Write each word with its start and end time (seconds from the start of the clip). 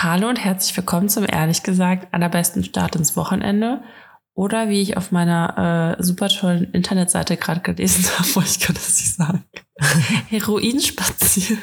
Hallo 0.00 0.28
und 0.28 0.36
herzlich 0.36 0.76
willkommen 0.76 1.08
zum 1.08 1.26
ehrlich 1.28 1.64
gesagt 1.64 2.14
allerbesten 2.14 2.62
Start 2.62 2.94
ins 2.94 3.16
Wochenende. 3.16 3.82
Oder 4.32 4.68
wie 4.68 4.80
ich 4.80 4.96
auf 4.96 5.10
meiner 5.10 5.96
äh, 5.98 6.02
super 6.02 6.28
tollen 6.28 6.70
Internetseite 6.70 7.36
gerade 7.36 7.58
gelesen 7.62 8.04
habe, 8.18 8.28
wo 8.36 8.40
ich 8.40 8.60
kann 8.60 8.76
das 8.76 8.96
nicht 8.96 9.16
sagen. 9.16 9.44
Heroin 10.28 10.78
spaziert. 10.80 11.58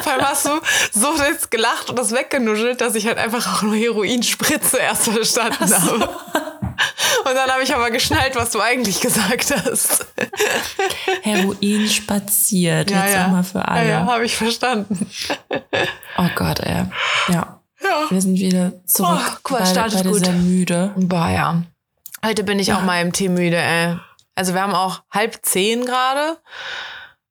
Vor 0.00 0.12
allem 0.12 0.22
hast 0.22 0.46
du 0.46 0.50
so 0.92 1.12
jetzt 1.16 1.50
gelacht 1.50 1.90
und 1.90 1.98
das 1.98 2.12
weggenuschelt, 2.12 2.80
dass 2.80 2.94
ich 2.94 3.08
halt 3.08 3.18
einfach 3.18 3.56
auch 3.56 3.62
nur 3.62 3.74
Heroinspritze 3.74 4.78
erst 4.78 5.08
verstanden 5.08 5.66
so. 5.66 5.74
habe. 5.74 6.08
Und 7.24 7.34
dann 7.34 7.50
habe 7.50 7.62
ich 7.62 7.74
aber 7.74 7.90
geschnallt, 7.90 8.36
was 8.36 8.50
du 8.50 8.60
eigentlich 8.60 9.00
gesagt 9.00 9.54
hast. 9.64 10.06
Heroin 11.22 11.88
spaziert. 11.88 12.90
Ja, 12.90 13.04
jetzt 13.04 13.14
ja. 13.14 13.28
mal 13.28 13.44
für 13.44 13.66
alle. 13.66 13.84
Ja, 13.84 14.00
ja 14.00 14.06
habe 14.06 14.24
ich 14.24 14.36
verstanden. 14.36 15.10
Oh 16.18 16.28
Gott, 16.34 16.60
ey. 16.60 16.84
Ja. 17.28 17.60
ja. 17.82 18.10
Wir 18.10 18.20
sind 18.20 18.38
wieder 18.38 18.72
zurück. 18.84 19.20
Oh, 19.20 19.36
cool, 19.50 19.58
beide, 19.60 19.80
beide 19.80 20.08
gut. 20.08 20.24
sehr 20.24 20.34
müde. 20.34 20.92
Boah, 20.96 21.28
ja. 21.28 21.62
Heute 22.24 22.44
bin 22.44 22.58
ich 22.58 22.72
auch 22.72 22.82
mal 22.82 23.00
im 23.00 23.12
Tee 23.12 23.28
müde, 23.28 23.56
ey. 23.56 23.96
Also 24.34 24.54
wir 24.54 24.62
haben 24.62 24.74
auch 24.74 25.02
halb 25.10 25.38
zehn 25.42 25.84
gerade. 25.84 26.38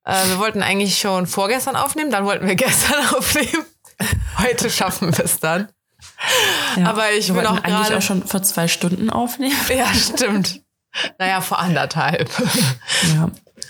Äh, 0.03 0.27
wir 0.27 0.39
wollten 0.39 0.63
eigentlich 0.63 0.99
schon 0.99 1.27
vorgestern 1.27 1.75
aufnehmen, 1.75 2.11
dann 2.11 2.25
wollten 2.25 2.47
wir 2.47 2.55
gestern 2.55 2.99
aufnehmen. 3.15 3.65
Heute 4.37 4.69
schaffen 4.69 5.15
wir 5.15 5.25
es 5.25 5.39
dann. 5.39 5.67
Ja, 6.75 6.87
Aber 6.87 7.11
ich 7.11 7.33
will 7.33 7.45
auch 7.45 7.63
eigentlich 7.63 7.95
auch 7.95 8.01
schon 8.01 8.25
vor 8.25 8.43
zwei 8.43 8.67
Stunden 8.67 9.09
aufnehmen. 9.09 9.55
Ja, 9.69 9.87
stimmt. 9.93 10.61
naja, 11.17 11.41
vor 11.41 11.59
anderthalb. 11.59 12.29
ja, 13.13 13.29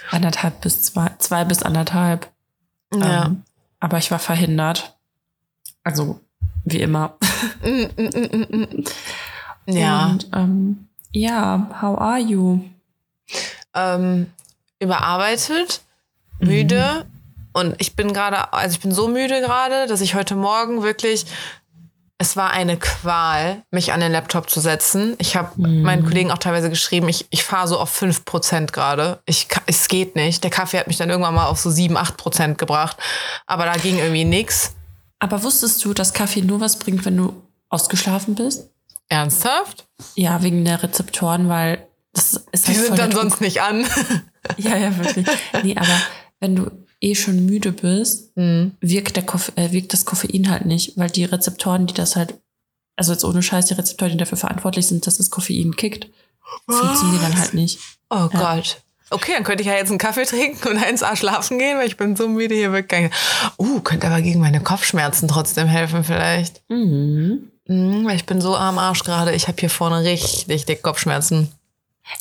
anderthalb 0.09 0.61
bis 0.61 0.83
zwei, 0.83 1.11
zwei 1.19 1.45
bis 1.45 1.63
anderthalb. 1.63 2.31
Ja. 2.93 3.25
Ähm, 3.25 3.43
aber 3.79 3.97
ich 3.97 4.11
war 4.11 4.19
verhindert. 4.19 4.97
Also, 5.83 6.19
wie 6.65 6.81
immer. 6.81 7.17
Mm, 7.63 7.85
mm, 7.97 8.55
mm, 8.55 8.83
ja. 9.65 10.07
Und, 10.07 10.29
ähm, 10.33 10.87
ja, 11.11 11.69
how 11.81 11.99
are 11.99 12.19
you? 12.19 12.61
Ähm, 13.73 14.31
überarbeitet, 14.79 15.81
müde. 16.39 17.05
Mhm. 17.05 17.19
Und 17.51 17.75
ich 17.79 17.95
bin 17.95 18.13
gerade, 18.13 18.53
also 18.53 18.73
ich 18.75 18.79
bin 18.79 18.91
so 18.91 19.07
müde 19.07 19.41
gerade, 19.41 19.87
dass 19.87 20.01
ich 20.01 20.15
heute 20.15 20.35
Morgen 20.35 20.83
wirklich 20.83 21.25
es 22.21 22.35
war 22.35 22.51
eine 22.51 22.77
Qual, 22.77 23.63
mich 23.71 23.93
an 23.93 24.01
den 24.01 24.11
Laptop 24.11 24.49
zu 24.49 24.59
setzen. 24.59 25.15
Ich 25.19 25.37
habe 25.37 25.51
mm. 25.55 25.83
meinen 25.83 26.03
Kollegen 26.03 26.31
auch 26.31 26.37
teilweise 26.37 26.69
geschrieben, 26.69 27.07
ich, 27.07 27.25
ich 27.29 27.45
fahre 27.45 27.69
so 27.69 27.79
auf 27.79 27.99
5% 27.99 28.73
gerade. 28.73 29.21
Ich, 29.25 29.47
es 29.67 29.87
geht 29.87 30.17
nicht. 30.17 30.43
Der 30.43 30.51
Kaffee 30.51 30.79
hat 30.79 30.87
mich 30.87 30.97
dann 30.97 31.09
irgendwann 31.09 31.33
mal 31.33 31.47
auf 31.47 31.59
so 31.59 31.71
7, 31.71 31.97
8% 31.97 32.55
gebracht. 32.55 32.97
Aber 33.47 33.65
da 33.65 33.71
ging 33.71 33.97
irgendwie 33.97 34.25
nichts. 34.25 34.75
Aber 35.19 35.41
wusstest 35.43 35.83
du, 35.85 35.93
dass 35.93 36.13
Kaffee 36.13 36.41
nur 36.41 36.59
was 36.59 36.77
bringt, 36.77 37.05
wenn 37.05 37.15
du 37.15 37.41
ausgeschlafen 37.69 38.35
bist? 38.35 38.69
Ernsthaft? 39.07 39.87
Ja, 40.15 40.43
wegen 40.43 40.65
der 40.65 40.83
Rezeptoren, 40.83 41.47
weil 41.47 41.87
das 42.11 42.33
ist 42.51 42.67
Die 42.67 42.75
halt 42.75 42.85
sind 42.85 42.99
dann 42.99 43.11
sonst 43.13 43.39
nicht 43.39 43.61
an. 43.61 43.85
ja, 44.57 44.75
ja, 44.75 44.97
wirklich. 44.97 45.25
Nee, 45.63 45.77
aber 45.77 46.01
wenn 46.41 46.57
du 46.57 46.69
eh 47.01 47.15
schon 47.15 47.45
müde 47.45 47.71
bist, 47.71 48.35
mhm. 48.35 48.73
wirkt, 48.81 49.15
der 49.15 49.25
Koff 49.25 49.51
äh, 49.55 49.71
wirkt 49.71 49.93
das 49.93 50.05
Koffein 50.05 50.49
halt 50.49 50.65
nicht, 50.65 50.97
weil 50.97 51.09
die 51.09 51.25
Rezeptoren, 51.25 51.87
die 51.87 51.93
das 51.93 52.15
halt, 52.15 52.35
also 52.95 53.11
jetzt 53.13 53.23
ohne 53.23 53.41
Scheiß, 53.41 53.67
die 53.67 53.73
Rezeptoren, 53.73 54.11
die 54.11 54.17
dafür 54.17 54.37
verantwortlich 54.37 54.87
sind, 54.87 55.07
dass 55.07 55.17
das 55.17 55.29
Koffein 55.29 55.75
kickt, 55.75 56.07
Was? 56.67 56.77
funktionieren 56.77 57.21
dann 57.21 57.39
halt 57.39 57.53
nicht. 57.53 57.79
Oh 58.09 58.29
ja. 58.31 58.55
Gott. 58.55 58.81
Okay, 59.11 59.31
dann 59.33 59.43
könnte 59.43 59.63
ich 59.63 59.67
ja 59.67 59.75
jetzt 59.75 59.89
einen 59.89 59.97
Kaffee 59.97 60.25
trinken 60.25 60.67
und 60.67 60.77
eins 60.77 61.03
A 61.03 61.15
schlafen 61.15 61.57
gehen, 61.57 61.77
weil 61.77 61.87
ich 61.87 61.97
bin 61.97 62.15
so 62.15 62.27
müde 62.27 62.55
hier 62.55 62.73
weggegangen. 62.73 63.11
Uh, 63.57 63.81
könnte 63.81 64.07
aber 64.07 64.21
gegen 64.21 64.39
meine 64.39 64.61
Kopfschmerzen 64.61 65.27
trotzdem 65.27 65.67
helfen 65.67 66.03
vielleicht. 66.03 66.61
Mhm. 66.69 67.51
Mhm, 67.67 68.05
weil 68.05 68.15
ich 68.15 68.25
bin 68.25 68.41
so 68.41 68.55
am 68.55 68.77
Arsch 68.77 69.03
gerade. 69.03 69.33
Ich 69.33 69.47
habe 69.47 69.57
hier 69.59 69.69
vorne 69.69 70.03
richtig 70.03 70.65
dick 70.65 70.81
Kopfschmerzen. 70.81 71.51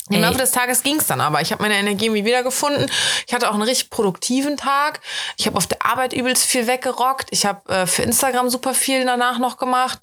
Im 0.09 0.21
Laufe 0.21 0.37
des 0.37 0.51
Tages 0.51 0.83
ging 0.83 0.97
es 0.97 1.07
dann 1.07 1.21
aber. 1.21 1.41
Ich 1.41 1.51
habe 1.51 1.61
meine 1.61 1.75
Energie 1.75 2.05
irgendwie 2.05 2.25
wiedergefunden. 2.25 2.89
Ich 3.27 3.33
hatte 3.33 3.49
auch 3.49 3.53
einen 3.53 3.63
richtig 3.63 3.89
produktiven 3.89 4.57
Tag. 4.57 5.01
Ich 5.37 5.45
habe 5.45 5.57
auf 5.57 5.67
der 5.67 5.85
Arbeit 5.85 6.13
übelst 6.13 6.45
viel 6.45 6.67
weggerockt. 6.67 7.27
Ich 7.31 7.45
habe 7.45 7.67
äh, 7.71 7.85
für 7.85 8.03
Instagram 8.03 8.49
super 8.49 8.73
viel 8.73 9.05
danach 9.05 9.39
noch 9.39 9.57
gemacht. 9.57 9.99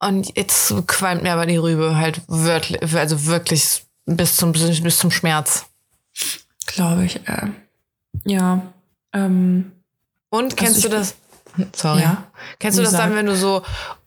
Und 0.00 0.36
jetzt 0.36 0.74
qualmt 0.86 1.22
mir 1.22 1.32
aber 1.32 1.46
die 1.46 1.56
Rübe 1.56 1.96
halt 1.96 2.20
wirklich, 2.26 2.82
also 2.94 3.26
wirklich 3.26 3.84
bis 4.06 4.36
zum, 4.36 4.52
bis 4.52 4.98
zum 4.98 5.10
Schmerz. 5.10 5.64
Glaube 6.66 7.04
ich. 7.04 7.16
Äh, 7.26 7.48
ja. 8.24 8.62
Ähm, 9.12 9.72
Und 10.28 10.56
kennst 10.56 10.76
also 10.76 10.88
du 10.88 10.96
das? 10.96 11.14
Sorry. 11.74 12.02
Ja, 12.02 12.24
kennst 12.58 12.78
du 12.78 12.82
das 12.82 12.92
dann, 12.92 13.14
wenn 13.14 13.26
du 13.26 13.36
so 13.36 13.62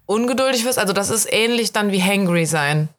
ungeduldig 0.05 0.65
wirst? 0.65 0.77
Also 0.77 0.93
das 0.93 1.09
ist 1.09 1.31
ähnlich 1.31 1.71
dann 1.71 1.91
wie 1.91 2.03
hangry 2.03 2.45
sein. 2.45 2.89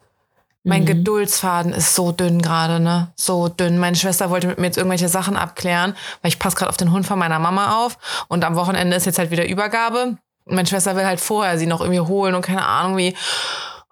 Mein 0.68 0.82
mhm. 0.82 0.86
Geduldsfaden 0.86 1.72
ist 1.72 1.94
so 1.94 2.12
dünn 2.12 2.42
gerade, 2.42 2.78
ne? 2.78 3.10
So 3.16 3.48
dünn. 3.48 3.78
Meine 3.78 3.96
Schwester 3.96 4.28
wollte 4.28 4.48
mit 4.48 4.58
mir 4.58 4.66
jetzt 4.66 4.76
irgendwelche 4.76 5.08
Sachen 5.08 5.34
abklären, 5.34 5.96
weil 6.20 6.28
ich 6.28 6.38
passe 6.38 6.56
gerade 6.56 6.68
auf 6.68 6.76
den 6.76 6.92
Hund 6.92 7.06
von 7.06 7.18
meiner 7.18 7.38
Mama 7.38 7.82
auf. 7.82 7.96
Und 8.28 8.44
am 8.44 8.54
Wochenende 8.54 8.94
ist 8.94 9.06
jetzt 9.06 9.18
halt 9.18 9.30
wieder 9.30 9.48
Übergabe. 9.48 10.18
Und 10.44 10.54
meine 10.54 10.68
Schwester 10.68 10.94
will 10.94 11.06
halt 11.06 11.20
vorher 11.20 11.58
sie 11.58 11.64
noch 11.64 11.80
irgendwie 11.80 12.00
holen 12.00 12.34
und 12.34 12.42
keine 12.42 12.66
Ahnung 12.66 12.98
wie. 12.98 13.16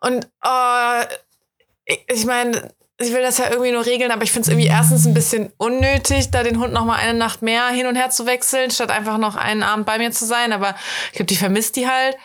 Und 0.03 0.27
äh, 0.45 1.95
ich, 2.13 2.27
meine, 2.27 2.71
ich 2.99 3.11
will 3.11 3.23
das 3.23 3.39
ja 3.39 3.49
irgendwie 3.49 3.73
nur 3.73 3.87
regeln, 3.87 4.11
aber 4.11 4.25
ich 4.25 4.33
finde 4.33 4.43
es 4.43 4.49
irgendwie 4.49 4.69
erstens 4.69 5.07
ein 5.07 5.15
bisschen 5.15 5.51
unnötig, 5.57 6.31
da 6.31 6.43
den 6.43 6.61
Hund 6.61 6.75
noch 6.75 6.85
mal 6.85 6.97
eine 6.97 7.15
Nacht 7.17 7.41
mehr 7.41 7.69
hin 7.69 7.87
und 7.87 7.97
her 7.97 8.11
zu 8.11 8.27
wechseln, 8.27 8.71
statt 8.71 8.91
einfach 8.91 9.17
noch 9.17 9.37
einen 9.37 9.63
Abend 9.63 9.87
bei 9.87 9.97
mir 9.97 10.13
zu 10.13 10.27
sein. 10.27 10.53
Aber 10.53 10.75
ich 11.07 11.13
glaube, 11.13 11.29
die 11.29 11.37
vermisst 11.37 11.77
die 11.77 11.89
halt. 11.89 12.19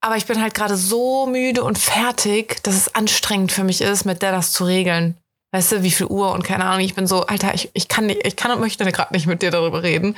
Aber 0.00 0.16
ich 0.16 0.26
bin 0.26 0.40
halt 0.40 0.54
gerade 0.54 0.76
so 0.76 1.26
müde 1.26 1.64
und 1.64 1.78
fertig, 1.78 2.62
dass 2.62 2.76
es 2.76 2.94
anstrengend 2.94 3.50
für 3.50 3.64
mich 3.64 3.80
ist, 3.80 4.04
mit 4.04 4.22
der 4.22 4.32
das 4.32 4.52
zu 4.52 4.64
regeln. 4.64 5.16
Weißt 5.50 5.72
du, 5.72 5.82
wie 5.82 5.90
viel 5.90 6.06
Uhr 6.06 6.32
und 6.32 6.44
keine 6.44 6.64
Ahnung. 6.66 6.84
Ich 6.84 6.94
bin 6.94 7.06
so, 7.06 7.22
Alter, 7.26 7.54
ich, 7.54 7.70
ich 7.72 7.88
kann 7.88 8.06
nicht, 8.06 8.26
ich 8.26 8.36
kann 8.36 8.50
und 8.52 8.60
möchte 8.60 8.84
gerade 8.92 9.12
nicht 9.12 9.26
mit 9.26 9.42
dir 9.42 9.50
darüber 9.50 9.82
reden. 9.82 10.14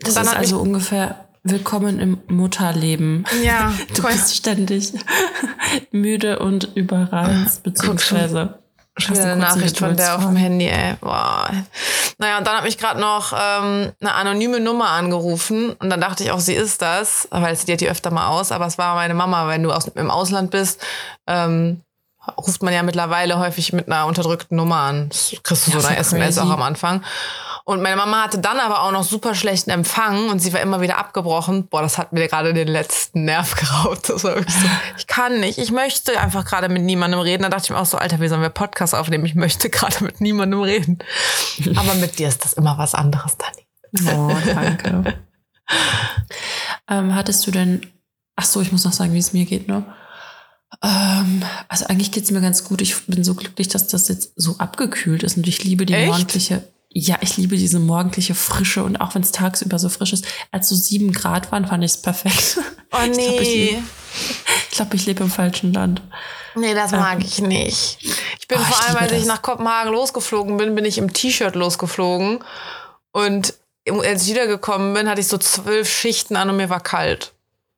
Das 0.00 0.16
ist 0.16 0.34
also 0.34 0.58
ungefähr 0.58 1.26
willkommen 1.42 1.98
im 1.98 2.18
Mutterleben. 2.28 3.26
Ja, 3.42 3.74
du 3.94 4.02
bist 4.02 4.34
ständig 4.34 4.92
müde 5.90 6.38
und 6.38 6.70
überreizt, 6.74 7.62
beziehungsweise 7.62 8.58
Schon 8.96 9.18
eine 9.18 9.36
Nachricht 9.36 9.78
von 9.78 9.96
der 9.96 10.14
auf 10.16 10.22
dem 10.22 10.36
Handy, 10.36 10.66
ey. 10.66 10.94
Boah. 11.00 11.50
Naja, 12.18 12.38
und 12.38 12.46
dann 12.46 12.56
hat 12.56 12.64
mich 12.64 12.78
gerade 12.78 13.00
noch 13.00 13.32
ähm, 13.32 13.92
eine 14.00 14.14
anonyme 14.14 14.60
Nummer 14.60 14.90
angerufen 14.90 15.72
und 15.72 15.90
dann 15.90 16.00
dachte 16.00 16.22
ich 16.22 16.30
auch, 16.30 16.38
sie 16.38 16.54
ist 16.54 16.80
das, 16.80 17.26
weil 17.32 17.56
sie 17.56 17.72
hat 17.72 17.80
die 17.80 17.90
öfter 17.90 18.12
mal 18.12 18.28
aus, 18.28 18.52
aber 18.52 18.66
es 18.66 18.78
war 18.78 18.94
meine 18.94 19.14
Mama, 19.14 19.48
wenn 19.48 19.64
du 19.64 19.72
aus, 19.72 19.88
im 19.88 20.10
Ausland 20.12 20.52
bist, 20.52 20.80
ähm, 21.26 21.80
ruft 22.38 22.62
man 22.62 22.72
ja 22.72 22.82
mittlerweile 22.82 23.38
häufig 23.38 23.72
mit 23.72 23.88
einer 23.88 24.06
unterdrückten 24.06 24.56
Nummer 24.56 24.76
an. 24.76 25.08
Das 25.08 25.34
kriegst 25.42 25.66
du 25.66 25.72
ja, 25.72 25.80
so 25.80 25.88
eine 25.88 25.98
SMS 25.98 26.38
auch 26.38 26.50
am 26.50 26.62
Anfang. 26.62 27.02
Und 27.66 27.80
meine 27.80 27.96
Mama 27.96 28.24
hatte 28.24 28.38
dann 28.38 28.60
aber 28.60 28.82
auch 28.82 28.92
noch 28.92 29.04
super 29.04 29.34
schlechten 29.34 29.70
Empfang 29.70 30.28
und 30.28 30.38
sie 30.38 30.52
war 30.52 30.60
immer 30.60 30.82
wieder 30.82 30.98
abgebrochen. 30.98 31.66
Boah, 31.68 31.80
das 31.80 31.96
hat 31.96 32.12
mir 32.12 32.28
gerade 32.28 32.52
den 32.52 32.68
letzten 32.68 33.24
Nerv 33.24 33.54
geraubt. 33.56 34.10
Das 34.10 34.22
war 34.22 34.36
so, 34.36 34.68
ich 34.98 35.06
kann 35.06 35.40
nicht, 35.40 35.56
ich 35.56 35.70
möchte 35.70 36.20
einfach 36.20 36.44
gerade 36.44 36.68
mit 36.68 36.82
niemandem 36.82 37.20
reden. 37.20 37.42
Da 37.42 37.48
dachte 37.48 37.64
ich 37.64 37.70
mir 37.70 37.78
auch 37.78 37.86
so, 37.86 37.96
Alter, 37.96 38.20
wie 38.20 38.28
sollen 38.28 38.42
wir 38.42 38.50
Podcast 38.50 38.94
aufnehmen? 38.94 39.24
Ich 39.24 39.34
möchte 39.34 39.70
gerade 39.70 40.04
mit 40.04 40.20
niemandem 40.20 40.60
reden. 40.60 40.98
Aber 41.74 41.94
mit 41.94 42.18
dir 42.18 42.28
ist 42.28 42.44
das 42.44 42.52
immer 42.52 42.76
was 42.76 42.94
anderes, 42.94 43.38
Dani. 43.38 44.14
Oh, 44.14 44.36
danke. 44.44 45.14
ähm, 46.90 47.14
hattest 47.14 47.46
du 47.46 47.50
denn, 47.50 47.86
ach 48.36 48.44
so, 48.44 48.60
ich 48.60 48.72
muss 48.72 48.84
noch 48.84 48.92
sagen, 48.92 49.14
wie 49.14 49.18
es 49.18 49.32
mir 49.32 49.46
geht, 49.46 49.68
ne? 49.68 49.86
Ähm, 50.82 51.42
also 51.68 51.86
eigentlich 51.86 52.12
geht's 52.12 52.30
mir 52.30 52.42
ganz 52.42 52.64
gut. 52.64 52.82
Ich 52.82 53.06
bin 53.06 53.24
so 53.24 53.34
glücklich, 53.34 53.68
dass 53.68 53.88
das 53.88 54.08
jetzt 54.08 54.32
so 54.36 54.58
abgekühlt 54.58 55.22
ist 55.22 55.38
und 55.38 55.48
ich 55.48 55.64
liebe 55.64 55.86
die 55.86 55.94
Echt? 55.94 56.08
morgendliche 56.08 56.73
ja, 56.96 57.16
ich 57.20 57.36
liebe 57.36 57.56
diese 57.56 57.80
morgendliche 57.80 58.36
Frische 58.36 58.84
und 58.84 58.96
auch 59.00 59.16
wenn 59.16 59.22
es 59.22 59.32
tagsüber 59.32 59.80
so 59.80 59.88
frisch 59.88 60.12
ist. 60.12 60.26
Als 60.52 60.68
so 60.68 60.76
sieben 60.76 61.12
Grad 61.12 61.50
waren, 61.50 61.66
fand 61.66 61.82
ich 61.82 61.90
es 61.90 62.00
perfekt. 62.00 62.58
Oh 62.92 63.06
nee. 63.08 63.76
Ich 64.70 64.76
glaube, 64.76 64.94
ich, 64.94 65.00
ich, 65.00 65.06
lebe 65.08 65.24
im 65.24 65.30
falschen 65.30 65.72
Land. 65.72 66.00
Nee, 66.54 66.72
das 66.72 66.92
mag 66.92 67.16
ähm, 67.16 67.24
ich 67.26 67.40
nicht. 67.40 67.98
Ich 68.38 68.46
bin 68.46 68.58
oh, 68.60 68.62
vor 68.62 68.86
allem, 68.86 68.96
als 68.98 69.10
ich 69.10 69.26
nach 69.26 69.42
Kopenhagen 69.42 69.92
losgeflogen 69.92 70.56
bin, 70.56 70.76
bin 70.76 70.84
ich 70.84 70.98
im 70.98 71.12
T-Shirt 71.12 71.56
losgeflogen. 71.56 72.44
Und 73.10 73.54
als 73.88 74.22
ich 74.22 74.30
wiedergekommen 74.30 74.94
bin, 74.94 75.08
hatte 75.08 75.20
ich 75.20 75.26
so 75.26 75.38
zwölf 75.38 75.92
Schichten 75.92 76.36
an 76.36 76.50
und 76.50 76.56
mir 76.56 76.70
war 76.70 76.78
kalt. 76.78 77.32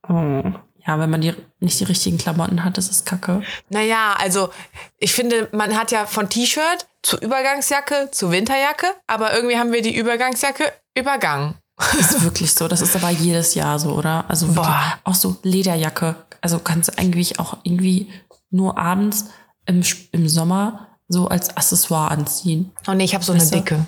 Oh. 0.07 0.43
Ja, 0.87 1.01
wenn 1.01 1.09
man 1.09 1.23
die, 1.23 1.35
nicht 1.59 1.81
die 1.81 1.85
richtigen 1.85 2.19
Klamotten 2.19 2.63
hat, 2.63 2.77
das 2.77 2.91
ist 2.91 3.07
kacke. 3.07 3.43
Naja, 3.71 4.15
also 4.19 4.51
ich 4.99 5.13
finde, 5.13 5.49
man 5.53 5.75
hat 5.75 5.91
ja 5.91 6.05
von 6.05 6.29
T-Shirt 6.29 6.87
zu 7.07 7.17
Übergangsjacke 7.19 8.09
zu 8.11 8.33
Winterjacke, 8.33 8.89
aber 9.07 9.33
irgendwie 9.33 9.57
haben 9.57 9.73
wir 9.73 9.81
die 9.81 9.97
Übergangsjacke 9.97 10.73
übergangen. 10.97 11.55
Ist 11.97 12.25
wirklich 12.25 12.53
so. 12.53 12.67
Das 12.67 12.81
ist 12.81 12.97
aber 12.97 13.11
jedes 13.11 13.55
Jahr 13.55 13.79
so, 13.79 13.91
oder? 13.93 14.25
Also 14.29 14.57
wirklich, 14.57 14.75
auch 15.05 15.15
so 15.15 15.37
Lederjacke. 15.43 16.17
Also 16.41 16.59
kannst 16.59 16.89
du 16.89 16.99
eigentlich 16.99 17.39
auch 17.39 17.59
irgendwie 17.63 18.11
nur 18.51 18.77
abends 18.77 19.27
im, 19.67 19.85
im 20.11 20.29
Sommer 20.29 20.89
so 21.07 21.29
als 21.29 21.57
Accessoire 21.57 22.11
anziehen. 22.11 22.73
Oh 22.89 22.93
nee, 22.95 23.05
ich 23.05 23.15
habe 23.15 23.23
so 23.23 23.33
eine 23.33 23.47
dicke. 23.47 23.87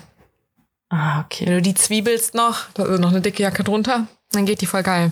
Ah, 0.87 1.19
okay. 1.19 1.45
Wenn 1.45 1.55
du 1.55 1.61
die 1.61 1.73
zwiebelst 1.73 2.35
noch, 2.35 2.69
da 2.73 2.85
ist 2.85 3.01
noch 3.01 3.09
eine 3.09 3.21
dicke 3.21 3.43
Jacke 3.43 3.65
drunter, 3.65 4.07
dann 4.31 4.45
geht 4.45 4.61
die 4.61 4.65
voll 4.65 4.83
geil. 4.83 5.11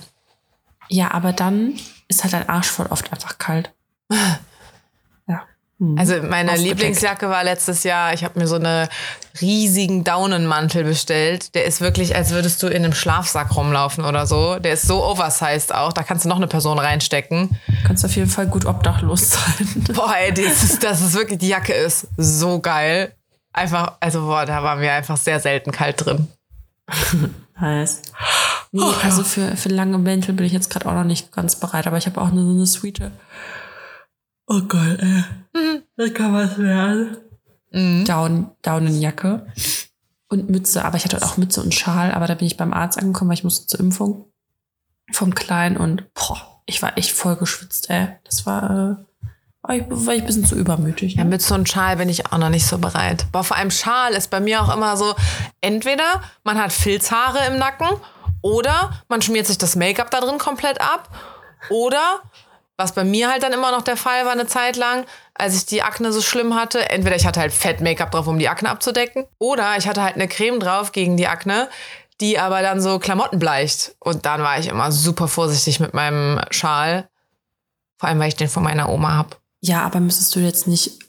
Ja, 0.87 1.11
aber 1.11 1.33
dann 1.33 1.73
ist 2.07 2.23
halt 2.23 2.31
dein 2.31 2.47
Arsch 2.47 2.67
voll 2.67 2.87
oft 2.89 3.11
einfach 3.11 3.37
kalt. 3.37 3.73
ja. 5.79 5.85
Hm. 5.85 5.97
Also 5.97 6.21
meine. 6.23 6.55
Lieblingsjacke 6.55 7.29
war 7.29 7.43
letztes 7.43 7.83
Jahr, 7.83 8.13
ich 8.13 8.23
habe 8.23 8.39
mir 8.39 8.47
so 8.47 8.55
einen 8.55 8.87
riesigen 9.41 10.03
Daunenmantel 10.03 10.83
bestellt. 10.83 11.53
Der 11.55 11.65
ist 11.65 11.81
wirklich, 11.81 12.15
als 12.15 12.31
würdest 12.31 12.61
du 12.63 12.67
in 12.67 12.83
einem 12.83 12.93
Schlafsack 12.93 13.55
rumlaufen 13.55 14.03
oder 14.03 14.25
so. 14.25 14.57
Der 14.59 14.73
ist 14.73 14.83
so 14.83 15.03
oversized 15.03 15.73
auch, 15.73 15.93
da 15.93 16.03
kannst 16.03 16.25
du 16.25 16.29
noch 16.29 16.37
eine 16.37 16.47
Person 16.47 16.79
reinstecken. 16.79 17.57
Kannst 17.85 18.03
auf 18.05 18.15
jeden 18.15 18.29
Fall 18.29 18.47
gut 18.47 18.65
obdachlos 18.65 19.31
sein. 19.31 19.85
Boah, 19.93 20.15
ey, 20.19 20.33
das 20.33 20.63
ist, 20.63 20.83
das 20.83 21.01
ist 21.01 21.13
wirklich, 21.13 21.39
die 21.39 21.49
Jacke 21.49 21.73
ist 21.73 22.07
so 22.17 22.59
geil. 22.59 23.13
Einfach, 23.53 23.93
also 23.99 24.21
boah, 24.21 24.45
da 24.45 24.61
war 24.61 24.75
mir 24.75 24.93
einfach 24.93 25.17
sehr 25.17 25.39
selten 25.39 25.71
kalt 25.71 26.05
drin. 26.05 26.27
nice. 27.59 28.03
Nee, 28.71 28.83
also 29.03 29.23
für, 29.23 29.57
für 29.57 29.69
lange 29.69 29.97
Mäntel 29.97 30.35
bin 30.35 30.45
ich 30.45 30.51
jetzt 30.51 30.69
gerade 30.69 30.85
auch 30.85 30.93
noch 30.93 31.03
nicht 31.03 31.31
ganz 31.31 31.55
bereit, 31.55 31.87
aber 31.87 31.97
ich 31.97 32.05
habe 32.05 32.21
auch 32.21 32.31
nur 32.31 32.43
so 32.43 32.51
eine 32.51 32.67
Suite. 32.67 33.11
Oh 34.47 34.61
Gott, 34.61 34.99
ey. 34.99 35.23
Mhm. 35.53 35.83
Das 35.97 36.13
kann 36.13 36.33
was 36.33 36.57
werden. 36.57 37.17
Mhm. 37.71 38.05
Down, 38.05 38.51
Daunenjacke 38.61 39.45
und 40.29 40.49
Mütze, 40.49 40.83
aber 40.83 40.97
ich 40.97 41.05
hatte 41.05 41.21
auch 41.21 41.37
Mütze 41.37 41.61
und 41.61 41.73
Schal, 41.73 42.13
aber 42.13 42.27
da 42.27 42.35
bin 42.35 42.47
ich 42.47 42.57
beim 42.57 42.73
Arzt 42.73 42.97
angekommen, 42.97 43.29
weil 43.29 43.37
ich 43.37 43.43
musste 43.43 43.67
zur 43.67 43.79
Impfung 43.79 44.25
vom 45.11 45.35
Kleinen 45.35 45.77
und 45.77 46.13
boah, 46.13 46.61
ich 46.65 46.81
war 46.81 46.97
echt 46.97 47.11
voll 47.11 47.35
geschwitzt, 47.35 47.89
ey. 47.89 48.07
Das 48.23 48.45
war, 48.45 48.97
äh, 49.67 49.85
war 49.89 50.13
ich 50.13 50.21
ein 50.21 50.25
bisschen 50.25 50.45
zu 50.45 50.55
übermütig. 50.55 51.15
Ne? 51.15 51.23
Ja, 51.23 51.27
Mütze 51.27 51.53
und 51.53 51.67
Schal 51.67 51.97
bin 51.97 52.09
ich 52.09 52.31
auch 52.31 52.37
noch 52.37 52.49
nicht 52.49 52.65
so 52.65 52.77
bereit. 52.77 53.25
Boah, 53.31 53.43
vor 53.43 53.57
allem 53.57 53.71
Schal 53.71 54.13
ist 54.13 54.29
bei 54.29 54.39
mir 54.39 54.61
auch 54.61 54.73
immer 54.73 54.95
so, 54.95 55.15
entweder 55.61 56.21
man 56.43 56.57
hat 56.57 56.71
Filzhaare 56.71 57.45
im 57.47 57.57
Nacken 57.57 57.87
oder 58.41 59.03
man 59.09 59.21
schmiert 59.21 59.47
sich 59.47 59.57
das 59.57 59.75
Make-up 59.75 60.11
da 60.11 60.21
drin 60.21 60.37
komplett 60.37 60.79
ab. 60.81 61.09
Oder, 61.69 62.21
was 62.77 62.93
bei 62.93 63.03
mir 63.03 63.29
halt 63.29 63.43
dann 63.43 63.53
immer 63.53 63.71
noch 63.71 63.81
der 63.81 63.97
Fall 63.97 64.25
war 64.25 64.31
eine 64.31 64.45
Zeit 64.45 64.77
lang, 64.77 65.05
als 65.33 65.55
ich 65.55 65.65
die 65.65 65.81
Akne 65.81 66.13
so 66.13 66.21
schlimm 66.21 66.55
hatte, 66.55 66.89
entweder 66.89 67.15
ich 67.15 67.25
hatte 67.25 67.39
halt 67.39 67.51
Fett-Make-up 67.51 68.11
drauf, 68.11 68.27
um 68.27 68.39
die 68.39 68.49
Akne 68.49 68.69
abzudecken, 68.69 69.25
oder 69.39 69.77
ich 69.77 69.87
hatte 69.87 70.03
halt 70.03 70.15
eine 70.15 70.27
Creme 70.27 70.59
drauf 70.59 70.91
gegen 70.91 71.17
die 71.17 71.27
Akne, 71.27 71.69
die 72.21 72.39
aber 72.39 72.61
dann 72.61 72.81
so 72.81 72.99
Klamotten 72.99 73.39
bleicht. 73.39 73.95
Und 73.99 74.25
dann 74.25 74.41
war 74.41 74.59
ich 74.59 74.67
immer 74.67 74.91
super 74.91 75.27
vorsichtig 75.27 75.79
mit 75.79 75.93
meinem 75.93 76.39
Schal. 76.51 77.09
Vor 77.97 78.09
allem, 78.09 78.19
weil 78.19 78.29
ich 78.29 78.35
den 78.35 78.49
von 78.49 78.63
meiner 78.63 78.89
Oma 78.89 79.15
hab. 79.15 79.39
Ja, 79.61 79.83
aber 79.83 79.99
müsstest 79.99 80.35
du 80.35 80.39
jetzt 80.39 80.67
nicht 80.67 80.99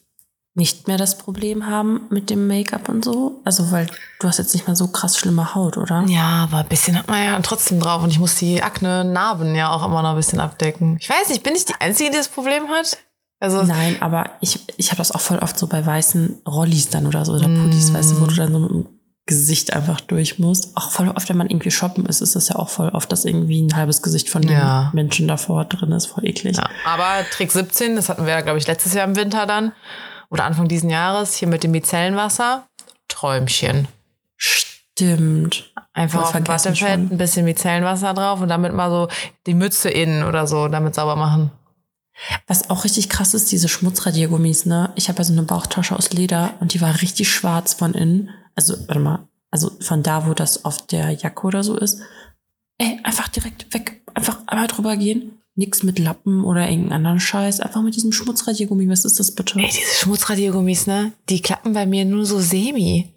nicht 0.59 0.89
mehr 0.89 0.99
das 0.99 1.17
Problem 1.17 1.67
haben 1.67 2.03
mit 2.11 2.29
dem 2.29 2.47
Make-up 2.47 2.89
und 2.91 3.05
so? 3.05 3.41
Also, 3.45 3.71
weil 3.73 3.87
du 4.21 4.29
hast 4.29 4.39
jetzt 4.39 4.53
nicht 4.53 4.67
mehr 4.67 4.77
so 4.77 4.89
krass 4.89 5.17
schlimme 5.17 5.55
Haut, 5.55 5.79
oder? 5.79 6.05
Ja, 6.09 6.47
aber 6.51 6.59
ein 6.59 6.69
bisschen 6.69 6.99
hat 6.99 7.09
man 7.09 7.25
ja 7.25 7.41
trotzdem 7.41 7.81
drauf 7.81 8.03
und 8.03 8.11
ich 8.11 8.19
muss 8.19 8.35
die 8.35 8.63
Akne-Narben 8.63 9.55
ja 9.55 9.71
auch 9.71 9.87
immer 9.87 10.03
noch 10.03 10.11
ein 10.11 10.17
bisschen 10.17 10.41
abdecken. 10.41 10.99
Ich 11.01 11.09
weiß 11.09 11.31
nicht, 11.31 11.43
bin 11.43 11.55
ich 11.55 11.65
die 11.65 11.75
Einzige, 11.79 12.11
die 12.11 12.17
das 12.17 12.29
Problem 12.29 12.69
hat? 12.69 12.99
Also 13.41 13.63
Nein, 13.63 13.97
aber 14.01 14.33
ich, 14.41 14.61
ich 14.77 14.91
habe 14.91 14.99
das 14.99 15.13
auch 15.13 15.21
voll 15.21 15.39
oft 15.39 15.57
so 15.57 15.69
bei 15.69 15.87
weißen 15.87 16.43
Rollis 16.47 16.91
dann 16.91 17.07
oder 17.07 17.25
so 17.25 17.35
oder 17.35 17.47
Pullis, 17.47 17.93
mm. 17.93 17.95
weißt 17.95 18.11
du, 18.11 18.21
wo 18.21 18.27
du 18.27 18.35
dann 18.35 18.53
so 18.53 18.59
mit 18.59 18.71
dem 18.71 18.87
Gesicht 19.27 19.75
einfach 19.75 20.01
durch 20.01 20.41
musst. 20.41 20.77
Auch 20.77 20.91
voll 20.91 21.09
oft, 21.09 21.29
wenn 21.29 21.37
man 21.37 21.49
irgendwie 21.49 21.71
shoppen 21.71 22.07
ist, 22.07 22.21
ist 22.21 22.35
das 22.35 22.49
ja 22.49 22.57
auch 22.57 22.71
voll 22.71 22.89
oft, 22.89 23.13
dass 23.13 23.25
irgendwie 23.25 23.63
ein 23.63 23.77
halbes 23.77 24.03
Gesicht 24.03 24.29
von 24.29 24.43
ja. 24.43 24.91
dem 24.91 24.95
Menschen 24.95 25.29
davor 25.29 25.67
drin 25.67 25.93
ist. 25.93 26.07
Voll 26.07 26.27
eklig. 26.27 26.57
Ja, 26.57 26.69
aber 26.85 27.25
Trick 27.31 27.53
17, 27.53 27.95
das 27.95 28.09
hatten 28.09 28.25
wir 28.25 28.33
ja, 28.33 28.41
glaube 28.41 28.59
ich, 28.59 28.67
letztes 28.67 28.95
Jahr 28.95 29.07
im 29.07 29.15
Winter 29.15 29.47
dann 29.47 29.73
oder 30.31 30.45
Anfang 30.45 30.69
diesen 30.69 30.91
Jahres 30.91 31.35
hier 31.35 31.49
mit 31.49 31.63
dem 31.65 31.71
Micellenwasser. 31.73 32.67
Träumchen. 33.09 33.89
Stimmt. 34.37 35.73
Einfach 35.93 36.23
auf 36.23 36.33
dem 36.33 36.47
Wattefett 36.47 36.99
ein 36.99 37.19
bisschen 37.19 37.45
Micellenwasser 37.45 38.15
drauf 38.15 38.41
und 38.41 38.49
damit 38.49 38.73
mal 38.75 38.91
so 38.91 39.09
die 39.47 39.55
Mütze 39.55 39.91
innen 39.91 40.25
oder 40.25 40.47
so 40.47 40.69
damit 40.69 40.95
sauber 40.95 41.17
machen. 41.17 41.51
Was 42.47 42.69
auch 42.71 42.85
richtig 42.85 43.09
krass 43.09 43.35
ist, 43.35 43.53
diese 43.53 43.69
Schmutzradiergummis, 43.69 44.67
ne? 44.67 44.93
Ich 44.97 45.09
habe 45.09 45.19
ja 45.19 45.25
so 45.25 45.33
eine 45.33 45.45
Bauchtasche 45.45 45.97
aus 45.97 46.11
Leder 46.11 46.55
und 46.61 46.75
die 46.75 46.81
war 46.81 47.01
richtig 47.01 47.31
schwarz 47.31 47.75
von 47.75 47.95
innen. 47.95 48.31
Also, 48.57 48.77
warte 48.89 49.01
mal, 49.01 49.29
also 49.51 49.71
von 49.81 50.03
da, 50.03 50.27
wo 50.27 50.35
das 50.35 50.65
auf 50.65 50.87
der 50.87 51.13
Jacke 51.13 51.47
oder 51.47 51.63
so 51.63 51.77
ist. 51.77 52.01
Ey, 52.79 53.01
einfach 53.05 53.29
direkt 53.29 53.73
weg. 53.73 54.03
Einfach 54.15 54.39
einmal 54.47 54.67
drüber 54.67 54.97
gehen. 54.97 55.38
Nix 55.59 55.83
mit 55.83 55.99
Lappen 55.99 56.45
oder 56.45 56.71
irgendeinen 56.71 56.93
anderen 56.93 57.21
Scheiß. 57.21 57.59
Einfach 57.59 57.83
mit 57.83 57.97
diesem 57.97 58.13
Schmutzradiergummi. 58.13 58.89
Was 58.89 59.05
ist 59.05 59.19
das 59.19 59.33
bitte? 59.33 59.59
Ey, 59.59 59.67
diese 59.69 59.93
Schmutzradiergummis, 60.03 60.87
ne? 60.87 61.13
Die 61.29 61.43
klappen 61.43 61.73
bei 61.73 61.85
mir 61.85 62.05
nur 62.05 62.25
so 62.25 62.39
semi. 62.39 63.09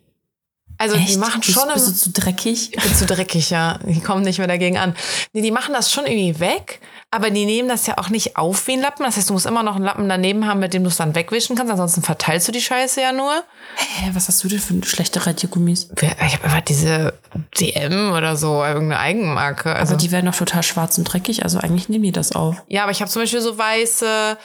Also 0.81 0.95
Echt? 0.95 1.09
die 1.09 1.17
machen 1.17 1.43
schon. 1.43 1.67
Bist, 1.71 1.85
bist 1.85 2.07
du 2.07 2.11
zu 2.11 2.21
dreckig? 2.21 2.71
Bin 2.71 2.95
zu 2.95 3.05
dreckig, 3.05 3.51
ja. 3.51 3.77
Die 3.83 4.01
kommen 4.01 4.23
nicht 4.23 4.39
mehr 4.39 4.47
dagegen 4.47 4.79
an. 4.79 4.95
Nee, 5.31 5.43
die 5.43 5.51
machen 5.51 5.75
das 5.75 5.91
schon 5.91 6.07
irgendwie 6.07 6.39
weg, 6.39 6.81
aber 7.11 7.29
die 7.29 7.45
nehmen 7.45 7.69
das 7.69 7.85
ja 7.85 7.99
auch 7.99 8.09
nicht 8.09 8.35
auf 8.35 8.65
wie 8.65 8.73
ein 8.73 8.81
Lappen. 8.81 9.05
Das 9.05 9.15
heißt, 9.15 9.29
du 9.29 9.33
musst 9.33 9.45
immer 9.45 9.61
noch 9.61 9.75
einen 9.75 9.85
Lappen 9.85 10.09
daneben 10.09 10.47
haben, 10.47 10.59
mit 10.59 10.73
dem 10.73 10.81
du 10.81 10.89
es 10.89 10.97
dann 10.97 11.13
wegwischen 11.13 11.55
kannst. 11.55 11.71
Ansonsten 11.71 12.01
verteilst 12.01 12.47
du 12.47 12.51
die 12.51 12.61
Scheiße 12.61 12.99
ja 12.99 13.11
nur. 13.11 13.43
Hä, 13.75 14.09
was 14.13 14.27
hast 14.27 14.43
du 14.43 14.47
denn 14.47 14.57
für 14.57 14.83
schlechte 14.83 15.23
Radiergummis? 15.23 15.89
Ich 16.01 16.09
habe 16.09 16.45
einfach 16.45 16.61
diese 16.61 17.13
DM 17.59 18.13
oder 18.13 18.35
so, 18.35 18.63
irgendeine 18.63 18.97
Eigenmarke. 18.97 19.75
Also 19.75 19.93
aber 19.93 20.01
die 20.01 20.11
werden 20.11 20.25
doch 20.25 20.35
total 20.35 20.63
schwarz 20.63 20.97
und 20.97 21.03
dreckig. 21.03 21.43
Also 21.43 21.59
eigentlich 21.59 21.89
nehmen 21.89 22.05
die 22.05 22.11
das 22.11 22.31
auf. 22.31 22.55
Ja, 22.67 22.81
aber 22.81 22.91
ich 22.91 23.01
habe 23.01 23.11
zum 23.11 23.21
Beispiel 23.21 23.41
so 23.41 23.55
weiße 23.55 24.35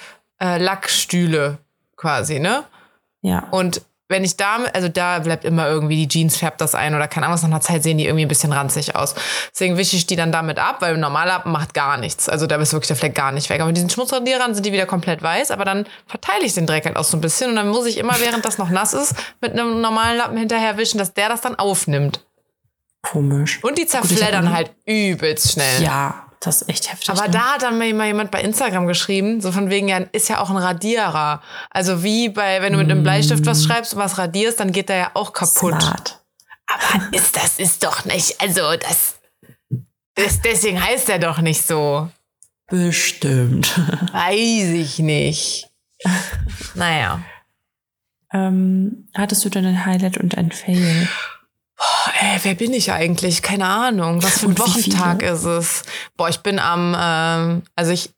äh, 0.43 0.59
Lackstühle 0.59 1.61
quasi, 1.97 2.41
ne? 2.41 2.65
Ja. 3.23 3.49
Und 3.53 3.81
wenn 4.09 4.25
ich 4.25 4.37
da, 4.37 4.59
also 4.73 4.89
da 4.89 5.19
bleibt 5.19 5.45
immer 5.45 5.67
irgendwie 5.69 6.07
die 6.07 6.09
Jeans 6.09 6.37
färbt 6.37 6.61
das 6.61 6.75
ein 6.75 6.95
oder 6.95 7.09
keine 7.09 7.27
Ahnung, 7.27 7.39
nach 7.41 7.45
einer 7.45 7.61
Zeit 7.61 7.83
sehen 7.83 7.99
die 7.99 8.07
irgendwie 8.07 8.25
ein 8.25 8.29
bisschen 8.29 8.53
ranzig 8.53 8.95
aus. 8.95 9.15
Deswegen 9.53 9.77
wische 9.77 9.97
ich 9.97 10.07
die 10.07 10.17
dann 10.17 10.31
damit 10.31 10.59
ab, 10.59 10.77
weil 10.81 10.95
ein 10.95 11.01
normaler 11.01 11.43
macht 11.47 11.75
gar 11.75 11.97
nichts. 11.97 12.29
Also 12.29 12.47
da 12.47 12.57
ist 12.57 12.73
wirklich 12.73 12.89
der 12.89 12.97
Fleck 12.97 13.15
gar 13.15 13.33
nicht 13.33 13.51
weg. 13.51 13.61
Aber 13.61 13.69
mit 13.69 13.77
diesen 13.77 13.91
Schmutzradierern 13.91 14.55
sind 14.55 14.65
die 14.65 14.73
wieder 14.73 14.87
komplett 14.87 15.23
weiß, 15.23 15.51
aber 15.51 15.65
dann 15.65 15.87
verteile 16.07 16.45
ich 16.45 16.55
den 16.55 16.67
Dreck 16.67 16.87
halt 16.87 16.97
auch 16.97 17.05
so 17.05 17.17
ein 17.17 17.21
bisschen 17.21 17.51
und 17.51 17.57
dann 17.57 17.69
muss 17.69 17.87
ich 17.87 17.99
immer, 17.99 18.15
während 18.21 18.45
das 18.45 18.59
noch 18.59 18.71
nass 18.71 18.93
ist, 18.93 19.15
mit 19.41 19.53
einem 19.53 19.81
normalen 19.81 20.19
Lappen 20.19 20.37
hinterher 20.37 20.77
wischen, 20.77 20.99
dass 20.99 21.13
der 21.15 21.29
das 21.29 21.41
dann 21.41 21.57
aufnimmt. 21.57 22.25
Komisch. 23.03 23.63
Und 23.63 23.79
die 23.79 23.87
zerfleddern 23.87 24.53
halt 24.53 24.73
übelst 24.85 25.53
schnell. 25.53 25.83
Ja, 25.83 26.26
das 26.47 26.63
ist 26.63 26.69
echt 26.69 26.91
heftig. 26.91 27.11
Aber 27.11 27.25
ne? 27.25 27.31
da 27.31 27.55
hat 27.55 27.63
dann 27.63 27.79
mal 27.79 28.07
jemand 28.07 28.31
bei 28.31 28.41
Instagram 28.41 28.87
geschrieben, 28.87 29.41
so 29.41 29.53
von 29.53 29.71
wegen, 29.71 29.89
ja, 29.89 29.99
ist 30.13 30.29
ja 30.29 30.41
auch 30.41 30.51
ein 30.51 30.57
Radierer. 30.57 31.43
Also 31.71 32.03
wie 32.03 32.29
bei, 32.29 32.63
wenn 32.63 32.73
du 32.73 32.79
mit 32.79 32.91
einem 32.91 33.03
Bleistift 33.03 33.45
was 33.47 33.61
mm. 33.61 33.67
schreibst 33.67 33.95
und 33.95 33.99
was 33.99 34.19
radierst, 34.19 34.61
dann 34.61 34.73
geht 34.73 34.89
der 34.89 34.97
ja 34.97 35.11
auch 35.15 35.33
kaputt. 35.33 35.81
Smart. 35.83 36.21
Aber 36.67 37.03
ist 37.13 37.37
das 37.37 37.59
ist 37.59 37.85
doch 37.85 38.05
nicht, 38.05 38.41
also 38.41 38.61
das, 38.77 39.17
das 40.15 40.41
deswegen 40.41 40.83
heißt 40.83 41.09
er 41.09 41.19
doch 41.19 41.41
nicht 41.41 41.63
so. 41.63 42.09
Bestimmt. 42.69 43.79
Weiß 44.13 44.69
ich 44.71 44.99
nicht. 44.99 45.69
Naja. 46.75 47.23
Ähm, 48.33 49.09
hattest 49.15 49.45
du 49.45 49.49
denn 49.49 49.65
ein 49.65 49.87
Highlight 49.87 50.19
und 50.19 50.37
ein 50.37 50.51
Fail? 50.51 51.09
Ey, 52.19 52.39
wer 52.43 52.55
bin 52.55 52.73
ich 52.73 52.93
eigentlich? 52.93 53.43
Keine 53.43 53.67
Ahnung. 53.67 54.23
Was 54.23 54.41
für 54.41 54.47
ein 54.47 54.59
Wochentag 54.59 55.23
ist 55.23 55.45
es? 55.45 55.83
Boah, 56.17 56.29
ich 56.29 56.41
bin 56.41 56.59
am, 56.59 56.97
ähm, 56.99 57.63
also 57.75 57.93
ich 57.93 58.15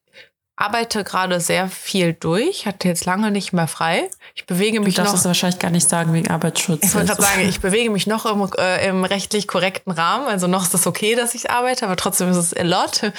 arbeite 0.54 1.04
gerade 1.04 1.40
sehr 1.40 1.68
viel 1.68 2.12
durch, 2.14 2.66
hatte 2.66 2.88
jetzt 2.88 3.04
lange 3.04 3.30
nicht 3.30 3.52
mehr 3.52 3.68
frei. 3.68 4.08
Ich 4.34 4.46
bewege 4.46 4.80
mich 4.80 4.94
du 4.94 5.02
darfst 5.02 5.14
noch. 5.14 5.20
es 5.20 5.24
wahrscheinlich 5.26 5.58
gar 5.58 5.70
nicht 5.70 5.88
sagen 5.88 6.12
wegen 6.12 6.30
Arbeitsschutz. 6.30 6.84
Ich 6.84 6.94
wollte 6.94 7.08
gerade 7.08 7.22
sagen, 7.22 7.48
ich 7.48 7.60
bewege 7.60 7.90
mich 7.90 8.06
noch 8.06 8.26
im, 8.26 8.48
äh, 8.58 8.86
im 8.88 9.04
rechtlich 9.04 9.48
korrekten 9.48 9.92
Rahmen. 9.92 10.26
Also 10.26 10.46
noch 10.46 10.62
ist 10.62 10.74
es 10.74 10.86
okay, 10.86 11.14
dass 11.14 11.34
ich 11.34 11.50
arbeite, 11.50 11.84
aber 11.84 11.96
trotzdem 11.96 12.28
ist 12.30 12.36
es 12.36 12.54
a 12.54 12.62
lot. 12.62 13.12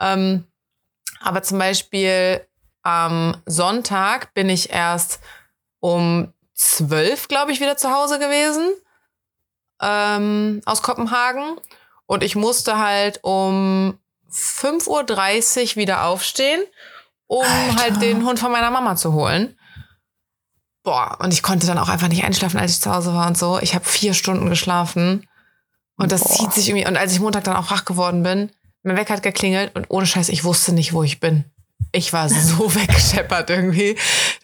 Ähm, 0.00 0.44
aber 1.20 1.42
zum 1.42 1.58
Beispiel 1.58 2.46
am 2.82 3.36
Sonntag 3.46 4.34
bin 4.34 4.48
ich 4.48 4.70
erst 4.70 5.20
um 5.80 6.32
zwölf, 6.54 7.28
glaube 7.28 7.52
ich, 7.52 7.60
wieder 7.60 7.76
zu 7.76 7.90
Hause 7.90 8.18
gewesen 8.18 8.72
ähm, 9.80 10.60
aus 10.64 10.82
Kopenhagen. 10.82 11.56
Und 12.06 12.22
ich 12.22 12.36
musste 12.36 12.78
halt 12.78 13.20
um 13.22 13.98
5.30 14.30 15.70
Uhr 15.70 15.76
wieder 15.76 16.04
aufstehen, 16.04 16.62
um 17.26 17.44
Alter. 17.44 17.76
halt 17.82 18.02
den 18.02 18.24
Hund 18.24 18.38
von 18.38 18.52
meiner 18.52 18.70
Mama 18.70 18.96
zu 18.96 19.12
holen. 19.12 19.58
Boah, 20.82 21.18
und 21.20 21.32
ich 21.32 21.42
konnte 21.42 21.66
dann 21.66 21.78
auch 21.78 21.88
einfach 21.88 22.08
nicht 22.08 22.24
einschlafen, 22.24 22.60
als 22.60 22.72
ich 22.72 22.80
zu 22.80 22.94
Hause 22.94 23.12
war 23.12 23.26
und 23.26 23.36
so. 23.36 23.58
Ich 23.60 23.74
habe 23.74 23.84
vier 23.84 24.14
Stunden 24.14 24.48
geschlafen. 24.48 25.26
Und 25.96 26.12
das 26.12 26.22
Boah. 26.22 26.34
zieht 26.34 26.52
sich 26.52 26.68
irgendwie. 26.68 26.86
Und 26.86 26.96
als 26.96 27.12
ich 27.12 27.20
Montag 27.20 27.44
dann 27.44 27.56
auch 27.56 27.70
wach 27.70 27.84
geworden 27.84 28.22
bin, 28.22 28.52
mein 28.82 28.96
Wecker 28.96 29.14
hat 29.14 29.22
geklingelt 29.22 29.74
und 29.74 29.86
ohne 29.88 30.06
Scheiß, 30.06 30.28
ich 30.28 30.44
wusste 30.44 30.72
nicht, 30.72 30.92
wo 30.92 31.02
ich 31.02 31.18
bin. 31.18 31.44
Ich 31.90 32.12
war 32.12 32.28
so 32.28 32.72
weggescheppert 32.74 33.50
irgendwie. 33.50 33.96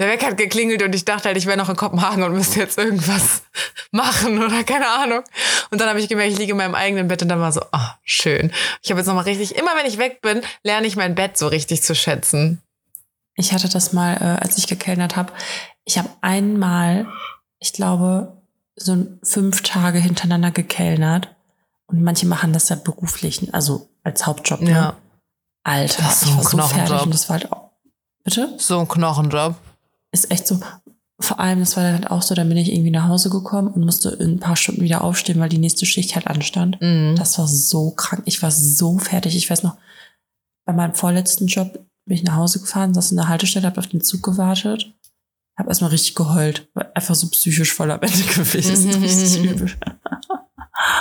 Der 0.02 0.10
Wecker 0.10 0.26
hat 0.26 0.36
geklingelt 0.36 0.82
und 0.82 0.92
ich 0.96 1.04
dachte 1.04 1.28
halt, 1.28 1.36
ich 1.36 1.46
wäre 1.46 1.56
noch 1.56 1.68
in 1.68 1.76
Kopenhagen 1.76 2.24
und 2.24 2.32
müsste 2.32 2.58
jetzt 2.58 2.76
irgendwas 2.76 3.42
machen 3.92 4.42
oder 4.42 4.64
keine 4.64 4.88
Ahnung. 4.88 5.22
Und 5.70 5.80
dann 5.80 5.88
habe 5.88 6.00
ich 6.00 6.08
gemerkt, 6.08 6.32
ich 6.32 6.38
liege 6.40 6.50
in 6.50 6.58
meinem 6.58 6.74
eigenen 6.74 7.06
Bett 7.06 7.22
und 7.22 7.28
dann 7.28 7.38
war 7.38 7.52
so, 7.52 7.60
oh, 7.70 7.88
schön. 8.02 8.50
Ich 8.82 8.90
habe 8.90 8.98
jetzt 8.98 9.06
nochmal 9.06 9.22
richtig, 9.22 9.54
immer 9.54 9.76
wenn 9.76 9.86
ich 9.86 9.98
weg 9.98 10.20
bin, 10.20 10.42
lerne 10.64 10.88
ich 10.88 10.96
mein 10.96 11.14
Bett 11.14 11.38
so 11.38 11.46
richtig 11.46 11.84
zu 11.84 11.94
schätzen. 11.94 12.60
Ich 13.36 13.52
hatte 13.52 13.68
das 13.68 13.92
mal, 13.92 14.16
äh, 14.16 14.42
als 14.42 14.58
ich 14.58 14.66
gekellnert 14.66 15.14
habe. 15.14 15.32
Ich 15.84 15.98
habe 15.98 16.08
einmal, 16.20 17.06
ich 17.60 17.72
glaube, 17.72 18.36
so 18.74 19.06
fünf 19.22 19.62
Tage 19.62 20.00
hintereinander 20.00 20.50
gekellnert. 20.50 21.32
Und 21.86 22.02
manche 22.02 22.26
machen 22.26 22.52
das 22.52 22.70
ja 22.70 22.74
beruflich, 22.74 23.54
also 23.54 23.88
als 24.02 24.26
Hauptjob. 24.26 24.62
Ne? 24.62 24.70
Ja. 24.72 24.96
Alter, 25.62 26.02
das 26.02 26.22
ist 26.22 26.28
so 26.28 26.38
ein 26.40 26.44
Knochenjob. 26.44 26.98
So 27.04 27.10
das 27.10 27.28
war 27.28 27.38
halt 27.38 27.52
auch, 27.52 27.70
bitte? 28.24 28.52
So 28.58 28.80
ein 28.80 28.88
Knochenjob. 28.88 29.54
Ist 30.12 30.30
echt 30.30 30.46
so. 30.46 30.60
Vor 31.20 31.38
allem, 31.40 31.60
das 31.60 31.76
war 31.76 31.84
dann 31.84 31.94
halt 31.94 32.10
auch 32.10 32.22
so, 32.22 32.34
dann 32.34 32.48
bin 32.48 32.58
ich 32.58 32.72
irgendwie 32.72 32.90
nach 32.90 33.06
Hause 33.08 33.30
gekommen 33.30 33.68
und 33.68 33.84
musste 33.84 34.10
in 34.10 34.32
ein 34.32 34.40
paar 34.40 34.56
Stunden 34.56 34.82
wieder 34.82 35.02
aufstehen, 35.04 35.38
weil 35.40 35.48
die 35.48 35.58
nächste 35.58 35.86
Schicht 35.86 36.14
halt 36.14 36.26
anstand. 36.26 36.80
Mhm. 36.80 37.14
Das 37.16 37.38
war 37.38 37.46
so 37.46 37.92
krank. 37.92 38.22
Ich 38.26 38.42
war 38.42 38.50
so 38.50 38.98
fertig. 38.98 39.36
Ich 39.36 39.48
weiß 39.48 39.62
noch, 39.62 39.76
bei 40.64 40.72
meinem 40.72 40.94
vorletzten 40.94 41.46
Job 41.46 41.74
bin 42.06 42.16
ich 42.16 42.24
nach 42.24 42.36
Hause 42.36 42.60
gefahren, 42.60 42.92
saß 42.94 43.12
in 43.12 43.16
der 43.18 43.28
Haltestelle, 43.28 43.66
habe 43.66 43.78
auf 43.78 43.86
den 43.86 44.00
Zug 44.00 44.22
gewartet, 44.22 44.92
habe 45.56 45.68
erstmal 45.68 45.90
richtig 45.90 46.14
geheult, 46.16 46.68
war 46.74 46.90
einfach 46.94 47.14
so 47.14 47.28
psychisch 47.28 47.72
voll 47.72 47.90
am 47.90 48.00
Ende 48.00 48.22
gewesen. 48.34 48.90
Mhm. 48.90 49.02
Richtig 49.02 49.44
übel. 49.44 49.70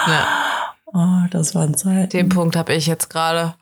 ja. 0.07 0.27
Oh, 0.93 1.27
das 1.31 1.55
war 1.55 1.63
ein 1.63 1.75
Zeit. 1.77 2.13
Den 2.13 2.29
Punkt 2.29 2.55
habe 2.55 2.73
ich 2.73 2.85
jetzt 2.85 3.09
gerade. 3.09 3.55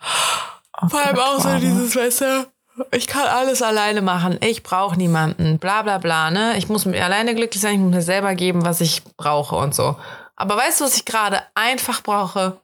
Oh, 0.81 0.89
Vor 0.89 0.99
allem 1.05 1.17
auch 1.19 1.39
so 1.39 1.57
dieses, 1.59 1.95
weißt 1.95 2.21
du, 2.21 2.47
ich 2.91 3.07
kann 3.07 3.27
alles 3.27 3.62
alleine 3.62 4.01
machen. 4.01 4.38
Ich 4.41 4.63
brauche 4.63 4.98
niemanden. 4.98 5.59
Bla 5.59 5.81
bla 5.81 5.98
bla. 5.98 6.31
Ne? 6.31 6.57
Ich 6.57 6.69
muss 6.69 6.86
mir 6.86 7.03
alleine 7.03 7.36
glücklich 7.36 7.62
sein. 7.62 7.75
Ich 7.75 7.79
muss 7.79 7.93
mir 7.93 8.01
selber 8.01 8.36
geben, 8.36 8.65
was 8.65 8.81
ich 8.81 9.03
brauche 9.17 9.55
und 9.55 9.75
so. 9.75 9.95
Aber 10.36 10.55
weißt 10.57 10.79
du, 10.79 10.86
was 10.86 10.95
ich 10.95 11.05
gerade 11.05 11.41
einfach 11.55 12.01
brauche? 12.01 12.57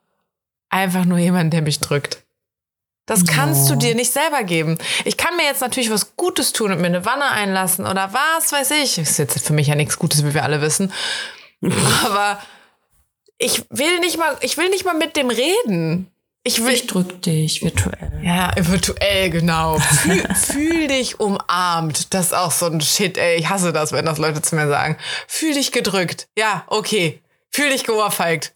Einfach 0.69 1.05
nur 1.05 1.17
jemanden, 1.17 1.51
der 1.51 1.61
mich 1.61 1.79
drückt. 1.79 2.25
Das 3.05 3.25
kannst 3.27 3.69
du 3.69 3.75
dir 3.75 3.93
nicht 3.93 4.11
selber 4.11 4.43
geben. 4.43 4.79
Ich 5.03 5.15
kann 5.15 5.35
mir 5.35 5.43
jetzt 5.43 5.61
natürlich 5.61 5.91
was 5.91 6.15
Gutes 6.15 6.53
tun 6.53 6.71
und 6.71 6.81
mir 6.81 6.87
eine 6.87 7.05
Wanne 7.05 7.29
einlassen 7.29 7.85
oder 7.85 8.11
was 8.13 8.51
weiß 8.51 8.71
ich. 8.71 8.97
Ist 8.97 9.19
jetzt 9.19 9.45
für 9.45 9.53
mich 9.53 9.67
ja 9.67 9.75
nichts 9.75 9.99
Gutes, 9.99 10.25
wie 10.25 10.33
wir 10.33 10.43
alle 10.43 10.61
wissen. 10.61 10.91
Aber 12.05 12.39
ich 13.37 13.63
will 13.69 13.99
nicht 13.99 14.17
mal, 14.17 14.35
ich 14.41 14.57
will 14.57 14.69
nicht 14.69 14.85
mal 14.85 14.95
mit 14.95 15.15
dem 15.17 15.29
reden. 15.29 16.11
Ich, 16.47 16.63
will, 16.63 16.73
ich 16.73 16.85
drück 16.85 17.23
dich 17.23 17.63
virtuell. 17.63 18.21
Ja, 18.21 18.51
virtuell, 18.55 19.31
genau. 19.31 19.79
Fühl, 19.79 20.23
fühl 20.35 20.87
dich 20.87 21.19
umarmt. 21.19 22.13
Das 22.13 22.27
ist 22.27 22.33
auch 22.33 22.51
so 22.51 22.67
ein 22.67 22.81
Shit, 22.81 23.17
ey. 23.17 23.37
Ich 23.37 23.49
hasse 23.49 23.73
das, 23.73 23.91
wenn 23.93 24.05
das 24.05 24.19
Leute 24.19 24.43
zu 24.43 24.55
mir 24.55 24.67
sagen. 24.67 24.95
Fühl 25.27 25.55
dich 25.55 25.71
gedrückt. 25.71 26.27
Ja, 26.37 26.63
okay. 26.67 27.19
Fühl 27.51 27.71
dich 27.71 27.83
geohrfeigt. 27.83 28.53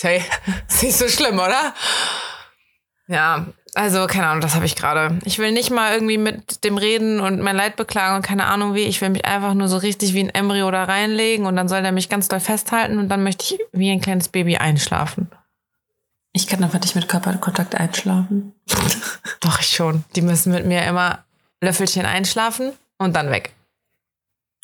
Hey, 0.00 0.22
ist 0.68 0.84
nicht 0.84 0.96
so 0.96 1.08
schlimm, 1.08 1.40
oder? 1.40 1.74
Ja, 3.08 3.46
also 3.74 4.06
keine 4.06 4.28
Ahnung, 4.28 4.40
das 4.40 4.54
habe 4.54 4.66
ich 4.66 4.76
gerade. 4.76 5.18
Ich 5.24 5.40
will 5.40 5.50
nicht 5.50 5.70
mal 5.70 5.94
irgendwie 5.94 6.18
mit 6.18 6.62
dem 6.62 6.76
reden 6.76 7.18
und 7.18 7.40
mein 7.40 7.56
Leid 7.56 7.74
beklagen 7.74 8.16
und 8.16 8.22
keine 8.22 8.46
Ahnung 8.46 8.74
wie. 8.74 8.84
Ich 8.84 9.00
will 9.00 9.10
mich 9.10 9.24
einfach 9.24 9.54
nur 9.54 9.66
so 9.66 9.78
richtig 9.78 10.14
wie 10.14 10.20
ein 10.20 10.30
Embryo 10.30 10.70
da 10.70 10.84
reinlegen 10.84 11.46
und 11.46 11.56
dann 11.56 11.66
soll 11.66 11.82
der 11.82 11.90
mich 11.90 12.08
ganz 12.08 12.28
doll 12.28 12.40
festhalten 12.40 12.98
und 12.98 13.08
dann 13.08 13.24
möchte 13.24 13.44
ich 13.52 13.60
wie 13.72 13.90
ein 13.90 14.00
kleines 14.00 14.28
Baby 14.28 14.58
einschlafen. 14.58 15.28
Ich 16.32 16.46
kann 16.46 16.64
einfach 16.64 16.80
nicht 16.80 16.94
mit 16.94 17.08
Körperkontakt 17.08 17.74
einschlafen. 17.74 18.54
Doch, 19.40 19.60
ich 19.60 19.68
schon. 19.68 20.04
Die 20.16 20.22
müssen 20.22 20.52
mit 20.52 20.66
mir 20.66 20.84
immer 20.86 21.24
Löffelchen 21.60 22.06
einschlafen 22.06 22.72
und 22.98 23.14
dann 23.14 23.30
weg. 23.30 23.54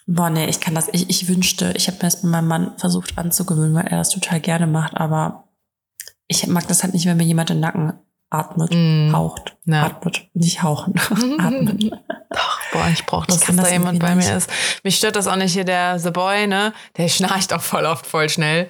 Boah, 0.06 0.30
nee, 0.30 0.46
ich 0.46 0.60
kann 0.60 0.74
das. 0.74 0.88
Ich, 0.92 1.10
ich 1.10 1.28
wünschte, 1.28 1.74
ich 1.76 1.86
habe 1.86 1.98
mir 1.98 2.04
das 2.04 2.22
mit 2.22 2.32
meinem 2.32 2.48
Mann 2.48 2.78
versucht 2.78 3.18
anzugewöhnen, 3.18 3.74
weil 3.74 3.86
er 3.86 3.98
das 3.98 4.08
total 4.08 4.40
gerne 4.40 4.66
macht, 4.66 4.96
aber 4.96 5.44
ich 6.28 6.46
mag 6.46 6.66
das 6.66 6.82
halt 6.82 6.94
nicht, 6.94 7.04
wenn 7.04 7.18
mir 7.18 7.24
jemand 7.24 7.50
den 7.50 7.60
Nacken 7.60 7.92
atmet, 8.30 8.70
mm. 8.72 9.12
haucht, 9.14 9.56
ja. 9.64 9.84
atmet, 9.84 10.28
nicht 10.34 10.62
hauchen, 10.62 10.94
atmet. 11.38 11.92
Doch, 12.30 12.60
boah, 12.72 12.88
ich 12.92 13.04
brauche 13.06 13.26
das, 13.26 13.40
dass 13.40 13.56
da 13.56 13.68
jemand 13.68 13.98
bei 13.98 14.14
mir 14.14 14.36
ist. 14.36 14.50
Mich 14.82 14.96
stört 14.96 15.16
das 15.16 15.26
auch 15.26 15.36
nicht 15.36 15.52
hier, 15.52 15.64
der 15.64 15.98
The 15.98 16.10
Boy, 16.10 16.46
ne? 16.46 16.72
Der 16.96 17.08
schnarcht 17.08 17.52
auch 17.52 17.62
voll 17.62 17.84
oft 17.86 18.06
voll 18.06 18.28
schnell. 18.28 18.68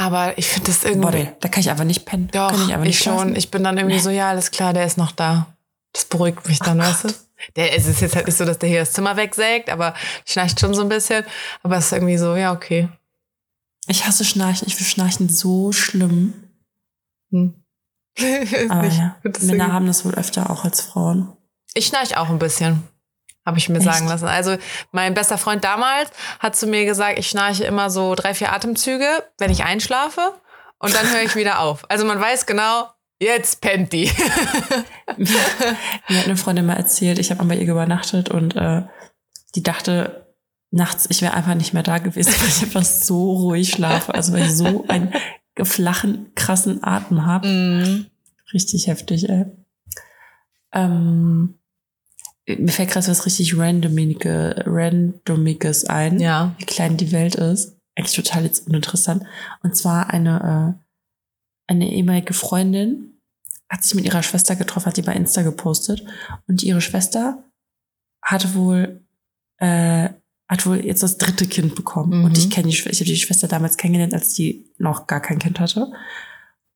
Aber 0.00 0.38
ich 0.38 0.48
finde 0.48 0.68
das 0.68 0.82
irgendwie. 0.82 1.24
Boah, 1.24 1.36
da 1.40 1.48
kann 1.50 1.60
ich 1.60 1.68
einfach 1.68 1.84
nicht 1.84 2.06
pennen. 2.06 2.30
Doch, 2.32 2.54
ich, 2.70 2.88
ich 2.88 2.98
schon. 3.00 3.36
Ich 3.36 3.50
bin 3.50 3.62
dann 3.62 3.76
irgendwie 3.76 3.96
nee. 3.96 4.02
so, 4.02 4.08
ja, 4.08 4.30
alles 4.30 4.50
klar, 4.50 4.72
der 4.72 4.86
ist 4.86 4.96
noch 4.96 5.12
da. 5.12 5.54
Das 5.92 6.06
beruhigt 6.06 6.48
mich 6.48 6.58
dann, 6.58 6.80
oh 6.80 6.84
weißt 6.84 7.04
du? 7.04 7.08
Der, 7.56 7.76
es 7.76 7.86
ist 7.86 8.00
jetzt 8.00 8.16
halt 8.16 8.26
nicht 8.26 8.38
so, 8.38 8.46
dass 8.46 8.58
der 8.58 8.70
hier 8.70 8.80
das 8.80 8.92
Zimmer 8.92 9.18
wegsägt, 9.18 9.68
aber 9.68 9.92
schnarcht 10.24 10.58
schon 10.58 10.72
so 10.72 10.80
ein 10.80 10.88
bisschen. 10.88 11.24
Aber 11.62 11.76
es 11.76 11.86
ist 11.86 11.92
irgendwie 11.92 12.16
so, 12.16 12.34
ja, 12.34 12.52
okay. 12.54 12.88
Ich 13.88 14.06
hasse 14.06 14.24
Schnarchen. 14.24 14.66
Ich 14.68 14.76
finde 14.76 14.90
Schnarchen 14.90 15.28
so 15.28 15.70
schlimm. 15.70 16.32
Hm. 17.30 17.62
aber 18.70 18.86
ja, 18.88 19.16
Männer 19.42 19.70
haben 19.70 19.86
das 19.86 20.06
wohl 20.06 20.14
öfter 20.14 20.48
auch 20.48 20.64
als 20.64 20.80
Frauen. 20.80 21.36
Ich 21.74 21.86
schnarche 21.86 22.18
auch 22.18 22.30
ein 22.30 22.38
bisschen. 22.38 22.84
Habe 23.50 23.58
ich 23.58 23.68
mir 23.68 23.78
Echt? 23.78 23.92
sagen 23.92 24.06
lassen. 24.06 24.28
Also 24.28 24.56
mein 24.92 25.12
bester 25.12 25.36
Freund 25.36 25.64
damals 25.64 26.08
hat 26.38 26.54
zu 26.54 26.68
mir 26.68 26.84
gesagt, 26.84 27.18
ich 27.18 27.28
schnarche 27.28 27.64
immer 27.64 27.90
so 27.90 28.14
drei, 28.14 28.32
vier 28.32 28.52
Atemzüge, 28.52 29.24
wenn 29.38 29.50
ich 29.50 29.64
einschlafe. 29.64 30.20
Und 30.78 30.94
dann 30.94 31.10
höre 31.10 31.22
ich 31.22 31.34
wieder 31.34 31.58
auf. 31.58 31.82
Also 31.90 32.04
man 32.04 32.20
weiß 32.20 32.46
genau, 32.46 32.86
jetzt 33.18 33.60
pennt 33.60 33.92
die. 33.92 34.08
Mir 35.16 36.18
hat 36.18 36.26
eine 36.26 36.36
Freundin 36.36 36.64
mal 36.64 36.76
erzählt, 36.76 37.18
ich 37.18 37.32
habe 37.32 37.42
mal 37.42 37.56
bei 37.56 37.60
ihr 37.60 37.68
übernachtet 37.68 38.28
und 38.28 38.54
äh, 38.54 38.82
die 39.56 39.64
dachte 39.64 40.32
nachts, 40.70 41.08
ich 41.10 41.22
wäre 41.22 41.34
einfach 41.34 41.56
nicht 41.56 41.74
mehr 41.74 41.82
da 41.82 41.98
gewesen, 41.98 42.32
weil 42.40 42.48
ich 42.48 42.62
einfach 42.62 42.84
so 42.84 43.32
ruhig 43.32 43.70
schlafe. 43.70 44.14
Also 44.14 44.32
weil 44.32 44.44
ich 44.44 44.56
so 44.56 44.84
einen 44.86 45.12
flachen, 45.60 46.30
krassen 46.36 46.84
Atem 46.84 47.26
habe. 47.26 47.48
Mm. 47.48 48.06
Richtig 48.54 48.86
heftig, 48.86 49.28
ey. 49.28 49.46
Ähm, 50.72 51.59
mir 52.46 52.72
fällt 52.72 52.90
gerade 52.90 53.06
was 53.06 53.26
richtig 53.26 53.56
Randomige, 53.56 54.62
Randomiges 54.66 55.84
ein, 55.84 56.18
ja. 56.18 56.54
wie 56.58 56.64
klein 56.64 56.96
die 56.96 57.12
Welt 57.12 57.34
ist. 57.34 57.76
Eigentlich 57.96 58.16
total 58.16 58.44
jetzt 58.44 58.66
uninteressant. 58.66 59.24
Und 59.62 59.76
zwar 59.76 60.10
eine, 60.10 60.76
äh, 60.78 61.70
eine 61.70 61.92
ehemalige 61.92 62.34
Freundin 62.34 63.20
hat 63.68 63.84
sich 63.84 63.94
mit 63.94 64.04
ihrer 64.04 64.22
Schwester 64.22 64.56
getroffen, 64.56 64.86
hat 64.86 64.96
die 64.96 65.02
bei 65.02 65.14
Insta 65.14 65.42
gepostet. 65.42 66.04
Und 66.48 66.62
ihre 66.62 66.80
Schwester 66.80 67.44
hatte 68.22 68.54
wohl, 68.54 69.00
äh, 69.58 70.08
hat 70.48 70.66
wohl 70.66 70.84
jetzt 70.84 71.02
das 71.02 71.18
dritte 71.18 71.46
Kind 71.46 71.76
bekommen. 71.76 72.18
Mhm. 72.18 72.24
Und 72.24 72.38
ich 72.38 72.50
kenne 72.50 72.68
die, 72.68 72.74
ich 72.74 72.84
habe 72.84 73.04
die 73.04 73.16
Schwester 73.16 73.46
damals 73.46 73.76
kennengelernt, 73.76 74.14
als 74.14 74.34
die 74.34 74.64
noch 74.78 75.06
gar 75.06 75.20
kein 75.20 75.38
Kind 75.38 75.60
hatte. 75.60 75.92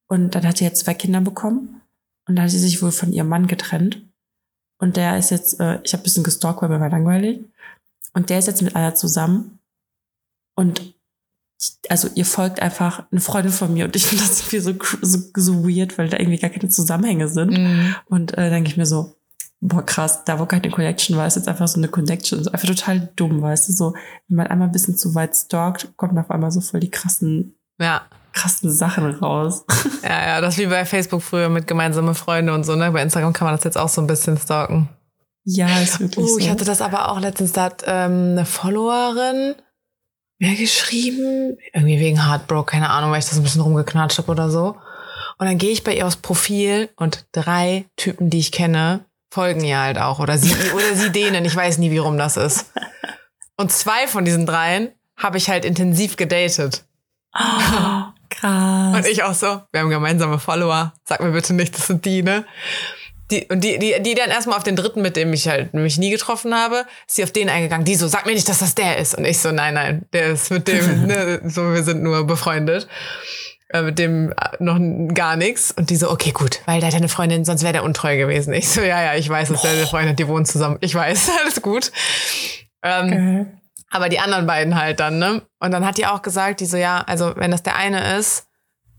Und 0.07 0.35
dann 0.35 0.47
hat 0.47 0.59
sie 0.59 0.65
jetzt 0.65 0.85
zwei 0.85 0.95
Kinder 0.95 1.21
bekommen. 1.21 1.81
Und 2.27 2.37
dann 2.37 2.45
hat 2.45 2.53
sie 2.53 2.59
sich 2.59 2.81
wohl 2.81 2.93
von 2.93 3.13
ihrem 3.13 3.29
Mann 3.29 3.49
getrennt. 3.49 4.03
Und 4.85 4.99
der 4.99 5.17
ist 5.17 5.31
jetzt, 5.31 5.61
äh, 5.61 5.81
ich 5.83 5.95
habe 5.95 6.03
ein 6.03 6.05
bisschen 6.05 6.25
gestalkt, 6.25 6.61
weil 6.61 6.69
mir 6.69 6.79
war 6.79 6.91
langweilig. 6.91 7.41
Und 8.13 8.29
der 8.29 8.39
ist 8.39 8.49
jetzt 8.49 8.61
mit 8.61 8.77
einer 8.77 8.95
zusammen. 8.95 9.59
Und 10.55 10.93
also 11.89 12.11
ihr 12.15 12.27
folgt 12.27 12.61
einfach 12.61 13.05
eine 13.11 13.23
Freundin 13.23 13.51
von 13.51 13.73
mir 13.73 13.87
und 13.87 13.97
ich 13.97 14.05
finde 14.05 14.25
das 14.25 14.41
irgendwie 14.41 14.59
so, 14.59 14.99
so, 15.01 15.19
so 15.35 15.67
weird, 15.67 15.97
weil 15.97 16.11
da 16.11 16.19
irgendwie 16.19 16.37
gar 16.37 16.51
keine 16.51 16.69
Zusammenhänge 16.69 17.29
sind. 17.29 17.53
Mm. 17.53 17.95
Und 18.11 18.37
äh, 18.37 18.51
denke 18.51 18.69
ich 18.69 18.77
mir 18.77 18.85
so, 18.85 19.15
boah 19.63 19.87
krass, 19.87 20.23
da 20.27 20.39
wo 20.39 20.45
keine 20.45 20.69
Connection 20.69 21.17
war, 21.17 21.27
ist 21.27 21.37
jetzt 21.37 21.49
einfach 21.49 21.67
so 21.67 21.81
eine 21.81 21.89
Connection. 21.89 22.45
So 22.45 22.51
einfach 22.51 22.69
total 22.69 23.09
dumm, 23.17 23.41
weißt 23.41 23.71
du, 23.71 23.73
so, 23.73 23.95
wenn 24.29 24.37
man 24.37 24.49
einmal 24.49 24.69
ein 24.69 24.73
bisschen 24.73 24.99
zu 24.99 25.15
weit 25.15 25.35
stalkt, 25.35 25.97
kommen 25.97 26.19
auf 26.19 26.31
einmal 26.31 26.51
so 26.51 26.61
voll 26.61 26.81
die 26.81 26.91
krassen 26.91 27.55
ja 27.81 28.03
krassen 28.35 28.71
Sachen 28.71 29.11
raus. 29.15 29.65
Ja, 30.03 30.27
ja, 30.27 30.41
das 30.43 30.59
wie 30.59 30.67
bei 30.67 30.85
Facebook 30.85 31.23
früher 31.23 31.49
mit 31.49 31.67
gemeinsame 31.67 32.15
Freunde 32.15 32.53
und 32.53 32.65
so, 32.65 32.77
ne? 32.77 32.91
Bei 32.91 33.01
Instagram 33.01 33.33
kann 33.33 33.47
man 33.47 33.57
das 33.57 33.65
jetzt 33.65 33.79
auch 33.79 33.89
so 33.89 34.03
ein 34.03 34.07
bisschen 34.07 34.37
stalken. 34.37 34.91
Ja, 35.45 35.79
ist 35.81 35.99
wirklich 35.99 36.27
uh, 36.27 36.29
so. 36.29 36.39
Ich 36.39 36.51
hatte 36.51 36.67
das 36.67 36.83
aber 36.83 37.11
auch 37.11 37.19
letztens, 37.21 37.53
da 37.53 37.63
hat 37.63 37.85
ähm, 37.87 38.33
eine 38.33 38.45
Followerin 38.45 39.55
mir 40.39 40.57
geschrieben, 40.57 41.57
irgendwie 41.73 42.01
wegen 42.01 42.27
Heartbroke, 42.27 42.71
keine 42.71 42.91
Ahnung, 42.91 43.13
weil 43.13 43.21
ich 43.21 43.25
das 43.25 43.39
ein 43.39 43.43
bisschen 43.43 43.63
rumgeknatscht 43.63 44.19
habe 44.19 44.31
oder 44.31 44.51
so. 44.51 44.77
Und 45.39 45.47
dann 45.47 45.57
gehe 45.57 45.71
ich 45.71 45.83
bei 45.83 45.95
ihr 45.95 46.07
aufs 46.07 46.17
Profil 46.17 46.91
und 46.97 47.27
drei 47.33 47.87
Typen, 47.97 48.29
die 48.29 48.41
ich 48.41 48.53
kenne, 48.53 49.07
folgen 49.33 49.65
ihr 49.65 49.79
halt 49.79 49.99
auch. 49.99 50.19
Oder 50.19 50.37
sie, 50.37 50.55
oder 50.75 50.95
sie 50.95 51.11
denen. 51.11 51.45
Ich 51.47 51.57
weiß 51.57 51.79
nie, 51.79 51.91
wie 51.91 51.99
rum 51.99 52.19
das 52.19 52.37
ist. 52.37 52.73
Und 53.57 53.73
zwei 53.73 54.07
von 54.07 54.25
diesen 54.25 54.47
dreien 54.47 54.91
habe 55.17 55.39
ich 55.39 55.49
halt 55.49 55.65
intensiv 55.65 56.17
gedatet. 56.17 56.85
Oh, 57.37 58.03
Krass. 58.45 58.97
Und 58.97 59.07
ich 59.07 59.23
auch 59.23 59.33
so, 59.33 59.63
wir 59.73 59.81
haben 59.81 59.89
gemeinsame 59.89 60.39
Follower. 60.39 60.93
Sag 61.05 61.21
mir 61.23 61.31
bitte 61.31 61.55
nicht, 61.55 61.75
das 61.75 61.87
sind 61.87 62.05
die, 62.05 62.23
ne? 62.23 62.45
Die, 63.31 63.47
und 63.47 63.65
die, 63.65 63.79
die, 63.79 63.95
die 64.03 64.15
dann 64.15 64.29
erstmal 64.29 64.59
auf 64.59 64.65
den 64.65 64.77
dritten, 64.77 65.01
mit 65.01 65.17
dem 65.17 65.33
ich 65.33 65.49
halt 65.49 65.73
mich 65.73 65.97
nie 65.97 66.11
getroffen 66.11 66.55
habe, 66.55 66.85
ist 67.07 67.17
sie 67.17 67.25
auf 67.25 67.31
den 67.31 67.49
eingegangen. 67.49 67.87
Die 67.87 67.95
so, 67.95 68.07
sag 68.07 68.27
mir 68.27 68.35
nicht, 68.35 68.47
dass 68.47 68.59
das 68.59 68.75
der 68.75 68.99
ist. 68.99 69.15
Und 69.15 69.25
ich 69.25 69.39
so, 69.39 69.51
nein, 69.51 69.73
nein, 69.73 70.05
der 70.13 70.33
ist 70.33 70.51
mit 70.51 70.69
dem, 70.69 71.07
ne, 71.07 71.41
so, 71.47 71.73
wir 71.73 71.83
sind 71.83 72.03
nur 72.03 72.27
befreundet. 72.27 72.87
Äh, 73.71 73.81
mit 73.81 73.99
dem 73.99 74.33
äh, 74.33 74.35
noch 74.59 74.79
gar 75.15 75.37
nichts. 75.37 75.73
Und 75.73 75.89
die 75.89 75.97
so, 75.97 76.11
okay, 76.11 76.33
gut, 76.33 76.61
weil 76.67 76.81
der 76.81 76.89
hat 76.89 76.95
eine 76.95 77.09
Freundin, 77.09 77.47
sonst 77.47 77.63
wäre 77.63 77.73
der 77.73 77.85
untreu 77.85 78.19
gewesen. 78.19 78.53
Ich 78.53 78.69
so, 78.69 78.83
ja, 78.83 79.03
ja, 79.03 79.15
ich 79.15 79.27
weiß, 79.27 79.49
dass 79.49 79.63
der 79.63 79.71
eine 79.71 79.87
Freundin 79.87 80.11
hat, 80.11 80.19
die 80.19 80.29
wohnen 80.29 80.45
zusammen. 80.45 80.77
Ich 80.83 80.95
weiß, 80.95 81.31
alles 81.41 81.63
gut. 81.63 81.93
Ähm, 82.83 83.07
okay. 83.07 83.47
Aber 83.95 84.09
die 84.09 84.19
anderen 84.19 84.45
beiden 84.45 84.75
halt 84.75 84.99
dann, 84.99 85.21
ne? 85.21 85.43
Und 85.61 85.71
dann 85.71 85.87
hat 85.87 85.99
die 85.99 86.07
auch 86.07 86.21
gesagt, 86.21 86.59
die 86.59 86.67
so, 86.67 86.77
ja, 86.77 87.03
also 87.07 87.33
wenn 87.37 87.53
das 87.53 87.63
der 87.63 87.77
eine 87.77 88.17
ist, 88.19 88.49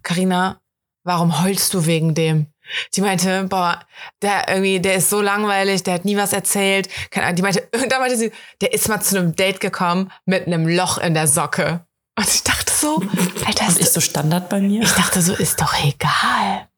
Karina, 0.04 0.62
warum 1.04 1.44
heulst 1.44 1.74
du 1.74 1.86
wegen 1.86 2.16
dem? 2.16 2.48
Die 2.94 3.02
meinte, 3.02 3.44
boah, 3.44 3.82
der 4.22 4.48
irgendwie, 4.48 4.80
der 4.80 4.96
ist 4.96 5.10
so 5.10 5.20
langweilig, 5.20 5.84
der 5.84 5.96
hat 5.96 6.06
nie 6.06 6.16
was 6.16 6.32
erzählt. 6.32 6.88
Die 7.14 7.42
meinte, 7.42 7.68
irgendwann 7.74 8.00
meinte 8.00 8.16
sie, 8.16 8.32
der 8.62 8.74
ist 8.74 8.88
mal 8.88 9.02
zu 9.02 9.20
einem 9.20 9.36
Date 9.36 9.60
gekommen 9.60 10.14
mit 10.26 10.48
einem 10.48 10.66
Loch 10.66 10.98
in 10.98 11.14
der 11.14 11.28
Socke. 11.28 11.86
Und 12.18 12.30
ich 12.30 12.44
dachte 12.44 12.72
so, 12.72 13.04
Alter, 13.46 13.68
ist, 13.68 13.78
ist 13.78 13.94
so 13.96 14.00
Standard 14.00 14.48
bei 14.48 14.62
mir? 14.62 14.82
Ich 14.82 14.94
dachte 14.94 15.22
so, 15.22 15.34
ist 15.34 15.60
doch 15.60 15.74
egal. 15.84 16.70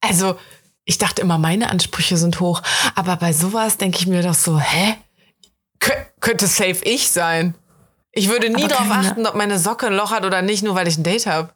Also, 0.00 0.38
ich 0.86 0.96
dachte 0.96 1.20
immer, 1.20 1.36
meine 1.36 1.68
Ansprüche 1.68 2.16
sind 2.16 2.40
hoch. 2.40 2.62
Aber 2.94 3.16
bei 3.16 3.34
sowas 3.34 3.76
denke 3.76 3.98
ich 3.98 4.06
mir 4.06 4.22
doch 4.22 4.32
so, 4.32 4.58
hä? 4.58 4.96
Kö 5.80 5.92
könnte 6.20 6.46
safe 6.46 6.84
ich 6.84 7.10
sein. 7.10 7.54
Ich 8.12 8.28
würde 8.28 8.50
nie 8.50 8.66
darauf 8.66 8.90
achten, 8.90 9.26
ob 9.26 9.34
meine 9.34 9.58
Socke 9.58 9.86
ein 9.86 9.94
Loch 9.94 10.10
hat 10.10 10.24
oder 10.24 10.42
nicht, 10.42 10.62
nur 10.62 10.74
weil 10.74 10.88
ich 10.88 10.98
ein 10.98 11.04
Date 11.04 11.26
habe. 11.26 11.50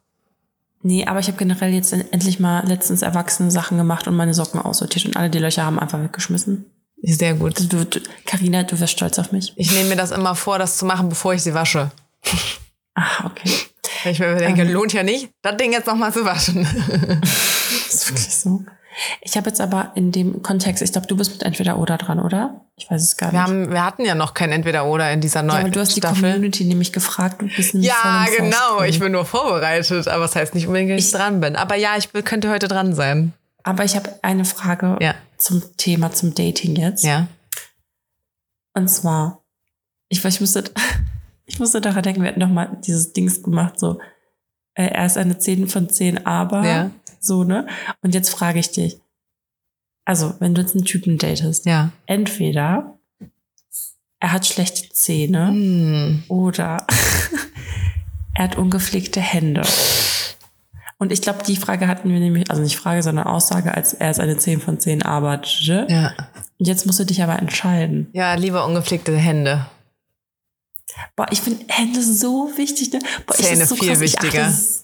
Nee, 0.81 1.05
aber 1.05 1.19
ich 1.19 1.27
habe 1.27 1.37
generell 1.37 1.73
jetzt 1.73 1.93
endlich 1.93 2.39
mal 2.39 2.65
letztens 2.67 3.01
erwachsene 3.01 3.51
Sachen 3.51 3.77
gemacht 3.77 4.07
und 4.07 4.15
meine 4.15 4.33
Socken 4.33 4.59
aussortiert 4.59 5.05
und 5.05 5.15
alle 5.17 5.29
die 5.29 5.39
Löcher 5.39 5.65
haben 5.65 5.79
einfach 5.79 6.01
weggeschmissen. 6.01 6.65
Sehr 7.01 7.33
gut. 7.33 7.71
Du, 7.71 7.85
Carina, 8.25 8.63
du 8.63 8.79
wirst 8.79 8.93
stolz 8.93 9.19
auf 9.19 9.31
mich. 9.31 9.53
Ich 9.55 9.71
nehme 9.71 9.89
mir 9.89 9.95
das 9.95 10.11
immer 10.11 10.35
vor, 10.35 10.57
das 10.57 10.77
zu 10.77 10.85
machen, 10.85 11.09
bevor 11.09 11.33
ich 11.33 11.43
sie 11.43 11.53
wasche. 11.53 11.91
Ach, 12.93 13.25
okay. 13.25 13.51
Ich 14.05 14.19
mir 14.19 14.35
denke, 14.35 14.61
ähm, 14.61 14.71
lohnt 14.71 14.93
ja 14.93 15.03
nicht, 15.03 15.29
das 15.41 15.57
Ding 15.57 15.71
jetzt 15.71 15.87
nochmal 15.87 16.13
zu 16.13 16.25
waschen. 16.25 16.63
das 17.21 17.93
ist 17.93 18.09
wirklich 18.09 18.35
so. 18.35 18.65
Ich 19.21 19.37
habe 19.37 19.49
jetzt 19.49 19.61
aber 19.61 19.91
in 19.95 20.11
dem 20.11 20.41
Kontext, 20.41 20.81
ich 20.81 20.91
glaube, 20.91 21.07
du 21.07 21.15
bist 21.15 21.31
mit 21.31 21.43
entweder 21.43 21.77
oder 21.77 21.97
dran, 21.97 22.19
oder? 22.19 22.61
Ich 22.75 22.89
weiß 22.89 23.01
es 23.01 23.17
gar 23.17 23.31
wir 23.31 23.39
nicht. 23.39 23.49
Haben, 23.49 23.71
wir 23.71 23.85
hatten 23.85 24.05
ja 24.05 24.15
noch 24.15 24.33
kein 24.33 24.51
entweder 24.51 24.85
oder 24.85 25.11
in 25.11 25.21
dieser 25.21 25.41
neuen 25.41 25.51
Staffel. 25.51 25.67
Ja, 25.67 25.73
du 25.73 25.79
hast 25.79 25.95
die 25.95 26.01
Community 26.01 26.65
nämlich 26.65 26.91
gefragt 26.93 27.41
und 27.41 27.55
bist 27.55 27.73
Ja, 27.73 28.25
genau. 28.37 28.83
Ich 28.83 28.99
bin 28.99 29.11
nur 29.11 29.25
vorbereitet, 29.25 30.07
aber 30.07 30.23
das 30.23 30.35
heißt 30.35 30.55
nicht 30.55 30.67
unbedingt, 30.67 30.91
dass 30.91 31.05
ich, 31.05 31.11
dran 31.11 31.39
bin. 31.39 31.55
Aber 31.55 31.75
ja, 31.75 31.97
ich 31.97 32.11
könnte 32.23 32.49
heute 32.49 32.67
dran 32.67 32.93
sein. 32.93 33.33
Aber 33.63 33.83
ich 33.83 33.95
habe 33.95 34.09
eine 34.21 34.45
Frage 34.45 34.97
ja. 35.01 35.15
zum 35.37 35.61
Thema, 35.77 36.11
zum 36.11 36.35
Dating 36.35 36.75
jetzt. 36.75 37.03
Ja. 37.03 37.27
Und 38.73 38.89
zwar, 38.89 39.43
ich, 40.09 40.23
ich 40.23 40.41
musste, 40.41 40.63
ich 41.45 41.59
musste 41.59 41.79
daran 41.79 42.03
denken, 42.03 42.21
wir 42.21 42.29
hatten 42.29 42.39
noch 42.39 42.49
mal 42.49 42.77
dieses 42.85 43.13
Dings 43.13 43.41
gemacht, 43.41 43.79
so, 43.79 43.99
äh, 44.75 44.87
er 44.87 45.05
ist 45.05 45.17
eine 45.17 45.37
10 45.37 45.67
von 45.67 45.89
10, 45.89 46.25
aber. 46.25 46.65
Ja 46.65 46.91
so, 47.23 47.43
ne? 47.43 47.67
Und 48.01 48.13
jetzt 48.13 48.29
frage 48.29 48.59
ich 48.59 48.71
dich, 48.71 48.97
also, 50.05 50.33
wenn 50.39 50.53
du 50.53 50.61
jetzt 50.61 50.75
einen 50.75 50.85
Typen 50.85 51.17
datest, 51.17 51.65
ja. 51.65 51.91
entweder 52.05 52.97
er 54.19 54.31
hat 54.33 54.45
schlechte 54.45 54.89
Zähne 54.89 55.51
mm. 55.51 56.23
oder 56.27 56.85
er 58.35 58.43
hat 58.43 58.57
ungepflegte 58.57 59.21
Hände. 59.21 59.61
Und 60.97 61.11
ich 61.11 61.21
glaube, 61.21 61.43
die 61.45 61.57
Frage 61.57 61.87
hatten 61.87 62.09
wir 62.09 62.19
nämlich, 62.19 62.49
also 62.49 62.61
nicht 62.61 62.77
Frage, 62.77 63.03
sondern 63.03 63.27
Aussage, 63.27 63.73
als 63.73 63.93
er 63.93 64.11
ist 64.11 64.19
eine 64.19 64.37
10 64.37 64.61
von 64.61 64.79
10 64.79 65.03
arbeitete. 65.03 65.87
Ja. 65.89 66.13
Und 66.59 66.67
jetzt 66.67 66.85
musst 66.85 66.99
du 66.99 67.05
dich 67.05 67.21
aber 67.21 67.39
entscheiden. 67.39 68.07
Ja, 68.13 68.35
lieber 68.35 68.65
ungepflegte 68.65 69.15
Hände. 69.15 69.65
Boah, 71.15 71.27
ich 71.31 71.41
finde 71.41 71.65
Hände 71.67 72.01
so 72.01 72.51
wichtig. 72.55 72.93
Ne? 72.93 72.99
Boah, 73.25 73.35
Zähne 73.35 73.65
so 73.65 73.75
viel 73.75 73.89
krass. 73.89 73.99
wichtiger. 73.99 74.45
Achte, 74.45 74.82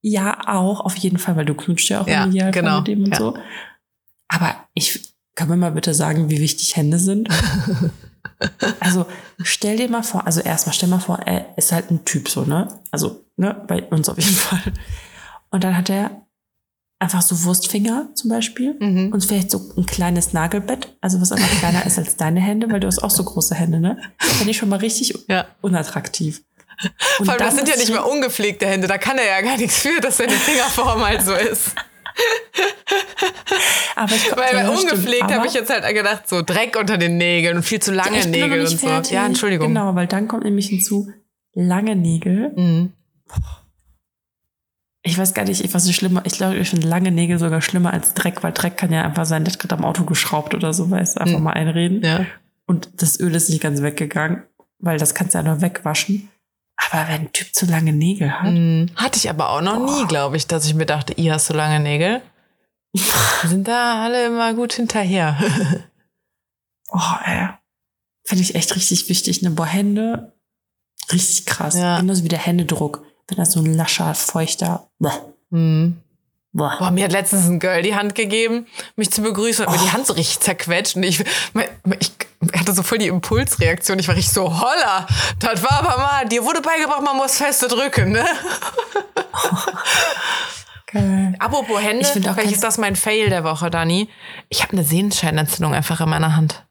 ja, 0.00 0.38
auch, 0.46 0.80
auf 0.80 0.96
jeden 0.96 1.18
Fall, 1.18 1.36
weil 1.36 1.44
du 1.44 1.54
knutscht 1.54 1.90
ja 1.90 2.00
auch 2.00 2.06
ja, 2.06 2.24
im 2.24 2.52
genau. 2.52 2.78
mit 2.78 2.88
dem 2.88 3.04
und 3.04 3.12
ja. 3.12 3.18
so. 3.18 3.34
Aber 4.28 4.56
ich 4.74 5.14
kann 5.34 5.48
mir 5.48 5.56
mal 5.56 5.72
bitte 5.72 5.94
sagen, 5.94 6.30
wie 6.30 6.40
wichtig 6.40 6.76
Hände 6.76 6.98
sind. 6.98 7.28
also 8.80 9.06
stell 9.42 9.76
dir 9.76 9.88
mal 9.88 10.02
vor, 10.02 10.26
also 10.26 10.40
erstmal 10.40 10.74
stell 10.74 10.88
mal 10.88 10.98
vor, 10.98 11.18
er 11.20 11.56
ist 11.56 11.72
halt 11.72 11.90
ein 11.90 12.04
Typ 12.04 12.28
so, 12.28 12.42
ne? 12.42 12.68
Also, 12.90 13.24
ne, 13.36 13.62
bei 13.66 13.82
uns 13.84 14.08
auf 14.08 14.18
jeden 14.18 14.30
Fall. 14.34 14.72
Und 15.50 15.64
dann 15.64 15.76
hat 15.76 15.90
er 15.90 16.22
einfach 16.98 17.22
so 17.22 17.44
Wurstfinger 17.44 18.08
zum 18.14 18.30
Beispiel 18.30 18.76
mhm. 18.78 19.12
und 19.12 19.24
vielleicht 19.24 19.50
so 19.50 19.60
ein 19.76 19.86
kleines 19.86 20.32
Nagelbett, 20.32 20.96
also 21.00 21.20
was 21.20 21.30
einfach 21.30 21.58
kleiner 21.58 21.86
ist 21.86 21.98
als 21.98 22.16
deine 22.16 22.40
Hände, 22.40 22.70
weil 22.70 22.80
du 22.80 22.88
hast 22.88 23.02
auch 23.02 23.10
so 23.10 23.22
große 23.22 23.54
Hände, 23.54 23.80
ne? 23.80 23.98
Finde 24.18 24.50
ich 24.50 24.56
schon 24.56 24.68
mal 24.68 24.80
richtig 24.80 25.14
ja. 25.28 25.46
unattraktiv. 25.60 26.42
Und 27.18 27.26
Vor 27.26 27.34
allem, 27.34 27.38
das 27.38 27.56
sind 27.56 27.68
ja 27.68 27.76
nicht 27.76 27.90
mehr 27.90 28.06
ungepflegte 28.06 28.66
Hände, 28.66 28.86
da 28.86 28.98
kann 28.98 29.18
er 29.18 29.26
ja 29.26 29.40
gar 29.40 29.56
nichts 29.56 29.78
für, 29.78 30.00
dass 30.00 30.18
seine 30.18 30.32
Fingerform 30.32 31.04
halt 31.04 31.22
so 31.22 31.34
ist. 31.34 31.72
aber 33.96 34.12
ich 34.12 34.30
Weil 34.36 34.52
bei 34.52 34.68
ungepflegt 34.68 35.32
habe 35.32 35.46
ich 35.46 35.54
jetzt 35.54 35.70
halt 35.70 35.86
gedacht, 35.94 36.28
so 36.28 36.42
Dreck 36.42 36.76
unter 36.78 36.98
den 36.98 37.16
Nägeln 37.16 37.56
und 37.56 37.62
viel 37.62 37.80
zu 37.80 37.92
lange 37.92 38.26
Nägel 38.26 38.60
und 38.60 38.66
so. 38.68 38.88
Ja, 39.10 39.26
Entschuldigung. 39.26 39.68
Genau, 39.68 39.94
weil 39.94 40.06
dann 40.06 40.28
kommt 40.28 40.44
nämlich 40.44 40.68
hinzu, 40.68 41.12
lange 41.54 41.96
Nägel. 41.96 42.52
Mhm. 42.56 42.92
Ich 45.02 45.16
weiß 45.16 45.32
gar 45.32 45.44
nicht, 45.44 45.72
was 45.74 45.84
ist 45.86 45.94
schlimmer. 45.94 46.22
Ich 46.26 46.34
glaube, 46.34 46.56
ich 46.56 46.68
finde 46.68 46.86
lange 46.86 47.10
Nägel 47.10 47.38
sogar 47.38 47.62
schlimmer 47.62 47.92
als 47.92 48.14
Dreck, 48.14 48.42
weil 48.42 48.52
Dreck 48.52 48.76
kann 48.76 48.92
ja 48.92 49.02
einfach 49.02 49.26
sein, 49.26 49.44
der 49.44 49.52
hat 49.52 49.60
gerade 49.60 49.76
am 49.76 49.84
Auto 49.84 50.04
geschraubt 50.04 50.54
oder 50.54 50.72
so, 50.72 50.90
weißt 50.90 51.16
du, 51.16 51.20
einfach 51.20 51.38
mhm. 51.38 51.44
mal 51.44 51.52
einreden. 51.52 52.02
Ja. 52.02 52.26
Und 52.66 52.90
das 53.00 53.18
Öl 53.18 53.34
ist 53.34 53.48
nicht 53.48 53.62
ganz 53.62 53.80
weggegangen, 53.80 54.42
weil 54.78 54.98
das 54.98 55.14
kannst 55.14 55.34
du 55.34 55.38
ja 55.38 55.44
nur 55.44 55.62
wegwaschen. 55.62 56.28
Aber 56.78 57.08
wenn 57.08 57.22
ein 57.22 57.32
Typ 57.32 57.54
zu 57.54 57.66
lange 57.66 57.92
Nägel 57.92 58.32
hat. 58.32 58.52
Mm, 58.52 58.86
hatte 58.96 59.18
ich 59.18 59.28
aber 59.28 59.50
auch 59.50 59.60
noch 59.60 59.76
Boah. 59.76 60.00
nie, 60.00 60.06
glaube 60.06 60.36
ich, 60.36 60.46
dass 60.46 60.64
ich 60.64 60.74
mir 60.74 60.86
dachte, 60.86 61.12
ihr 61.14 61.34
hast 61.34 61.46
so 61.46 61.54
lange 61.54 61.80
Nägel. 61.80 62.22
sind 63.44 63.66
da 63.66 64.04
alle 64.04 64.26
immer 64.26 64.54
gut 64.54 64.72
hinterher. 64.72 65.38
oh, 66.90 67.14
ey. 67.24 67.48
Finde 68.24 68.42
ich 68.42 68.54
echt 68.54 68.76
richtig 68.76 69.08
wichtig. 69.08 69.42
Ne? 69.42 69.50
Boah, 69.50 69.66
Hände, 69.66 70.32
richtig 71.12 71.46
krass. 71.46 71.74
Ja. 71.74 71.98
Genauso 72.00 72.24
wie 72.24 72.28
der 72.28 72.38
Händedruck. 72.38 73.04
Wenn 73.26 73.38
das 73.38 73.52
so 73.52 73.60
ein 73.60 73.74
lascher, 73.74 74.14
feuchter. 74.14 74.88
Boah. 74.98 75.34
Mm. 75.50 75.96
Boah. 76.52 76.76
Boah, 76.78 76.90
mir 76.90 77.04
hat 77.04 77.12
letztens 77.12 77.46
ein 77.46 77.58
Girl 77.58 77.82
die 77.82 77.94
Hand 77.94 78.14
gegeben, 78.14 78.66
mich 78.96 79.10
zu 79.10 79.22
begrüßen 79.22 79.66
und 79.66 79.72
oh. 79.72 79.76
mir 79.76 79.82
die 79.82 79.92
Hand 79.92 80.06
so 80.06 80.12
richtig 80.12 80.40
zerquetscht. 80.40 80.96
Und 80.96 81.02
ich, 81.02 81.20
ich 82.00 82.12
hatte 82.54 82.72
so 82.72 82.82
voll 82.82 82.98
die 82.98 83.08
Impulsreaktion. 83.08 83.98
Ich 83.98 84.08
war 84.08 84.14
richtig 84.14 84.32
so, 84.32 84.60
holla, 84.60 85.06
das 85.38 85.62
war 85.62 85.80
aber 85.80 85.98
mal, 86.00 86.28
dir 86.28 86.44
wurde 86.44 86.60
beigebracht, 86.60 87.02
man 87.02 87.16
muss 87.16 87.36
feste 87.36 87.68
drücken, 87.68 88.12
ne? 88.12 88.24
Geil. 90.90 91.34
Apropos 91.38 91.80
Hände, 91.80 92.06
vielleicht 92.06 92.52
ist 92.52 92.64
das 92.64 92.78
mein 92.78 92.96
Fail 92.96 93.28
der 93.28 93.44
Woche, 93.44 93.68
Dani. 93.68 94.08
Ich 94.48 94.62
habe 94.62 94.72
eine 94.72 94.84
Sehenscheinentzündung 94.84 95.74
einfach 95.74 96.00
in 96.00 96.08
meiner 96.08 96.34
Hand. 96.34 96.64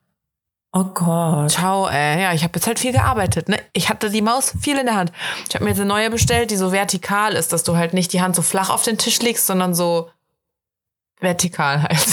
Oh 0.74 0.86
Gott. 0.86 1.52
Ciao, 1.52 1.88
ey. 1.88 2.22
Ja, 2.22 2.34
ich 2.34 2.44
habe 2.44 2.54
jetzt 2.56 2.68
halt 2.68 2.80
viel 2.80 2.92
gearbeitet. 2.92 3.48
Ne? 3.48 3.60
Ich 3.74 3.90
hatte 3.90 4.10
die 4.10 4.22
Maus 4.22 4.54
viel 4.60 4.78
in 4.78 4.88
der 4.88 4.96
Hand. 4.96 5.12
Ich 5.48 5.56
habe 5.56 5.64
mir 5.64 5.72
jetzt 5.72 5.80
eine 5.80 5.88
neue 5.88 6.10
bestellt, 6.10 6.52
die 6.52 6.56
so 6.56 6.72
vertikal 6.72 7.34
ist, 7.34 7.54
dass 7.54 7.64
du 7.64 7.78
halt 7.78 7.94
nicht 7.94 8.12
die 8.14 8.22
Hand 8.22 8.36
so 8.36 8.42
flach 8.42 8.70
auf 8.70 8.84
den 8.84 8.98
Tisch 8.98 9.22
legst, 9.22 9.46
sondern 9.48 9.74
so 9.74 10.10
vertikal 11.20 11.84
halt. 11.84 12.06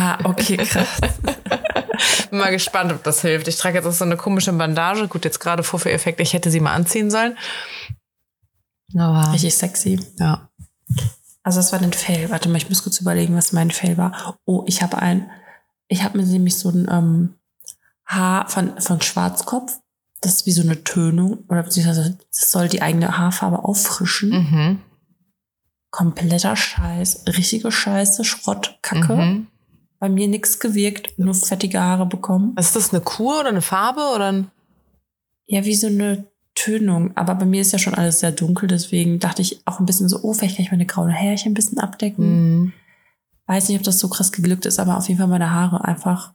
Ah, 0.00 0.18
okay, 0.24 0.56
krass. 0.56 0.86
Bin 2.36 2.44
mal 2.44 2.50
gespannt, 2.50 2.92
ob 2.92 3.02
das 3.02 3.22
hilft. 3.22 3.48
Ich 3.48 3.56
trage 3.56 3.78
jetzt 3.78 3.86
auch 3.86 3.92
so 3.92 4.04
eine 4.04 4.18
komische 4.18 4.52
Bandage. 4.52 5.08
Gut, 5.08 5.24
jetzt 5.24 5.40
gerade 5.40 5.62
Vorführeffekt, 5.62 6.20
ich 6.20 6.34
hätte 6.34 6.50
sie 6.50 6.60
mal 6.60 6.74
anziehen 6.74 7.10
sollen. 7.10 7.38
Aber 8.94 9.32
Richtig 9.32 9.54
sexy. 9.54 9.98
Ja. 10.18 10.50
Also 11.42 11.60
das 11.60 11.72
war 11.72 11.80
ein 11.80 11.94
Fail. 11.94 12.28
Warte 12.28 12.50
mal, 12.50 12.58
ich 12.58 12.68
muss 12.68 12.82
kurz 12.82 13.00
überlegen, 13.00 13.34
was 13.34 13.54
mein 13.54 13.70
Fail 13.70 13.96
war. 13.96 14.36
Oh, 14.44 14.64
ich 14.66 14.82
habe 14.82 14.98
ein, 14.98 15.30
ich 15.88 16.04
habe 16.04 16.18
mir 16.18 16.24
nämlich 16.24 16.58
so 16.58 16.68
ein 16.68 16.86
ähm, 16.90 17.34
Haar 18.04 18.50
von, 18.50 18.78
von 18.82 19.00
Schwarzkopf. 19.00 19.78
Das 20.20 20.34
ist 20.34 20.46
wie 20.46 20.52
so 20.52 20.60
eine 20.60 20.84
Tönung 20.84 21.44
oder 21.48 21.62
beziehungsweise 21.62 22.18
das 22.30 22.50
soll 22.50 22.68
die 22.68 22.82
eigene 22.82 23.16
Haarfarbe 23.16 23.64
auffrischen. 23.64 24.30
Mhm. 24.30 24.82
Kompletter 25.90 26.54
Scheiß, 26.54 27.24
richtige 27.28 27.72
Scheiße, 27.72 28.24
Schrott, 28.24 28.78
Kacke. 28.82 29.16
Mhm. 29.16 29.46
Bei 29.98 30.08
mir 30.08 30.28
nichts 30.28 30.58
gewirkt, 30.60 31.18
nur 31.18 31.34
fettige 31.34 31.80
Haare 31.80 32.06
bekommen. 32.06 32.54
Ist 32.58 32.76
das 32.76 32.92
eine 32.92 33.00
Kur 33.00 33.40
oder 33.40 33.48
eine 33.48 33.62
Farbe 33.62 34.02
oder 34.14 34.32
ein 34.32 34.50
Ja, 35.46 35.64
wie 35.64 35.74
so 35.74 35.86
eine 35.86 36.26
Tönung. 36.54 37.16
Aber 37.16 37.34
bei 37.36 37.44
mir 37.44 37.60
ist 37.60 37.72
ja 37.72 37.78
schon 37.78 37.94
alles 37.94 38.20
sehr 38.20 38.32
dunkel, 38.32 38.68
deswegen 38.68 39.20
dachte 39.20 39.42
ich 39.42 39.60
auch 39.64 39.78
ein 39.78 39.86
bisschen 39.86 40.08
so, 40.08 40.20
oh, 40.22 40.32
vielleicht 40.32 40.56
kann 40.56 40.64
ich 40.64 40.72
meine 40.72 40.86
grauen 40.86 41.10
Härchen 41.10 41.52
ein 41.52 41.54
bisschen 41.54 41.78
abdecken. 41.78 42.60
Mhm. 42.60 42.72
Weiß 43.46 43.68
nicht, 43.68 43.78
ob 43.78 43.84
das 43.84 44.00
so 44.00 44.08
krass 44.08 44.32
geglückt 44.32 44.66
ist, 44.66 44.80
aber 44.80 44.96
auf 44.96 45.06
jeden 45.08 45.18
Fall 45.18 45.28
meine 45.28 45.52
Haare 45.52 45.84
einfach 45.84 46.32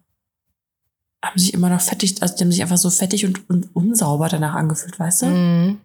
haben 1.24 1.38
sich 1.38 1.54
immer 1.54 1.70
noch 1.70 1.82
fettig, 1.82 2.22
also 2.22 2.36
die 2.36 2.44
haben 2.44 2.52
sich 2.52 2.62
einfach 2.62 2.78
so 2.78 2.90
fettig 2.90 3.26
und, 3.26 3.48
und 3.50 3.76
unsauber 3.76 4.28
danach 4.28 4.56
angefühlt, 4.56 4.98
weißt 4.98 5.24
du? 5.24 5.26
Mhm. 5.28 5.78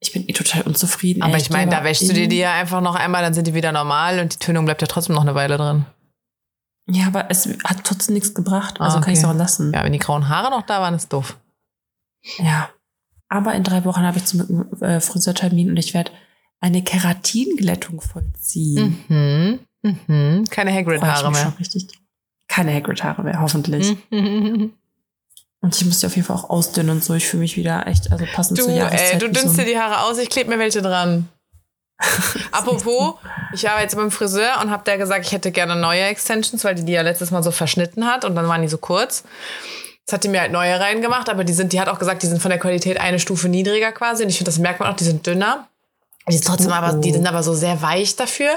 Ich 0.00 0.12
bin 0.12 0.26
eh 0.28 0.32
total 0.32 0.62
unzufrieden. 0.62 1.22
Aber 1.22 1.34
echt, 1.34 1.46
ich 1.46 1.52
meine, 1.52 1.70
da 1.70 1.84
wäschst 1.84 2.08
du 2.08 2.14
dir 2.14 2.26
die 2.26 2.38
ja 2.38 2.54
einfach 2.54 2.80
noch 2.80 2.94
einmal, 2.94 3.22
dann 3.22 3.34
sind 3.34 3.46
die 3.46 3.54
wieder 3.54 3.70
normal 3.70 4.18
und 4.18 4.34
die 4.34 4.38
Tönung 4.38 4.64
bleibt 4.64 4.80
ja 4.80 4.88
trotzdem 4.88 5.14
noch 5.14 5.22
eine 5.22 5.34
Weile 5.34 5.58
drin. 5.58 5.84
Ja, 6.86 7.06
aber 7.06 7.30
es 7.30 7.48
hat 7.64 7.84
trotzdem 7.84 8.14
nichts 8.14 8.34
gebracht, 8.34 8.80
also 8.80 8.96
ah, 8.96 8.98
okay. 8.98 9.04
kann 9.04 9.12
ich 9.12 9.18
es 9.20 9.24
auch 9.24 9.34
lassen. 9.34 9.72
Ja, 9.72 9.84
wenn 9.84 9.92
die 9.92 9.98
grauen 9.98 10.28
Haare 10.28 10.50
noch 10.50 10.62
da 10.62 10.80
waren, 10.80 10.94
ist 10.94 11.12
doof. 11.12 11.36
Ja. 12.38 12.68
Aber 13.28 13.54
in 13.54 13.62
drei 13.62 13.84
Wochen 13.84 14.02
habe 14.02 14.18
ich 14.18 14.24
zum 14.24 14.72
äh, 14.80 15.00
Friseurtermin 15.00 15.70
und 15.70 15.76
ich 15.76 15.94
werde 15.94 16.10
eine 16.60 16.82
Keratinglättung 16.82 18.00
vollziehen. 18.00 19.04
Mhm. 19.08 19.60
Mhm. 19.82 20.44
Keine 20.50 20.72
Hagrid-Haare 20.72 21.30
mehr. 21.30 21.52
Richtig. 21.58 21.88
Keine 22.48 22.74
Hagrid-Haare 22.74 23.22
mehr, 23.22 23.40
hoffentlich. 23.40 23.96
Und 25.62 25.76
ich 25.76 25.84
muss 25.84 26.00
die 26.00 26.06
auf 26.06 26.16
jeden 26.16 26.26
Fall 26.26 26.36
auch 26.36 26.48
ausdünnen 26.48 26.96
und 26.96 27.04
so. 27.04 27.12
Ich 27.12 27.28
fühle 27.28 27.42
mich 27.42 27.56
wieder 27.56 27.86
echt, 27.86 28.10
also 28.10 28.24
passend 28.32 28.58
du, 28.58 28.64
zur 28.64 28.72
Jahreszeit. 28.72 29.12
Ey, 29.12 29.18
du 29.18 29.30
dünnst 29.30 29.58
dir 29.58 29.66
die 29.66 29.78
Haare 29.78 30.04
aus, 30.04 30.16
ich 30.16 30.30
klebe 30.30 30.48
mir 30.48 30.58
welche 30.58 30.80
dran. 30.80 31.28
Apropos, 32.52 33.14
ich 33.52 33.64
war 33.64 33.80
jetzt 33.80 33.96
beim 33.96 34.10
Friseur 34.10 34.60
und 34.62 34.70
habe 34.70 34.84
der 34.84 34.98
gesagt, 34.98 35.26
ich 35.26 35.32
hätte 35.32 35.50
gerne 35.50 35.76
neue 35.76 36.02
Extensions, 36.02 36.64
weil 36.64 36.74
die 36.74 36.84
die 36.84 36.92
ja 36.92 37.02
letztes 37.02 37.30
Mal 37.30 37.42
so 37.42 37.50
verschnitten 37.50 38.06
hat 38.06 38.24
und 38.24 38.34
dann 38.34 38.48
waren 38.48 38.62
die 38.62 38.68
so 38.68 38.78
kurz. 38.78 39.24
Jetzt 40.00 40.12
hat 40.12 40.24
die 40.24 40.28
mir 40.28 40.40
halt 40.40 40.52
neue 40.52 40.80
reingemacht, 40.80 41.28
aber 41.28 41.44
die 41.44 41.52
sind, 41.52 41.72
die 41.72 41.80
hat 41.80 41.88
auch 41.88 41.98
gesagt, 41.98 42.22
die 42.22 42.26
sind 42.26 42.40
von 42.40 42.50
der 42.50 42.58
Qualität 42.58 42.98
eine 42.98 43.20
Stufe 43.20 43.48
niedriger 43.48 43.92
quasi. 43.92 44.22
Und 44.22 44.30
ich 44.30 44.38
finde, 44.38 44.50
das 44.50 44.58
merkt 44.58 44.80
man 44.80 44.90
auch, 44.90 44.96
die 44.96 45.04
sind 45.04 45.26
dünner. 45.26 45.68
Die 46.28 46.32
sind 46.34 46.46
trotzdem 46.46 46.72
oh. 46.72 46.74
aber, 46.74 46.94
die 46.94 47.12
sind 47.12 47.26
aber 47.26 47.42
so 47.42 47.54
sehr 47.54 47.80
weich 47.82 48.16
dafür. 48.16 48.50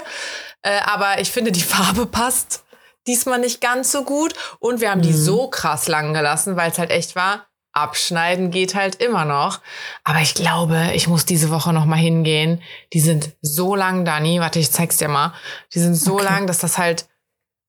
Äh, 0.61 0.79
aber 0.85 1.19
ich 1.19 1.31
finde, 1.31 1.51
die 1.51 1.61
Farbe 1.61 2.05
passt 2.05 2.63
diesmal 3.05 3.39
nicht 3.39 3.61
ganz 3.61 3.91
so 3.91 4.03
gut. 4.03 4.33
Und 4.59 4.81
wir 4.81 4.89
haben 4.89 4.99
mhm. 4.99 5.03
die 5.03 5.13
so 5.13 5.47
krass 5.47 5.87
lang 5.87 6.13
gelassen, 6.13 6.55
weil 6.55 6.71
es 6.71 6.79
halt 6.79 6.89
echt 6.89 7.15
war. 7.15 7.45
Abschneiden 7.73 8.51
geht 8.51 8.75
halt 8.75 8.95
immer 8.95 9.25
noch. 9.25 9.59
Aber 10.03 10.19
ich 10.19 10.35
glaube, 10.35 10.91
ich 10.93 11.07
muss 11.07 11.25
diese 11.25 11.49
Woche 11.49 11.73
noch 11.73 11.85
mal 11.85 11.97
hingehen. 11.97 12.61
Die 12.93 12.99
sind 12.99 13.31
so 13.41 13.75
lang, 13.75 14.05
Dani. 14.05 14.39
Warte, 14.39 14.59
ich 14.59 14.71
zeig's 14.71 14.97
dir 14.97 15.07
mal. 15.07 15.33
Die 15.73 15.79
sind 15.79 15.95
so 15.95 16.15
okay. 16.15 16.23
lang, 16.23 16.47
dass 16.47 16.59
das 16.59 16.77
halt 16.77 17.07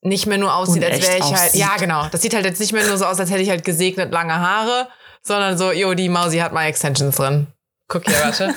nicht 0.03 0.27
mehr 0.27 0.37
nur 0.37 0.55
aussieht, 0.55 0.85
als 0.85 1.01
wäre 1.01 1.17
ich 1.17 1.23
halt. 1.23 1.33
aussieht. 1.33 1.39
halt. 1.39 1.55
Ja, 1.55 1.77
genau. 1.79 2.07
Das 2.09 2.21
sieht 2.21 2.35
halt 2.35 2.45
jetzt 2.45 2.61
nicht 2.61 2.75
mehr 2.75 2.87
nur 2.87 2.99
so 2.99 3.07
aus, 3.07 3.19
als 3.19 3.31
hätte 3.31 3.41
ich 3.41 3.49
halt 3.49 3.65
gesegnet 3.65 4.13
lange 4.13 4.39
Haare, 4.39 4.89
sondern 5.23 5.57
so, 5.57 5.73
jo, 5.73 5.95
die 5.95 6.11
Mausi 6.11 6.39
hat 6.39 6.53
mal 6.53 6.67
Extensions 6.67 7.17
drin. 7.17 7.47
Guck 7.89 8.05
hier, 8.05 8.21
warte. 8.23 8.55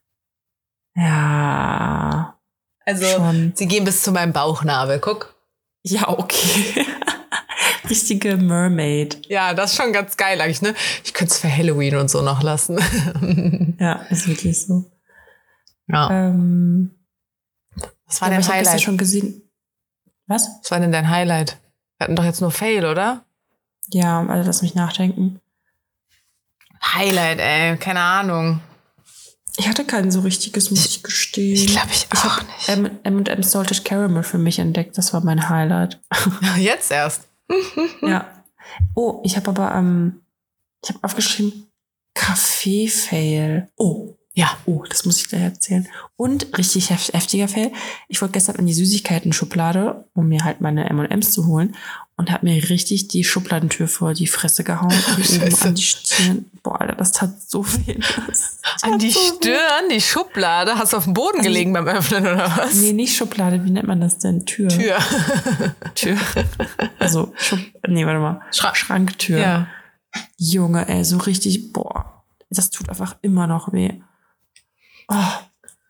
ja. 0.96 2.36
Also, 2.84 3.06
schon. 3.06 3.52
sie 3.54 3.68
gehen 3.68 3.84
bis 3.84 4.02
zu 4.02 4.10
meinem 4.10 4.32
Bauchnabel. 4.32 4.98
Guck. 4.98 5.34
Ja, 5.82 6.08
okay. 6.08 6.86
Richtige 7.90 8.36
Mermaid. 8.36 9.26
Ja, 9.28 9.52
das 9.52 9.72
ist 9.72 9.76
schon 9.76 9.92
ganz 9.92 10.16
geil 10.16 10.40
eigentlich, 10.40 10.62
ne? 10.62 10.74
Ich 11.04 11.12
könnte 11.12 11.32
es 11.32 11.40
für 11.40 11.54
Halloween 11.54 11.96
und 11.96 12.10
so 12.10 12.22
noch 12.22 12.42
lassen. 12.42 12.78
ja, 13.80 13.94
ist 14.10 14.28
wirklich 14.28 14.64
so. 14.64 14.90
Ja. 15.88 16.10
Ähm, 16.10 16.92
Was 18.06 18.20
war 18.20 18.30
ja, 18.30 18.36
dein 18.36 18.46
Highlight? 18.48 18.66
Hast 18.66 18.74
du 18.76 18.84
schon 18.84 18.98
gesehen? 18.98 19.42
Was? 20.26 20.48
Was 20.62 20.70
war 20.70 20.80
denn 20.80 20.92
dein 20.92 21.10
Highlight? 21.10 21.58
Wir 21.98 22.04
hatten 22.04 22.16
doch 22.16 22.24
jetzt 22.24 22.40
nur 22.40 22.52
Fail, 22.52 22.86
oder? 22.86 23.24
Ja, 23.88 24.24
also 24.24 24.46
lass 24.46 24.62
mich 24.62 24.74
nachdenken. 24.74 25.40
Highlight, 26.82 27.40
ey, 27.40 27.76
keine 27.76 28.00
Ahnung. 28.00 28.60
Ich 29.56 29.68
hatte 29.68 29.84
kein 29.84 30.10
so 30.10 30.20
richtiges, 30.20 30.70
muss 30.70 30.86
ich 30.86 31.02
gestehen. 31.02 31.54
Ich 31.54 31.66
glaube, 31.66 31.88
ich, 31.92 32.06
ich 32.12 32.18
auch 32.20 32.40
nicht. 32.40 33.02
M&M 33.04 33.42
Salted 33.42 33.84
Caramel 33.84 34.22
für 34.22 34.38
mich 34.38 34.58
entdeckt. 34.58 34.96
Das 34.96 35.12
war 35.12 35.22
mein 35.22 35.48
Highlight. 35.48 36.00
Jetzt 36.56 36.90
erst. 36.90 37.29
Ja. 38.02 38.44
Oh, 38.94 39.20
ich 39.24 39.36
habe 39.36 39.50
aber, 39.50 39.74
ähm, 39.74 40.20
ich 40.82 40.90
habe 40.90 41.00
aufgeschrieben, 41.02 41.66
Kaffee-Fail. 42.14 43.68
Oh, 43.76 44.16
ja, 44.32 44.56
oh, 44.64 44.84
das 44.88 45.04
muss 45.04 45.20
ich 45.20 45.28
gleich 45.28 45.42
erzählen. 45.42 45.88
Und 46.16 46.56
richtig 46.56 46.90
heftiger 46.90 47.48
Fail. 47.48 47.72
Ich 48.08 48.20
wollte 48.20 48.32
gestern 48.32 48.56
in 48.56 48.66
die 48.66 48.74
Süßigkeiten-Schublade, 48.74 50.04
um 50.14 50.28
mir 50.28 50.44
halt 50.44 50.60
meine 50.60 50.88
M&M's 50.88 51.32
zu 51.32 51.46
holen 51.46 51.76
und 52.20 52.30
habe 52.30 52.44
mir 52.44 52.68
richtig 52.68 53.08
die 53.08 53.24
Schubladentür 53.24 53.88
vor 53.88 54.12
die 54.12 54.26
Fresse 54.26 54.62
gehauen 54.62 54.92
und 55.16 55.62
an 55.62 55.74
die 55.74 55.82
Stirn. 55.82 56.44
Boah, 56.62 56.78
Alter, 56.78 56.94
das 56.94 57.12
tat 57.12 57.40
so 57.40 57.66
weh. 57.66 57.98
An 58.82 58.98
die 58.98 59.10
so 59.10 59.20
Stirn, 59.20 59.88
die 59.90 60.02
Schublade? 60.02 60.76
Hast 60.76 60.92
du 60.92 60.98
auf 60.98 61.04
dem 61.04 61.14
Boden 61.14 61.38
also, 61.38 61.48
gelegen 61.48 61.72
beim 61.72 61.88
Öffnen 61.88 62.26
oder 62.26 62.54
was? 62.58 62.74
Nee, 62.74 62.92
nicht 62.92 63.16
Schublade, 63.16 63.64
wie 63.64 63.70
nennt 63.70 63.86
man 63.86 64.02
das 64.02 64.18
denn? 64.18 64.44
Tür. 64.44 64.68
Tür. 64.68 64.98
Tür. 65.94 66.18
Also, 66.98 67.32
Schub 67.38 67.58
nee, 67.88 68.04
warte 68.04 68.20
mal. 68.20 68.42
Schra 68.52 68.74
Schranktür. 68.74 69.38
Ja. 69.38 69.68
Junge, 70.36 70.86
ey, 70.90 71.02
so 71.04 71.16
richtig, 71.16 71.72
boah, 71.72 72.22
das 72.50 72.68
tut 72.68 72.90
einfach 72.90 73.16
immer 73.22 73.46
noch 73.46 73.72
weh. 73.72 73.94
Oh. 75.08 75.14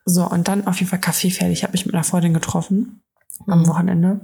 So, 0.04 0.30
und 0.30 0.46
dann 0.46 0.68
auf 0.68 0.78
jeden 0.78 0.90
Fall 0.90 1.00
Kaffee 1.00 1.30
fertig. 1.30 1.58
Ich 1.58 1.62
habe 1.64 1.72
mich 1.72 1.86
mit 1.86 1.94
einer 1.96 2.04
Freundin 2.04 2.34
getroffen 2.34 3.02
mhm. 3.46 3.52
am 3.52 3.66
Wochenende. 3.66 4.20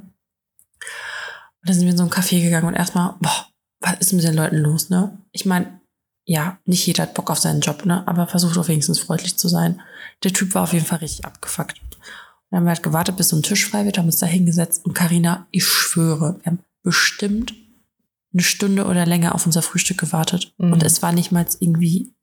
Und 1.67 1.71
dann 1.71 1.79
sind 1.79 1.87
wir 1.87 1.93
in 1.93 1.99
so 1.99 2.05
ein 2.05 2.11
Café 2.11 2.41
gegangen 2.41 2.69
und 2.69 2.75
erstmal, 2.75 3.17
boah, 3.19 3.49
was 3.81 3.99
ist 3.99 4.13
mit 4.13 4.23
den 4.23 4.37
Leuten 4.37 4.59
los, 4.59 4.89
ne? 4.89 5.19
Ich 5.33 5.47
meine, 5.47 5.81
ja, 6.25 6.61
nicht 6.65 6.87
jeder 6.87 7.03
hat 7.03 7.15
Bock 7.15 7.29
auf 7.29 7.41
seinen 7.41 7.61
Job, 7.61 7.85
ne? 7.85 8.07
Aber 8.07 8.29
versucht 8.29 8.57
auch 8.57 8.69
wenigstens 8.69 9.01
freundlich 9.01 9.37
zu 9.37 9.49
sein. 9.49 9.83
Der 10.23 10.33
Typ 10.33 10.55
war 10.55 10.63
auf 10.63 10.73
jeden 10.73 10.87
Fall 10.87 10.99
richtig 10.99 11.25
abgefuckt. 11.25 11.81
Dann 12.51 12.59
haben 12.59 12.65
wir 12.67 12.71
halt 12.71 12.85
gewartet, 12.85 13.17
bis 13.17 13.31
so 13.31 13.37
ein 13.37 13.43
Tisch 13.43 13.69
frei 13.69 13.85
wird, 13.85 13.99
haben 13.99 14.07
uns 14.07 14.21
da 14.21 14.27
hingesetzt 14.27 14.85
und 14.85 14.95
Karina, 14.95 15.49
ich 15.51 15.65
schwöre, 15.65 16.37
wir 16.39 16.47
haben 16.47 16.61
bestimmt 16.85 17.53
eine 18.33 18.45
Stunde 18.45 18.85
oder 18.85 19.05
länger 19.05 19.35
auf 19.35 19.45
unser 19.45 19.63
Frühstück 19.63 19.99
gewartet. 19.99 20.55
Mhm. 20.59 20.73
Und 20.73 20.85
es 20.85 21.03
war 21.03 21.11
nicht 21.11 21.33
mal 21.33 21.47
irgendwie 21.59 22.15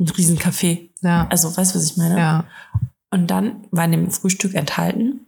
ein 0.00 0.08
Riesencafé. 0.08 0.90
Ja. 1.02 1.28
Also, 1.28 1.56
weißt 1.56 1.72
du, 1.72 1.78
was 1.78 1.84
ich 1.84 1.96
meine? 1.96 2.18
Ja. 2.18 2.48
Und 3.10 3.28
dann 3.28 3.68
war 3.70 3.84
in 3.84 3.92
dem 3.92 4.10
Frühstück 4.10 4.54
enthalten 4.54 5.20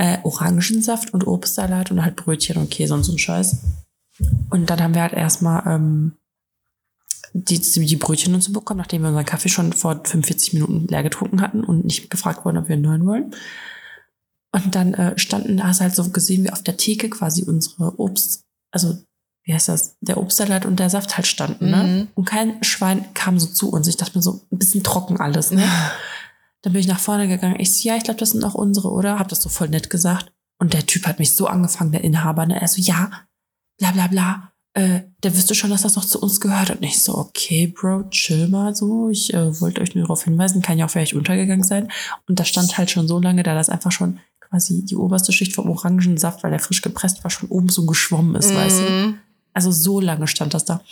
äh, 0.00 0.18
Orangensaft 0.22 1.12
und 1.12 1.26
Obstsalat 1.26 1.90
und 1.90 2.02
halt 2.02 2.16
Brötchen 2.16 2.56
und 2.56 2.70
Käse 2.70 2.94
und 2.94 3.04
so 3.04 3.12
ein 3.12 3.18
Scheiß. 3.18 3.58
Und 4.48 4.70
dann 4.70 4.80
haben 4.80 4.94
wir 4.94 5.02
halt 5.02 5.12
erstmal 5.12 5.62
ähm, 5.66 6.12
die, 7.34 7.60
die 7.60 7.96
Brötchen 7.96 8.34
und 8.34 8.42
so 8.42 8.50
bekommen, 8.50 8.78
nachdem 8.78 9.02
wir 9.02 9.08
unseren 9.08 9.26
Kaffee 9.26 9.50
schon 9.50 9.74
vor 9.74 10.00
45 10.02 10.54
Minuten 10.54 10.86
leer 10.88 11.02
getrunken 11.02 11.42
hatten 11.42 11.62
und 11.62 11.84
nicht 11.84 12.08
gefragt 12.08 12.46
wurden, 12.46 12.56
ob 12.56 12.68
wir 12.68 12.74
einen 12.74 12.82
neuen 12.82 13.04
wollen. 13.04 13.34
Und 14.52 14.74
dann 14.74 14.94
äh, 14.94 15.18
standen, 15.18 15.58
da 15.58 15.64
hast 15.64 15.80
du 15.80 15.84
halt 15.84 15.94
so 15.94 16.08
gesehen, 16.08 16.44
wie 16.44 16.50
auf 16.50 16.62
der 16.62 16.78
Theke 16.78 17.10
quasi 17.10 17.42
unsere 17.42 18.00
Obst, 18.00 18.44
also 18.72 18.98
wie 19.44 19.52
heißt 19.52 19.68
das, 19.68 19.96
der 20.00 20.16
Obstsalat 20.16 20.64
und 20.64 20.80
der 20.80 20.88
Saft 20.88 21.16
halt 21.16 21.26
standen, 21.26 21.70
ne? 21.70 21.82
Mhm. 21.82 22.08
Und 22.14 22.24
kein 22.24 22.64
Schwein 22.64 23.04
kam 23.12 23.38
so 23.38 23.46
zu 23.46 23.70
uns. 23.70 23.86
Ich 23.86 23.96
dachte 23.96 24.16
mir 24.16 24.22
so, 24.22 24.40
ein 24.50 24.58
bisschen 24.58 24.82
trocken 24.82 25.20
alles, 25.20 25.50
ne? 25.50 25.62
Dann 26.62 26.72
bin 26.72 26.80
ich 26.80 26.88
nach 26.88 27.00
vorne 27.00 27.28
gegangen. 27.28 27.58
Ich 27.58 27.74
so, 27.74 27.88
ja, 27.88 27.96
ich 27.96 28.04
glaube, 28.04 28.20
das 28.20 28.30
sind 28.30 28.44
auch 28.44 28.54
unsere, 28.54 28.90
oder? 28.90 29.18
Hab 29.18 29.28
das 29.28 29.42
so 29.42 29.48
voll 29.48 29.68
nett 29.68 29.90
gesagt. 29.90 30.32
Und 30.58 30.74
der 30.74 30.86
Typ 30.86 31.06
hat 31.06 31.18
mich 31.18 31.34
so 31.34 31.46
angefangen, 31.46 31.92
der 31.92 32.04
Inhaber, 32.04 32.44
ne? 32.46 32.60
Er 32.60 32.68
so, 32.68 32.80
ja, 32.80 33.10
bla 33.78 33.92
bla 33.92 34.06
bla. 34.08 34.52
Äh, 34.74 35.00
der 35.24 35.34
wüsste 35.34 35.54
schon, 35.54 35.70
dass 35.70 35.82
das 35.82 35.96
noch 35.96 36.04
zu 36.04 36.20
uns 36.20 36.40
gehört. 36.40 36.70
Und 36.70 36.82
ich 36.82 37.02
so, 37.02 37.16
okay, 37.16 37.66
Bro, 37.66 38.10
chill 38.10 38.48
mal 38.48 38.74
so. 38.74 39.08
Ich 39.08 39.32
äh, 39.34 39.60
wollte 39.60 39.80
euch 39.80 39.94
nur 39.94 40.04
darauf 40.04 40.24
hinweisen, 40.24 40.62
kann 40.62 40.78
ja 40.78 40.84
auch 40.86 40.90
vielleicht 40.90 41.14
untergegangen 41.14 41.64
sein. 41.64 41.90
Und 42.28 42.38
das 42.38 42.48
stand 42.48 42.76
halt 42.76 42.90
schon 42.90 43.08
so 43.08 43.18
lange 43.18 43.42
da, 43.42 43.54
dass 43.54 43.68
einfach 43.68 43.90
schon 43.90 44.20
quasi 44.40 44.84
die 44.84 44.96
oberste 44.96 45.32
Schicht 45.32 45.54
vom 45.54 45.70
Orangensaft, 45.70 46.42
weil 46.42 46.50
der 46.50 46.60
frisch 46.60 46.82
gepresst 46.82 47.24
war, 47.24 47.30
schon 47.30 47.48
oben 47.48 47.68
so 47.68 47.86
geschwommen 47.86 48.34
ist, 48.34 48.52
mm. 48.52 48.56
weißt 48.56 48.80
du? 48.80 48.90
Mhm. 48.90 49.18
Also 49.54 49.72
so 49.72 50.00
lange 50.00 50.26
stand 50.26 50.54
das 50.54 50.64
da. 50.64 50.82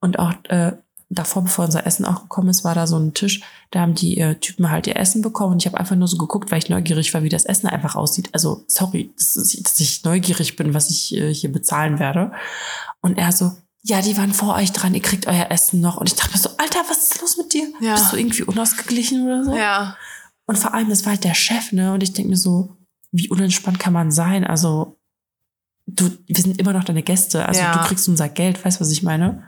Und 0.00 0.18
auch 0.18 0.32
äh, 0.44 0.72
davor, 1.08 1.44
bevor 1.44 1.66
unser 1.66 1.86
Essen 1.86 2.04
auch 2.04 2.22
gekommen 2.22 2.48
ist, 2.48 2.64
war 2.64 2.74
da 2.74 2.86
so 2.86 2.98
ein 2.98 3.14
Tisch, 3.14 3.40
da 3.70 3.80
haben 3.80 3.94
die 3.94 4.18
äh, 4.18 4.34
Typen 4.36 4.70
halt 4.70 4.86
ihr 4.86 4.96
Essen 4.96 5.22
bekommen 5.22 5.52
und 5.52 5.62
ich 5.62 5.66
habe 5.66 5.78
einfach 5.78 5.96
nur 5.96 6.08
so 6.08 6.18
geguckt, 6.18 6.50
weil 6.50 6.58
ich 6.58 6.68
neugierig 6.68 7.14
war, 7.14 7.22
wie 7.22 7.28
das 7.28 7.44
Essen 7.44 7.68
einfach 7.68 7.94
aussieht. 7.94 8.28
Also 8.32 8.64
sorry, 8.66 9.12
dass, 9.16 9.54
ich 9.78 10.04
neugierig 10.04 10.56
bin, 10.56 10.74
was 10.74 10.90
ich 10.90 11.14
äh, 11.16 11.32
hier 11.32 11.52
bezahlen 11.52 11.98
werde. 11.98 12.32
Und 13.00 13.18
er 13.18 13.30
so, 13.30 13.52
ja, 13.82 14.02
die 14.02 14.16
waren 14.16 14.32
vor 14.32 14.56
euch 14.56 14.72
dran, 14.72 14.94
ihr 14.94 15.02
kriegt 15.02 15.28
euer 15.28 15.50
Essen 15.50 15.80
noch. 15.80 15.96
Und 15.96 16.08
ich 16.08 16.16
dachte 16.16 16.32
mir 16.32 16.42
so, 16.42 16.50
Alter, 16.58 16.80
was 16.88 17.04
ist 17.04 17.20
los 17.20 17.36
mit 17.36 17.52
dir? 17.52 17.68
Ja. 17.80 17.94
Bist 17.94 18.12
du 18.12 18.16
irgendwie 18.16 18.42
unausgeglichen 18.42 19.24
oder 19.26 19.44
so? 19.44 19.56
Ja. 19.56 19.96
Und 20.46 20.58
vor 20.58 20.74
allem, 20.74 20.88
das 20.88 21.04
war 21.04 21.12
halt 21.12 21.24
der 21.24 21.34
Chef, 21.34 21.72
ne? 21.72 21.92
Und 21.92 22.02
ich 22.02 22.12
denke 22.12 22.30
mir 22.30 22.36
so, 22.36 22.76
wie 23.12 23.28
unentspannt 23.28 23.78
kann 23.78 23.92
man 23.92 24.10
sein? 24.10 24.44
Also 24.44 24.98
du, 25.86 26.10
wir 26.26 26.36
sind 26.36 26.58
immer 26.60 26.72
noch 26.72 26.84
deine 26.84 27.02
Gäste. 27.02 27.46
Also 27.46 27.60
ja. 27.60 27.72
du 27.72 27.88
kriegst 27.88 28.08
unser 28.08 28.28
Geld, 28.28 28.64
weißt 28.64 28.78
du, 28.78 28.80
was 28.80 28.90
ich 28.90 29.02
meine? 29.02 29.45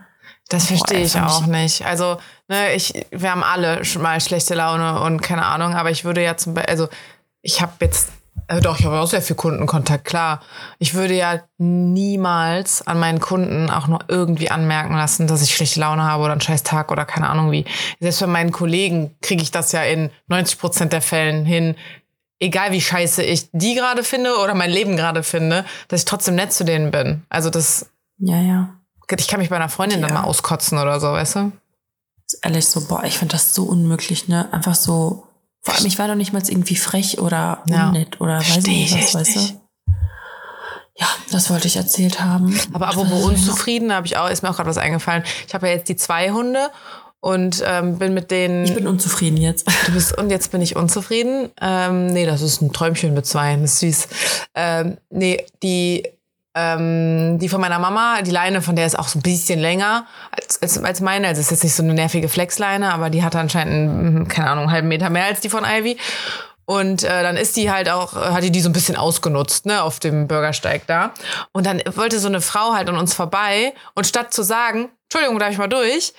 Das 0.49 0.65
verstehe 0.65 1.01
ich 1.01 1.15
auch 1.15 1.45
nicht. 1.45 1.85
Also, 1.85 2.17
ne, 2.47 2.73
ich, 2.73 3.05
wir 3.11 3.31
haben 3.31 3.43
alle 3.43 3.85
schon 3.85 4.01
mal 4.01 4.19
schlechte 4.19 4.55
Laune 4.55 4.99
und 5.01 5.21
keine 5.21 5.45
Ahnung, 5.45 5.75
aber 5.75 5.91
ich 5.91 6.05
würde 6.05 6.23
ja 6.23 6.37
zum 6.37 6.55
Beispiel, 6.55 6.71
also 6.71 6.89
ich 7.43 7.61
habe 7.61 7.73
jetzt, 7.81 8.09
äh, 8.47 8.59
doch, 8.59 8.79
ich 8.79 8.85
habe 8.85 8.99
auch 8.99 9.07
sehr 9.07 9.21
viel 9.21 9.35
Kundenkontakt, 9.35 10.05
klar. 10.05 10.41
Ich 10.79 10.95
würde 10.95 11.13
ja 11.13 11.39
niemals 11.59 12.85
an 12.87 12.99
meinen 12.99 13.19
Kunden 13.19 13.69
auch 13.69 13.87
nur 13.87 13.99
irgendwie 14.07 14.49
anmerken 14.49 14.95
lassen, 14.95 15.27
dass 15.27 15.43
ich 15.43 15.55
schlechte 15.55 15.81
Laune 15.81 16.03
habe 16.03 16.23
oder 16.23 16.31
einen 16.31 16.41
scheiß 16.41 16.63
Tag 16.63 16.91
oder 16.91 17.05
keine 17.05 17.29
Ahnung 17.29 17.51
wie. 17.51 17.65
Selbst 17.99 18.19
bei 18.19 18.27
meinen 18.27 18.51
Kollegen 18.51 19.15
kriege 19.21 19.43
ich 19.43 19.51
das 19.51 19.71
ja 19.71 19.83
in 19.83 20.09
90 20.29 20.57
Prozent 20.57 20.93
der 20.93 21.03
Fällen 21.03 21.45
hin, 21.45 21.75
egal 22.39 22.71
wie 22.71 22.81
scheiße 22.81 23.21
ich 23.21 23.49
die 23.51 23.75
gerade 23.75 24.03
finde 24.03 24.35
oder 24.37 24.55
mein 24.55 24.71
Leben 24.71 24.97
gerade 24.97 25.21
finde, 25.21 25.63
dass 25.89 26.01
ich 26.01 26.05
trotzdem 26.05 26.33
nett 26.33 26.53
zu 26.53 26.63
denen 26.63 26.89
bin. 26.89 27.21
Also 27.29 27.51
das. 27.51 27.91
Ja, 28.17 28.41
ja. 28.41 28.78
Ich 29.17 29.27
kann 29.27 29.39
mich 29.39 29.49
bei 29.49 29.55
einer 29.55 29.69
Freundin 29.69 29.99
ja. 30.01 30.07
dann 30.07 30.15
mal 30.15 30.23
auskotzen 30.23 30.77
oder 30.77 30.99
so, 30.99 31.07
weißt 31.07 31.35
du? 31.35 31.51
Ehrlich 32.43 32.67
so, 32.67 32.81
boah, 32.85 33.03
ich 33.03 33.17
finde 33.17 33.33
das 33.33 33.55
so 33.55 33.63
unmöglich, 33.63 34.27
ne? 34.27 34.51
Einfach 34.53 34.75
so. 34.75 35.25
Vor 35.61 35.75
allem, 35.75 35.85
ich 35.87 35.99
war 35.99 36.07
doch 36.07 36.15
nicht 36.15 36.31
mal 36.31 36.41
irgendwie 36.47 36.75
frech 36.75 37.19
oder 37.19 37.63
unnett 37.67 38.15
ja. 38.15 38.21
oder 38.21 38.39
weiß 38.39 38.57
ich 38.57 38.93
nicht 38.93 39.13
was, 39.13 39.15
weißt 39.15 39.35
du? 39.35 39.61
Ja, 40.99 41.07
das 41.31 41.49
wollte 41.49 41.67
ich 41.67 41.77
erzählt 41.77 42.19
haben. 42.19 42.59
Aber 42.73 42.89
apropos 42.89 43.23
unzufrieden, 43.23 43.93
habe 43.93 44.05
ich 44.05 44.17
auch, 44.17 44.29
ist 44.29 44.43
mir 44.43 44.49
auch 44.49 44.55
gerade 44.55 44.69
was 44.69 44.77
eingefallen. 44.77 45.23
Ich 45.47 45.53
habe 45.53 45.67
ja 45.67 45.73
jetzt 45.73 45.87
die 45.87 45.95
zwei 45.95 46.31
Hunde 46.31 46.69
und 47.21 47.63
ähm, 47.65 47.97
bin 47.97 48.13
mit 48.13 48.31
denen. 48.31 48.65
Ich 48.65 48.75
bin 48.75 48.87
unzufrieden 48.87 49.37
jetzt. 49.37 49.67
Du 49.85 49.93
bist 49.93 50.17
und 50.17 50.29
jetzt 50.29 50.51
bin 50.51 50.61
ich 50.61 50.75
unzufrieden. 50.75 51.49
Ähm, 51.61 52.07
nee, 52.07 52.25
das 52.25 52.41
ist 52.41 52.61
ein 52.61 52.73
Träumchen 52.73 53.13
mit 53.13 53.25
zwei, 53.25 53.55
das 53.55 53.73
ist 53.73 53.79
süß. 53.79 54.07
Ähm, 54.55 54.97
nee, 55.09 55.45
die 55.63 56.03
ähm, 56.55 57.37
die 57.39 57.49
von 57.49 57.61
meiner 57.61 57.79
Mama, 57.79 58.21
die 58.21 58.31
Leine 58.31 58.61
von 58.61 58.75
der 58.75 58.85
ist 58.85 58.97
auch 58.97 59.07
so 59.07 59.19
ein 59.19 59.21
bisschen 59.21 59.59
länger 59.59 60.07
als, 60.31 60.61
als, 60.61 60.83
als 60.83 61.01
meine. 61.01 61.27
Also 61.27 61.39
es 61.39 61.47
ist 61.47 61.51
jetzt 61.51 61.63
nicht 61.63 61.75
so 61.75 61.83
eine 61.83 61.93
nervige 61.93 62.29
Flexleine, 62.29 62.93
aber 62.93 63.09
die 63.09 63.23
hat 63.23 63.35
anscheinend, 63.35 64.29
keine 64.29 64.49
Ahnung, 64.49 64.63
einen 64.63 64.71
halben 64.71 64.87
Meter 64.87 65.09
mehr 65.09 65.25
als 65.25 65.41
die 65.41 65.49
von 65.49 65.63
Ivy. 65.63 65.97
Und 66.65 67.03
äh, 67.03 67.23
dann 67.23 67.35
ist 67.35 67.55
die 67.55 67.71
halt 67.71 67.89
auch, 67.89 68.13
hat 68.13 68.43
die 68.43 68.51
die 68.51 68.61
so 68.61 68.69
ein 68.69 68.73
bisschen 68.73 68.95
ausgenutzt, 68.95 69.65
ne, 69.65 69.81
auf 69.81 69.99
dem 69.99 70.27
Bürgersteig 70.27 70.85
da. 70.85 71.13
Und 71.51 71.65
dann 71.65 71.81
wollte 71.95 72.19
so 72.19 72.27
eine 72.27 72.41
Frau 72.41 72.73
halt 72.73 72.89
an 72.89 72.97
uns 72.97 73.15
vorbei 73.15 73.73
und 73.95 74.05
statt 74.05 74.33
zu 74.33 74.43
sagen, 74.43 74.89
Entschuldigung, 75.05 75.39
darf 75.39 75.51
ich 75.51 75.57
mal 75.57 75.67
durch, 75.67 76.13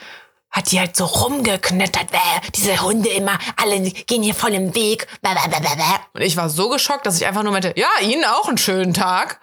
hat 0.51 0.73
die 0.73 0.81
halt 0.81 0.97
so 0.97 1.05
rumgeknettert. 1.05 2.11
Bäh, 2.11 2.51
diese 2.57 2.83
Hunde 2.83 3.09
immer, 3.11 3.39
alle 3.57 3.81
gehen 3.81 4.25
hier 4.25 4.35
voll 4.35 4.55
im 4.55 4.75
Weg. 4.75 5.07
Bäh, 5.23 5.29
bäh, 5.35 5.67
und 6.15 6.21
ich 6.23 6.37
war 6.37 6.49
so 6.51 6.69
geschockt, 6.69 7.07
dass 7.07 7.17
ich 7.17 7.27
einfach 7.27 7.45
nur 7.45 7.53
meinte, 7.53 7.73
ja, 7.77 7.89
Ihnen 8.03 8.25
auch 8.25 8.49
einen 8.49 8.59
schönen 8.59 8.93
Tag. 8.93 9.39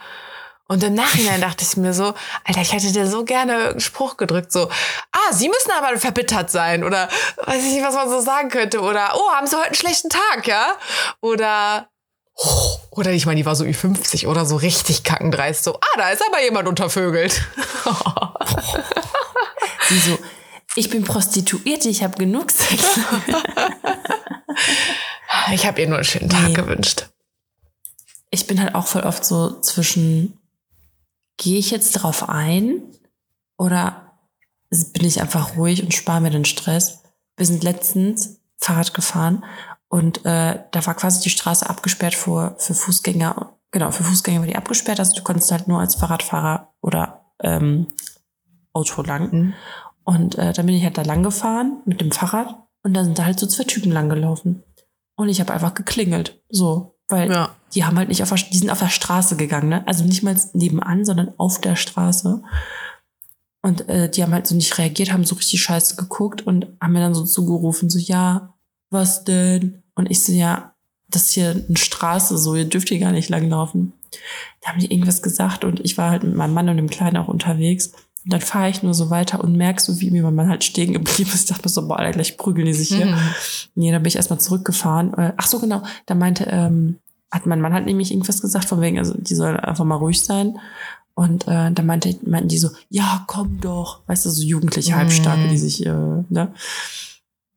Und 0.70 0.84
im 0.84 0.94
Nachhinein 0.94 1.40
dachte 1.40 1.64
ich 1.64 1.78
mir 1.78 1.94
so, 1.94 2.14
Alter, 2.44 2.62
ich 2.62 2.74
hätte 2.74 2.92
dir 2.92 3.08
so 3.08 3.24
gerne 3.24 3.54
irgendeinen 3.54 3.80
Spruch 3.80 4.18
gedrückt, 4.18 4.52
so, 4.52 4.70
ah, 5.12 5.32
Sie 5.32 5.48
müssen 5.48 5.72
aber 5.72 5.98
verbittert 5.98 6.52
sein 6.52 6.84
oder 6.84 7.08
weiß 7.46 7.64
ich 7.64 7.74
nicht, 7.74 7.84
was 7.84 7.96
man 7.96 8.10
so 8.10 8.20
sagen 8.20 8.50
könnte 8.50 8.82
oder, 8.82 9.14
oh, 9.16 9.32
haben 9.32 9.48
Sie 9.48 9.56
heute 9.56 9.68
einen 9.68 9.76
schlechten 9.76 10.10
Tag, 10.10 10.46
ja? 10.46 10.74
Oder, 11.22 11.88
oh, 12.36 12.78
oder 12.92 13.12
ich 13.12 13.26
meine, 13.26 13.38
die 13.38 13.46
war 13.46 13.56
so 13.56 13.64
Ü50 13.64 14.28
oder 14.28 14.46
so 14.46 14.58
richtig 14.58 15.04
kackendreist, 15.04 15.64
so, 15.64 15.76
ah, 15.76 15.98
da 15.98 16.10
ist 16.10 16.24
aber 16.28 16.44
jemand 16.44 16.68
untervögelt. 16.68 17.42
Sie 19.88 20.00
so, 20.00 20.20
ich 20.76 20.90
bin 20.90 21.04
Prostituierte, 21.04 21.88
ich 21.88 22.04
habe 22.04 22.18
genug 22.18 22.52
Sex. 22.52 22.84
ich 25.54 25.66
habe 25.66 25.82
ihr 25.82 25.88
nur 25.88 25.98
einen 25.98 26.06
schönen 26.06 26.30
Tag 26.30 26.50
nee. 26.50 26.54
gewünscht. 26.54 27.08
Ich 28.30 28.48
bin 28.48 28.62
halt 28.62 28.76
auch 28.76 28.86
voll 28.86 29.04
oft 29.04 29.24
so 29.24 29.62
zwischen, 29.62 30.37
gehe 31.38 31.60
ich 31.60 31.72
jetzt 31.72 31.94
drauf 31.94 32.28
ein 32.30 32.84
oder 33.58 34.14
bin 34.70 35.06
ich 35.06 35.22
einfach 35.22 35.56
ruhig 35.56 35.84
und 35.84 35.94
spare 35.94 36.22
mir 36.22 36.32
den 36.32 36.46
Stress? 36.46 37.04
Wir 37.38 37.46
sind 37.46 37.64
letztens 37.64 38.42
Fahrrad 38.58 38.94
gefahren 38.94 39.46
und 39.90 40.26
äh, 40.26 40.64
da 40.72 40.86
war 40.86 40.96
quasi 40.96 41.22
die 41.22 41.30
Straße 41.30 41.70
abgesperrt 41.70 42.16
für, 42.16 42.56
für 42.58 42.74
Fußgänger. 42.74 43.58
Genau, 43.72 43.92
für 43.92 44.04
Fußgänger 44.04 44.40
war 44.40 44.48
die 44.48 44.56
abgesperrt. 44.56 45.00
Also 45.00 45.16
du 45.16 45.24
konntest 45.24 45.52
halt 45.52 45.68
nur 45.68 45.80
als 45.80 45.96
Fahrradfahrer 45.96 46.74
oder 46.82 47.32
ähm, 47.42 47.88
Auto 48.74 49.02
lang. 49.04 49.32
Mhm. 49.32 49.54
Und 50.04 50.38
äh, 50.38 50.54
dann 50.54 50.66
bin 50.66 50.76
ich 50.76 50.84
halt 50.84 50.98
da 50.98 51.04
lang 51.04 51.24
gefahren 51.24 51.82
mit 51.86 52.02
dem 52.02 52.12
Fahrrad 52.12 52.56
und 52.84 52.94
dann 52.94 53.06
sind 53.06 53.20
da 53.20 53.26
halt 53.26 53.40
so 53.40 53.48
zwei 53.48 53.64
Typen 53.64 53.92
lang 53.92 54.10
gelaufen. 54.10 54.64
Und 55.16 55.30
ich 55.30 55.40
habe 55.40 55.54
einfach 55.54 55.74
geklingelt. 55.74 56.42
So. 56.50 56.97
Weil 57.08 57.32
ja. 57.32 57.56
die 57.74 57.86
haben 57.86 57.98
halt 57.98 58.10
nicht 58.10 58.22
auf 58.22 58.30
der, 58.30 58.38
die 58.38 58.58
sind 58.58 58.70
auf 58.70 58.80
der 58.80 58.90
Straße 58.90 59.38
gegangen, 59.38 59.70
ne? 59.70 59.88
Also 59.88 60.04
nicht 60.04 60.24
mal 60.24 60.36
nebenan, 60.54 61.06
sondern 61.06 61.34
auf 61.38 61.62
der 61.62 61.76
Straße. 61.76 62.42
Und 63.62 63.90
äh, 63.90 64.10
die 64.10 64.24
haben 64.24 64.34
halt 64.34 64.48
so 64.48 64.56
nicht 64.56 64.78
reagiert, 64.78 65.12
haben 65.12 65.26
so 65.26 65.36
richtig 65.36 65.62
scheiße 65.62 65.96
geguckt 65.96 66.46
und 66.46 66.68
haben 66.82 66.94
mir 66.94 67.00
dann 67.00 67.16
so 67.16 67.26
zugerufen, 67.26 67.90
so, 67.90 68.00
ja, 68.00 68.54
was 68.90 69.24
denn? 69.24 69.84
Und 69.96 70.12
ich 70.12 70.24
so, 70.24 70.32
ja, 70.32 70.76
das 71.10 71.24
ist 71.24 71.34
hier 71.34 71.52
eine 71.52 71.78
Straße, 71.78 72.38
so, 72.38 72.56
ihr 72.56 72.66
dürft 72.66 72.90
hier 72.90 73.00
gar 73.00 73.12
nicht 73.12 73.30
langlaufen. 73.30 73.94
Da 74.62 74.70
haben 74.70 74.80
die 74.80 74.92
irgendwas 74.92 75.22
gesagt 75.22 75.64
und 75.64 75.80
ich 75.82 75.98
war 75.98 76.12
halt 76.12 76.24
mit 76.24 76.36
meinem 76.36 76.54
Mann 76.54 76.70
und 76.70 76.78
dem 76.78 76.90
Kleinen 76.90 77.18
auch 77.18 77.28
unterwegs. 77.28 77.92
Und 78.28 78.34
dann 78.34 78.42
fahre 78.42 78.70
ich 78.70 78.84
nur 78.84 78.94
so 78.94 79.10
weiter 79.10 79.42
und 79.42 79.56
merk 79.56 79.80
so, 79.80 80.02
wie 80.02 80.12
mir 80.12 80.30
mein 80.30 80.50
halt 80.50 80.66
stehen 80.66 80.92
geblieben 80.92 81.30
ist. 81.34 81.44
Ich 81.44 81.48
dachte 81.48 81.64
mir 81.64 81.70
so, 81.70 81.88
boah, 81.88 81.96
gleich 82.12 82.36
prügeln 82.36 82.66
die 82.66 82.74
sich 82.74 82.90
hier. 82.90 83.06
Mhm. 83.06 83.18
Nee, 83.76 83.92
dann 83.94 84.04
bin 84.04 84.10
ich 84.10 84.18
erstmal 84.18 84.42
zurückgefahren. 84.42 85.14
Äh, 85.14 85.32
ach 85.38 85.48
so, 85.48 85.60
genau. 85.60 85.82
Da 86.08 86.14
meinte, 86.14 86.44
ähm, 86.52 86.98
hat 87.32 87.46
mein 87.46 87.62
Mann 87.62 87.74
halt 87.74 87.86
nämlich 87.86 88.12
irgendwas 88.12 88.42
gesagt, 88.42 88.66
von 88.66 88.82
wegen, 88.82 89.00
also 89.00 89.14
die 89.18 89.34
soll 89.34 89.56
einfach 89.56 89.86
mal 89.86 89.96
ruhig 89.96 90.20
sein. 90.26 90.60
Und 91.14 91.48
äh, 91.48 91.72
da 91.72 91.84
meinte, 91.84 92.18
meinten 92.26 92.50
die 92.50 92.58
so, 92.58 92.70
ja, 92.90 93.24
komm 93.28 93.62
doch. 93.62 94.02
Weißt 94.08 94.26
du, 94.26 94.30
so 94.30 94.44
jugendliche 94.44 94.98
Halbstarke, 94.98 95.48
die 95.48 95.56
mhm. 95.56 95.58
sich, 95.58 95.86
äh, 95.86 95.90
ne? 95.90 96.54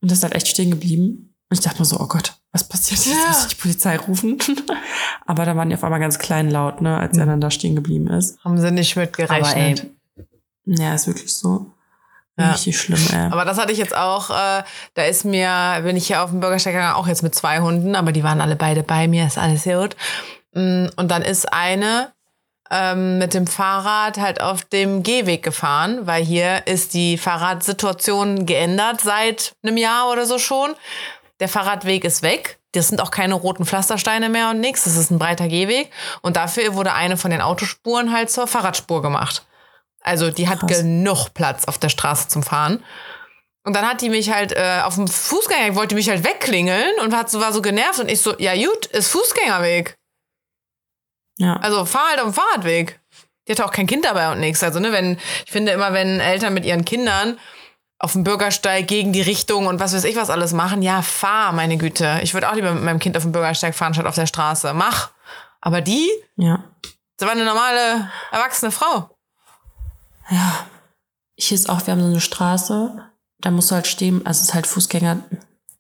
Und 0.01 0.11
das 0.11 0.19
ist 0.19 0.23
halt 0.23 0.37
echt 0.37 0.47
stehen 0.47 0.71
geblieben. 0.71 1.35
Und 1.51 1.59
ich 1.59 1.61
dachte 1.61 1.81
mir 1.81 1.85
so, 1.85 1.99
oh 1.99 2.07
Gott, 2.07 2.41
was 2.53 2.69
passiert 2.69 3.05
jetzt? 3.05 3.09
Ja. 3.09 3.29
Muss 3.29 3.43
ich 3.43 3.57
die 3.57 3.61
Polizei 3.61 3.97
rufen? 3.97 4.39
Aber 5.27 5.45
da 5.45 5.57
waren 5.57 5.69
die 5.69 5.75
auf 5.75 5.83
einmal 5.83 5.99
ganz 5.99 6.21
klein 6.21 6.49
laut, 6.49 6.81
ne, 6.81 6.97
als 6.97 7.19
er 7.19 7.25
mhm. 7.25 7.31
dann 7.31 7.41
da 7.41 7.51
stehen 7.51 7.75
geblieben 7.75 8.07
ist. 8.07 8.39
Haben 8.45 8.61
sie 8.61 8.71
nicht 8.71 8.95
mitgerechnet. 8.95 9.47
Aber, 9.47 9.57
ey, 9.57 9.75
ja, 10.65 10.95
ist 10.95 11.07
wirklich 11.07 11.35
so. 11.35 11.73
Ja. 12.39 12.53
Richtig 12.53 12.79
schlimm, 12.79 13.07
ey. 13.13 13.31
Aber 13.31 13.45
das 13.45 13.59
hatte 13.59 13.73
ich 13.73 13.79
jetzt 13.79 13.95
auch, 13.95 14.31
äh, 14.31 14.63
da 14.95 15.03
ist 15.05 15.25
mir, 15.25 15.81
bin 15.83 15.97
ich 15.97 16.07
hier 16.07 16.23
auf 16.23 16.31
dem 16.31 16.41
Bürgersteig 16.41 16.73
gegangen, 16.73 16.95
auch 16.95 17.07
jetzt 17.07 17.23
mit 17.23 17.35
zwei 17.35 17.61
Hunden, 17.61 17.95
aber 17.95 18.13
die 18.13 18.25
waren 18.25 18.41
alle 18.41 18.57
beide 18.57 18.83
bei 18.83 19.09
mir, 19.09 19.27
ist 19.27 19.37
alles 19.37 19.65
gut. 19.65 19.97
Mm, 20.53 20.87
und 20.97 21.11
dann 21.11 21.23
ist 21.23 21.53
eine 21.53 22.13
ähm, 22.71 23.19
mit 23.19 23.35
dem 23.35 23.47
Fahrrad 23.47 24.19
halt 24.19 24.41
auf 24.41 24.65
dem 24.65 25.03
Gehweg 25.03 25.43
gefahren, 25.43 26.07
weil 26.07 26.25
hier 26.25 26.67
ist 26.67 26.95
die 26.95 27.19
Fahrradsituation 27.19 28.47
geändert 28.47 29.01
seit 29.01 29.53
einem 29.63 29.77
Jahr 29.77 30.11
oder 30.11 30.25
so 30.25 30.39
schon. 30.39 30.75
Der 31.41 31.49
Fahrradweg 31.49 32.05
ist 32.05 32.23
weg. 32.23 32.59
Das 32.73 32.89
sind 32.89 33.01
auch 33.01 33.11
keine 33.11 33.35
roten 33.35 33.67
Pflastersteine 33.67 34.29
mehr 34.29 34.51
und 34.51 34.61
nichts. 34.61 34.85
Das 34.85 34.97
ist 34.97 35.11
ein 35.11 35.19
breiter 35.19 35.49
Gehweg. 35.49 35.91
Und 36.23 36.37
dafür 36.37 36.75
wurde 36.75 36.93
eine 36.93 37.17
von 37.17 37.33
den 37.33 37.41
Autospuren 37.41 38.13
halt 38.13 38.31
zur 38.31 38.47
Fahrradspur 38.47 39.03
gemacht. 39.03 39.45
Also 40.03 40.31
die 40.31 40.49
hat 40.49 40.61
Krass. 40.61 40.79
genug 40.79 41.35
Platz 41.35 41.67
auf 41.67 41.79
der 41.79 41.89
Straße 41.89 42.29
zum 42.29 42.43
Fahren. 42.43 42.83
Und 43.65 43.77
dann 43.77 43.87
hat 43.87 44.01
die 44.01 44.09
mich 44.09 44.33
halt 44.33 44.53
äh, 44.53 44.81
auf 44.85 44.95
dem 44.95 45.07
Fußgänger, 45.07 45.75
wollte 45.75 45.95
mich 45.95 46.09
halt 46.09 46.25
wegklingeln 46.25 46.99
und 47.03 47.15
hat 47.15 47.31
so, 47.31 47.41
war 47.41 47.53
so 47.53 47.61
genervt 47.61 48.01
und 48.01 48.11
ich 48.11 48.23
so, 48.23 48.35
ja 48.39 48.55
gut, 48.55 48.87
ist 48.87 49.09
Fußgängerweg. 49.09 49.97
Ja. 51.39 51.57
Also 51.57 51.85
fahr 51.85 52.09
halt 52.09 52.21
auf 52.21 52.27
dem 52.27 52.35
Fahrradweg. 52.35 53.01
Die 53.47 53.53
hatte 53.53 53.65
auch 53.65 53.73
kein 53.73 53.87
Kind 53.87 54.05
dabei 54.05 54.31
und 54.33 54.41
nichts. 54.41 54.63
Also, 54.63 54.79
ne, 54.81 54.93
wenn, 54.93 55.19
ich 55.45 55.51
finde 55.51 55.73
immer, 55.73 55.93
wenn 55.93 56.21
Eltern 56.21 56.55
mit 56.55 56.65
ihren 56.65 56.85
Kindern 56.85 57.39
auf 57.99 58.13
dem 58.13 58.25
Bürgersteig 58.25 58.87
gegen 58.89 59.13
die 59.13 59.21
Richtung 59.23 59.67
und 59.67 59.81
was 59.81 59.95
weiß 59.95 60.05
ich 60.05 60.17
was 60.17 60.31
alles 60.31 60.53
machen, 60.53 60.83
ja, 60.83 61.03
fahr, 61.03 61.53
meine 61.53 61.77
Güte. 61.77 62.21
Ich 62.23 62.33
würde 62.33 62.49
auch 62.49 62.55
lieber 62.55 62.73
mit 62.73 62.83
meinem 62.83 62.99
Kind 62.99 63.17
auf 63.17 63.25
dem 63.25 63.33
Bürgersteig 63.33 63.75
fahren, 63.75 63.93
statt 63.93 64.07
auf 64.07 64.15
der 64.15 64.27
Straße. 64.27 64.73
Mach. 64.73 65.11
Aber 65.61 65.81
die, 65.83 66.09
ja. 66.37 66.65
das 67.19 67.27
war 67.27 67.35
eine 67.35 67.45
normale, 67.45 68.11
erwachsene 68.31 68.71
Frau. 68.71 69.11
Ja. 70.31 70.67
Hier 71.37 71.55
ist 71.55 71.69
auch, 71.69 71.87
wir 71.87 71.93
haben 71.93 72.01
so 72.01 72.07
eine 72.07 72.21
Straße, 72.21 73.03
da 73.41 73.51
musst 73.51 73.71
du 73.71 73.75
halt 73.75 73.87
stehen, 73.87 74.25
also 74.27 74.39
es 74.39 74.49
ist 74.49 74.55
halt 74.55 74.67
Fußgänger, 74.67 75.21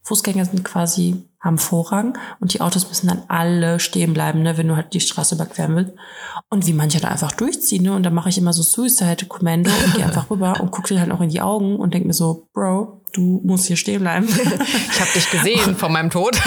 Fußgänger 0.02 0.46
sind 0.46 0.64
quasi, 0.64 1.28
haben 1.38 1.58
Vorrang 1.58 2.18
und 2.40 2.52
die 2.52 2.60
Autos 2.60 2.88
müssen 2.88 3.08
dann 3.08 3.22
alle 3.28 3.80
stehen 3.80 4.12
bleiben, 4.12 4.42
ne, 4.42 4.56
wenn 4.56 4.68
du 4.68 4.76
halt 4.76 4.92
die 4.92 5.00
Straße 5.00 5.34
überqueren 5.34 5.76
willst. 5.76 5.92
Und 6.48 6.66
wie 6.66 6.72
manche 6.72 7.00
da 7.00 7.08
einfach 7.08 7.32
durchziehen, 7.32 7.84
ne? 7.84 7.92
Und 7.92 8.02
dann 8.02 8.12
mache 8.12 8.28
ich 8.28 8.38
immer 8.38 8.52
so 8.52 8.62
Suicide 8.62 9.26
Commando 9.26 9.70
und 9.70 9.94
gehe 9.94 10.04
einfach 10.04 10.30
rüber 10.30 10.60
und 10.60 10.70
gucke 10.70 10.88
dir 10.88 11.00
halt 11.00 11.12
auch 11.12 11.20
in 11.20 11.30
die 11.30 11.40
Augen 11.40 11.76
und 11.76 11.94
denke 11.94 12.08
mir 12.08 12.14
so, 12.14 12.48
Bro, 12.52 13.02
du 13.12 13.40
musst 13.44 13.66
hier 13.66 13.76
stehen 13.76 14.00
bleiben. 14.00 14.26
ich 14.28 15.00
habe 15.00 15.10
dich 15.14 15.30
gesehen 15.30 15.76
vor 15.76 15.88
meinem 15.88 16.10
Tod. 16.10 16.36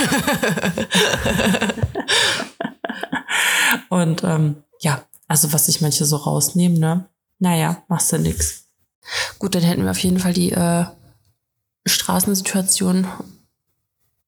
und 3.90 4.24
ähm, 4.24 4.58
ja, 4.82 5.02
also 5.28 5.54
was 5.54 5.68
sich 5.68 5.82
manche 5.82 6.06
so 6.06 6.18
rausnehmen, 6.18 6.80
ne? 6.80 7.08
Naja, 7.44 7.84
machst 7.90 8.10
du 8.14 8.18
nix. 8.18 8.70
Gut, 9.38 9.54
dann 9.54 9.64
hätten 9.64 9.84
wir 9.84 9.92
auf 9.92 10.00
jeden 10.00 10.18
Fall 10.18 10.32
die 10.32 10.54
äh, 10.54 10.86
Straßensituation 11.86 13.06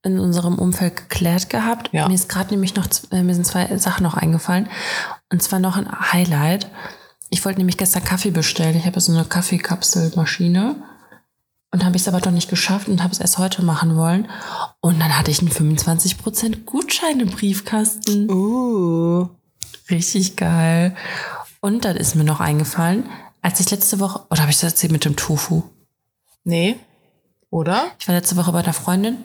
in 0.03 0.19
unserem 0.19 0.59
Umfeld 0.59 0.97
geklärt 0.97 1.49
gehabt. 1.49 1.91
Ja. 1.93 2.09
Mir 2.09 2.15
ist 2.15 2.27
gerade 2.27 2.49
nämlich 2.49 2.75
noch, 2.75 2.85
äh, 3.11 3.23
mir 3.23 3.33
sind 3.33 3.47
zwei 3.47 3.77
Sachen 3.77 4.03
noch 4.03 4.15
eingefallen. 4.15 4.67
Und 5.31 5.41
zwar 5.41 5.59
noch 5.59 5.77
ein 5.77 5.89
Highlight. 6.11 6.69
Ich 7.29 7.45
wollte 7.45 7.59
nämlich 7.59 7.77
gestern 7.77 8.03
Kaffee 8.03 8.31
bestellen. 8.31 8.75
Ich 8.75 8.85
habe 8.85 8.99
so 8.99 9.13
eine 9.13 9.23
Kaffeekapselmaschine. 9.23 10.75
Und 11.71 11.85
habe 11.85 11.95
ich 11.95 12.01
es 12.01 12.09
aber 12.09 12.19
doch 12.19 12.31
nicht 12.31 12.49
geschafft 12.49 12.89
und 12.89 13.01
habe 13.01 13.13
es 13.13 13.21
erst 13.21 13.37
heute 13.37 13.63
machen 13.63 13.95
wollen. 13.95 14.27
Und 14.81 14.99
dann 14.99 15.17
hatte 15.17 15.31
ich 15.31 15.39
einen 15.39 15.51
25% 15.51 16.65
Gutschein 16.65 17.21
im 17.21 17.29
Briefkasten. 17.29 18.29
Uh. 18.29 19.29
Richtig 19.89 20.35
geil. 20.35 20.97
Und 21.61 21.85
dann 21.85 21.95
ist 21.95 22.15
mir 22.15 22.23
noch 22.23 22.39
eingefallen, 22.39 23.09
als 23.41 23.59
ich 23.59 23.69
letzte 23.69 23.99
Woche, 23.99 24.25
oder 24.29 24.41
habe 24.41 24.51
ich 24.51 24.59
das 24.59 24.71
erzählt 24.71 24.91
mit 24.91 25.05
dem 25.05 25.15
Tofu? 25.15 25.63
Nee. 26.43 26.77
Oder? 27.49 27.91
Ich 27.99 28.07
war 28.07 28.15
letzte 28.15 28.35
Woche 28.35 28.51
bei 28.51 28.59
einer 28.59 28.73
Freundin 28.73 29.17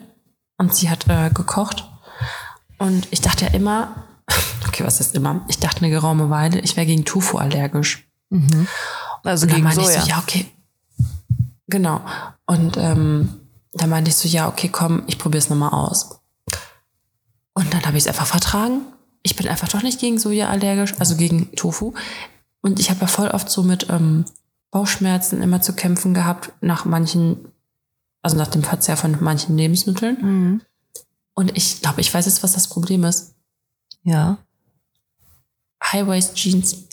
und 0.57 0.75
sie 0.75 0.89
hat 0.89 1.07
äh, 1.07 1.29
gekocht. 1.31 1.89
Und 2.77 3.07
ich 3.11 3.21
dachte 3.21 3.45
ja 3.45 3.51
immer, 3.51 3.95
okay, 4.67 4.83
was 4.83 4.99
ist 4.99 5.15
immer? 5.15 5.45
Ich 5.47 5.59
dachte 5.59 5.81
eine 5.81 5.89
geraume 5.89 6.29
Weile, 6.29 6.59
ich 6.59 6.75
wäre 6.77 6.85
gegen 6.85 7.05
Tofu 7.05 7.37
allergisch. 7.37 8.07
Mhm. 8.29 8.67
Also 9.23 9.45
und 9.45 9.53
dann 9.53 9.63
meinte 9.63 9.83
Soja. 9.83 9.97
ich 9.97 10.03
so, 10.03 10.09
ja, 10.09 10.19
okay. 10.19 10.45
Genau. 11.67 12.01
Und 12.45 12.77
ähm, 12.77 13.41
da 13.73 13.87
meinte 13.87 14.09
ich 14.09 14.17
so, 14.17 14.27
ja, 14.27 14.47
okay, 14.47 14.69
komm, 14.69 15.03
ich 15.07 15.17
probiere 15.17 15.39
es 15.39 15.49
nochmal 15.49 15.71
aus. 15.71 16.19
Und 17.53 17.73
dann 17.73 17.85
habe 17.85 17.97
ich 17.97 18.03
es 18.03 18.07
einfach 18.07 18.27
vertragen 18.27 18.81
ich 19.23 19.35
bin 19.35 19.47
einfach 19.47 19.67
doch 19.67 19.83
nicht 19.83 19.99
gegen 19.99 20.19
Soja 20.19 20.49
allergisch, 20.49 20.93
also 20.99 21.15
gegen 21.15 21.51
Tofu. 21.55 21.93
Und 22.61 22.79
ich 22.79 22.89
habe 22.89 23.01
ja 23.01 23.07
voll 23.07 23.27
oft 23.29 23.49
so 23.49 23.63
mit 23.63 23.87
ähm, 23.89 24.25
Bauchschmerzen 24.71 25.41
immer 25.41 25.61
zu 25.61 25.73
kämpfen 25.73 26.13
gehabt 26.13 26.53
nach 26.61 26.85
manchen, 26.85 27.51
also 28.21 28.37
nach 28.37 28.47
dem 28.47 28.63
Verzehr 28.63 28.97
von 28.97 29.17
manchen 29.21 29.57
Lebensmitteln. 29.57 30.17
Mhm. 30.21 30.61
Und 31.33 31.57
ich 31.57 31.81
glaube, 31.81 32.01
ich 32.01 32.13
weiß 32.13 32.25
jetzt, 32.25 32.43
was 32.43 32.53
das 32.53 32.67
Problem 32.67 33.03
ist. 33.03 33.35
Ja. 34.03 34.37
High-Waist 35.83 36.35
Jeans. 36.35 36.87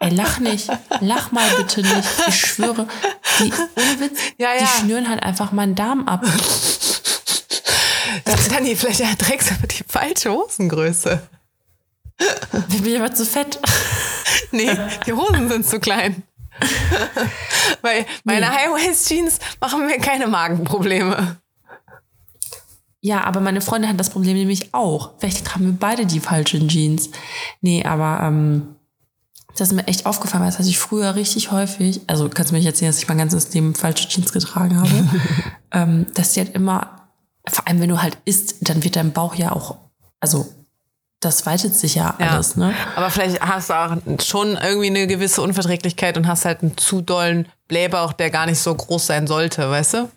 Ey, 0.00 0.14
lach 0.14 0.38
nicht. 0.38 0.68
Lach 1.00 1.32
mal 1.32 1.48
bitte 1.56 1.82
nicht. 1.82 2.08
Ich 2.28 2.36
schwöre, 2.36 2.86
die, 3.40 3.52
ohne 3.52 4.00
Witz, 4.00 4.18
ja, 4.38 4.54
ja. 4.54 4.60
die 4.60 4.66
schnüren 4.66 5.08
halt 5.08 5.22
einfach 5.22 5.52
meinen 5.52 5.74
Darm 5.74 6.06
ab. 6.06 6.24
Das, 8.26 8.48
Dani, 8.48 8.76
vielleicht 8.76 9.18
trägst 9.18 9.50
du 9.50 9.54
aber 9.54 9.66
die 9.66 9.84
falsche 9.88 10.30
Hosengröße. 10.32 11.22
Ich 12.70 12.82
bin 12.82 13.00
aber 13.00 13.14
zu 13.14 13.24
fett. 13.24 13.58
Nee, 14.52 14.76
die 15.06 15.12
Hosen 15.12 15.48
sind 15.48 15.66
zu 15.66 15.80
klein. 15.80 16.22
Weil 17.82 18.06
meine 18.24 18.46
nee. 18.46 18.52
High-Waist-Jeans 18.52 19.38
machen 19.60 19.86
mir 19.86 19.98
keine 19.98 20.26
Magenprobleme. 20.26 21.36
Ja, 23.00 23.24
aber 23.24 23.40
meine 23.40 23.60
Freundin 23.60 23.90
hat 23.90 24.00
das 24.00 24.10
Problem 24.10 24.36
nämlich 24.36 24.74
auch. 24.74 25.12
Vielleicht 25.18 25.54
haben 25.54 25.66
wir 25.66 25.72
beide 25.72 26.06
die 26.06 26.20
falschen 26.20 26.68
Jeans. 26.68 27.10
Nee, 27.60 27.84
aber 27.84 28.26
ähm, 28.26 28.76
das 29.56 29.68
ist 29.68 29.74
mir 29.74 29.86
echt 29.86 30.06
aufgefallen, 30.06 30.42
weil 30.42 30.50
das 30.50 30.58
hatte 30.58 30.68
ich 30.68 30.78
früher 30.78 31.14
richtig 31.14 31.50
häufig, 31.50 32.00
also 32.06 32.28
kannst 32.28 32.50
du 32.50 32.54
mir 32.54 32.58
nicht 32.58 32.66
erzählen, 32.66 32.90
dass 32.90 32.98
ich 32.98 33.08
mein 33.08 33.18
ganzes 33.18 33.52
Leben 33.54 33.74
falsche 33.74 34.08
Jeans 34.08 34.32
getragen 34.32 34.78
habe, 34.80 35.08
ähm, 35.72 36.06
dass 36.14 36.32
die 36.32 36.40
halt 36.40 36.54
immer, 36.54 37.05
vor 37.48 37.66
allem 37.66 37.80
wenn 37.80 37.88
du 37.88 38.02
halt 38.02 38.18
isst, 38.24 38.56
dann 38.60 38.82
wird 38.84 38.96
dein 38.96 39.12
Bauch 39.12 39.34
ja 39.34 39.52
auch, 39.52 39.76
also 40.20 40.46
das 41.20 41.46
weitet 41.46 41.74
sich 41.74 41.94
ja, 41.94 42.14
ja 42.20 42.30
alles, 42.30 42.56
ne? 42.56 42.74
Aber 42.94 43.10
vielleicht 43.10 43.40
hast 43.40 43.70
du 43.70 43.74
auch 43.74 43.96
schon 44.22 44.56
irgendwie 44.56 44.88
eine 44.88 45.06
gewisse 45.06 45.42
Unverträglichkeit 45.42 46.16
und 46.16 46.26
hast 46.26 46.44
halt 46.44 46.62
einen 46.62 46.76
zu 46.76 47.00
dollen 47.00 47.48
Blähbauch, 47.68 48.12
der 48.12 48.30
gar 48.30 48.46
nicht 48.46 48.58
so 48.58 48.74
groß 48.74 49.06
sein 49.06 49.26
sollte, 49.26 49.70
weißt 49.70 49.94
du? 49.94 50.10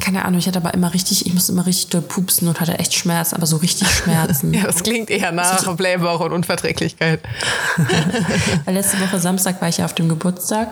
Keine 0.00 0.24
Ahnung, 0.24 0.40
ich 0.40 0.48
hatte 0.48 0.58
aber 0.58 0.74
immer 0.74 0.92
richtig, 0.92 1.24
ich 1.26 1.34
musste 1.34 1.52
immer 1.52 1.66
richtig 1.66 1.90
doll 1.90 2.02
pupsen 2.02 2.48
und 2.48 2.60
hatte 2.60 2.78
echt 2.78 2.94
Schmerzen, 2.94 3.36
aber 3.36 3.46
so 3.46 3.56
richtig 3.56 3.88
Schmerzen. 4.02 4.52
ja, 4.52 4.64
das 4.64 4.82
klingt 4.82 5.10
eher 5.10 5.32
nach 5.32 5.76
Blähbauch 5.76 6.20
und 6.20 6.32
Unverträglichkeit. 6.32 7.20
Weil 8.64 8.74
letzte 8.74 9.00
Woche 9.00 9.20
Samstag 9.20 9.60
war 9.60 9.68
ich 9.68 9.78
ja 9.78 9.84
auf 9.84 9.94
dem 9.94 10.08
Geburtstag 10.08 10.68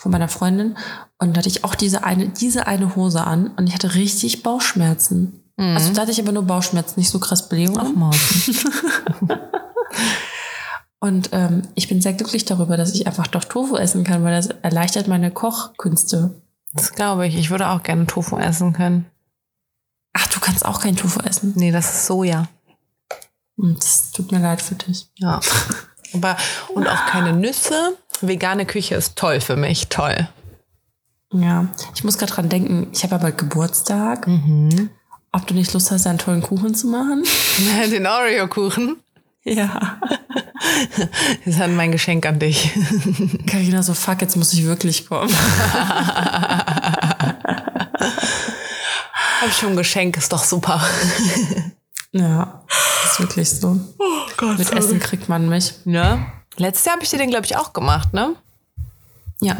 von 0.00 0.10
meiner 0.12 0.28
Freundin 0.28 0.76
und 1.18 1.34
da 1.34 1.38
hatte 1.38 1.48
ich 1.48 1.62
auch 1.62 1.74
diese 1.74 2.04
eine, 2.04 2.28
diese 2.28 2.66
eine 2.66 2.96
Hose 2.96 3.22
an 3.24 3.48
und 3.56 3.66
ich 3.66 3.74
hatte 3.74 3.94
richtig 3.94 4.42
Bauchschmerzen. 4.42 5.44
Mhm. 5.56 5.76
Also 5.76 5.92
da 5.92 6.02
hatte 6.02 6.10
ich 6.10 6.20
aber 6.20 6.32
nur 6.32 6.44
Bauchschmerzen, 6.44 6.98
nicht 6.98 7.10
so 7.10 7.18
krass 7.18 7.48
Blähungen. 7.48 7.78
Ach, 7.78 9.38
Und 11.02 11.30
ähm, 11.32 11.62
ich 11.74 11.88
bin 11.88 12.02
sehr 12.02 12.12
glücklich 12.12 12.44
darüber, 12.44 12.76
dass 12.76 12.94
ich 12.94 13.06
einfach 13.06 13.26
doch 13.26 13.44
Tofu 13.44 13.76
essen 13.76 14.04
kann, 14.04 14.22
weil 14.22 14.36
das 14.36 14.48
erleichtert 14.62 15.08
meine 15.08 15.30
Kochkünste. 15.30 16.42
Das 16.74 16.92
glaube 16.92 17.26
ich. 17.26 17.36
Ich 17.36 17.50
würde 17.50 17.70
auch 17.70 17.82
gerne 17.82 18.06
Tofu 18.06 18.36
essen 18.36 18.74
können. 18.74 19.06
Ach, 20.12 20.26
du 20.26 20.40
kannst 20.40 20.64
auch 20.64 20.80
kein 20.80 20.96
Tofu 20.96 21.20
essen? 21.20 21.54
Nee, 21.56 21.72
das 21.72 21.90
ist 21.90 22.06
Soja. 22.06 22.48
Hm, 23.58 23.76
das 23.76 24.12
tut 24.12 24.30
mir 24.30 24.40
leid 24.40 24.60
für 24.60 24.74
dich. 24.74 25.08
Ja. 25.16 25.40
Aber, 26.12 26.36
und 26.74 26.86
auch 26.86 27.06
keine 27.06 27.32
Nüsse. 27.32 27.96
Vegane 28.22 28.66
Küche 28.66 28.94
ist 28.94 29.16
toll 29.16 29.40
für 29.40 29.56
mich. 29.56 29.88
Toll. 29.88 30.28
Ja, 31.32 31.68
ich 31.94 32.02
muss 32.02 32.18
gerade 32.18 32.32
dran 32.32 32.48
denken, 32.48 32.88
ich 32.92 33.04
habe 33.04 33.18
bald 33.18 33.38
Geburtstag. 33.38 34.26
Mhm. 34.26 34.90
Ob 35.32 35.46
du 35.46 35.54
nicht 35.54 35.72
Lust 35.72 35.90
hast, 35.92 36.06
einen 36.06 36.18
tollen 36.18 36.42
Kuchen 36.42 36.74
zu 36.74 36.88
machen? 36.88 37.24
Den 37.90 38.06
Oreo-Kuchen? 38.06 38.96
Ja. 39.44 39.98
Das 41.44 41.54
ist 41.56 41.68
mein 41.68 41.92
Geschenk 41.92 42.26
an 42.26 42.38
dich. 42.38 42.72
Carina, 43.46 43.82
so 43.82 43.94
fuck, 43.94 44.20
jetzt 44.20 44.36
muss 44.36 44.52
ich 44.52 44.64
wirklich 44.64 45.06
kommen. 45.06 45.32
Hab 49.40 49.52
schon 49.58 49.70
ein 49.70 49.76
Geschenk, 49.76 50.16
ist 50.16 50.32
doch 50.32 50.44
super. 50.44 50.84
Ja, 52.12 52.64
ist 53.04 53.20
wirklich 53.20 53.48
so. 53.48 53.78
Oh 53.98 54.04
Gott, 54.36 54.58
Mit. 54.58 54.72
Essen 54.72 54.98
kriegt 54.98 55.28
man 55.28 55.48
mich. 55.48 55.74
Ja. 55.84 56.32
Letztes 56.60 56.84
Jahr 56.84 56.94
habe 56.96 57.04
ich 57.04 57.10
dir 57.10 57.18
den, 57.18 57.30
glaube 57.30 57.46
ich, 57.46 57.56
auch 57.56 57.72
gemacht, 57.72 58.12
ne? 58.12 58.36
Ja. 59.40 59.56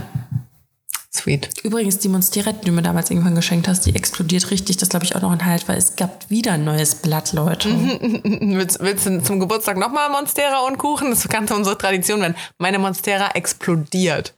Sweet. 1.12 1.48
Übrigens, 1.64 1.98
die 1.98 2.08
Monstera, 2.08 2.52
die 2.52 2.66
du 2.66 2.72
mir 2.72 2.82
damals 2.82 3.10
irgendwann 3.10 3.34
geschenkt 3.34 3.66
hast, 3.66 3.84
die 3.84 3.96
explodiert 3.96 4.50
richtig. 4.50 4.76
Das 4.76 4.90
glaube 4.90 5.04
ich 5.04 5.16
auch 5.16 5.22
noch 5.22 5.32
ein 5.32 5.44
Highlight, 5.44 5.66
weil 5.66 5.78
es 5.78 5.96
gab 5.96 6.30
wieder 6.30 6.52
ein 6.52 6.64
neues 6.64 6.94
Blatt, 6.94 7.32
Leute. 7.32 7.68
willst, 7.72 8.78
willst, 8.80 9.06
du 9.06 9.22
zum 9.22 9.40
Geburtstag 9.40 9.76
nochmal 9.76 10.08
Monstera 10.10 10.60
und 10.66 10.78
Kuchen? 10.78 11.10
Das 11.10 11.26
kann 11.28 11.48
unsere 11.48 11.76
Tradition 11.76 12.20
werden. 12.20 12.36
Meine 12.58 12.78
Monstera 12.78 13.30
explodiert. 13.30 14.34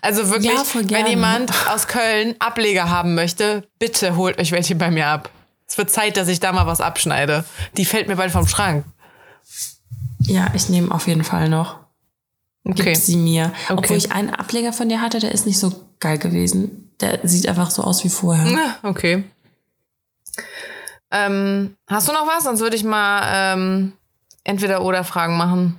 Also 0.00 0.30
wirklich, 0.30 0.52
ja, 0.52 0.98
wenn 0.98 1.06
jemand 1.06 1.52
aus 1.68 1.88
Köln 1.88 2.36
Ableger 2.38 2.88
haben 2.88 3.14
möchte, 3.14 3.68
bitte 3.78 4.16
holt 4.16 4.38
euch 4.38 4.52
welche 4.52 4.76
bei 4.76 4.90
mir 4.90 5.08
ab. 5.08 5.30
Es 5.66 5.76
wird 5.76 5.90
Zeit, 5.90 6.16
dass 6.16 6.28
ich 6.28 6.40
da 6.40 6.52
mal 6.52 6.66
was 6.66 6.80
abschneide. 6.80 7.44
Die 7.76 7.84
fällt 7.84 8.08
mir 8.08 8.16
bald 8.16 8.32
vom 8.32 8.46
Schrank. 8.46 8.84
Ja, 10.20 10.46
ich 10.54 10.70
nehme 10.70 10.94
auf 10.94 11.06
jeden 11.06 11.24
Fall 11.24 11.48
noch. 11.48 11.83
Okay. 12.64 12.94
Gib 12.94 12.96
sie 12.96 13.16
mir. 13.16 13.52
Okay. 13.68 13.74
Obwohl 13.76 13.96
ich 13.96 14.12
einen 14.12 14.30
Ableger 14.30 14.72
von 14.72 14.88
dir 14.88 15.00
hatte, 15.00 15.18
der 15.18 15.32
ist 15.32 15.46
nicht 15.46 15.58
so 15.58 15.72
geil 16.00 16.18
gewesen. 16.18 16.90
Der 17.00 17.20
sieht 17.22 17.46
einfach 17.48 17.70
so 17.70 17.82
aus 17.82 18.04
wie 18.04 18.08
vorher. 18.08 18.76
Okay. 18.82 19.24
Ähm, 21.10 21.76
hast 21.86 22.08
du 22.08 22.12
noch 22.12 22.26
was? 22.26 22.44
Sonst 22.44 22.60
würde 22.60 22.76
ich 22.76 22.84
mal 22.84 23.22
ähm, 23.32 23.92
entweder 24.42 24.82
oder 24.82 25.04
Fragen 25.04 25.36
machen. 25.36 25.78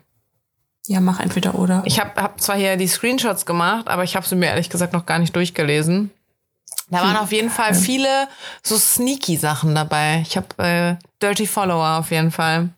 Ja, 0.88 1.00
mach 1.00 1.20
entweder 1.20 1.56
oder. 1.56 1.82
Ich 1.86 2.00
habe 2.00 2.22
hab 2.22 2.40
zwar 2.40 2.56
hier 2.58 2.78
die 2.78 2.88
Screenshots 2.88 3.46
gemacht, 3.46 3.88
aber 3.88 4.04
ich 4.04 4.16
habe 4.16 4.28
sie 4.28 4.36
mir 4.36 4.48
ehrlich 4.48 4.70
gesagt 4.70 4.94
noch 4.94 5.06
gar 5.06 5.18
nicht 5.18 5.36
durchgelesen. 5.36 6.12
Da 6.90 7.02
waren 7.02 7.18
auf 7.18 7.32
jeden 7.32 7.50
Fall 7.50 7.74
viele 7.74 8.28
so 8.62 8.78
sneaky 8.78 9.38
Sachen 9.38 9.74
dabei. 9.74 10.24
Ich 10.28 10.38
habe 10.38 10.64
äh, 10.64 10.96
Dirty 11.20 11.48
Follower 11.48 11.98
auf 11.98 12.12
jeden 12.12 12.30
Fall. 12.32 12.70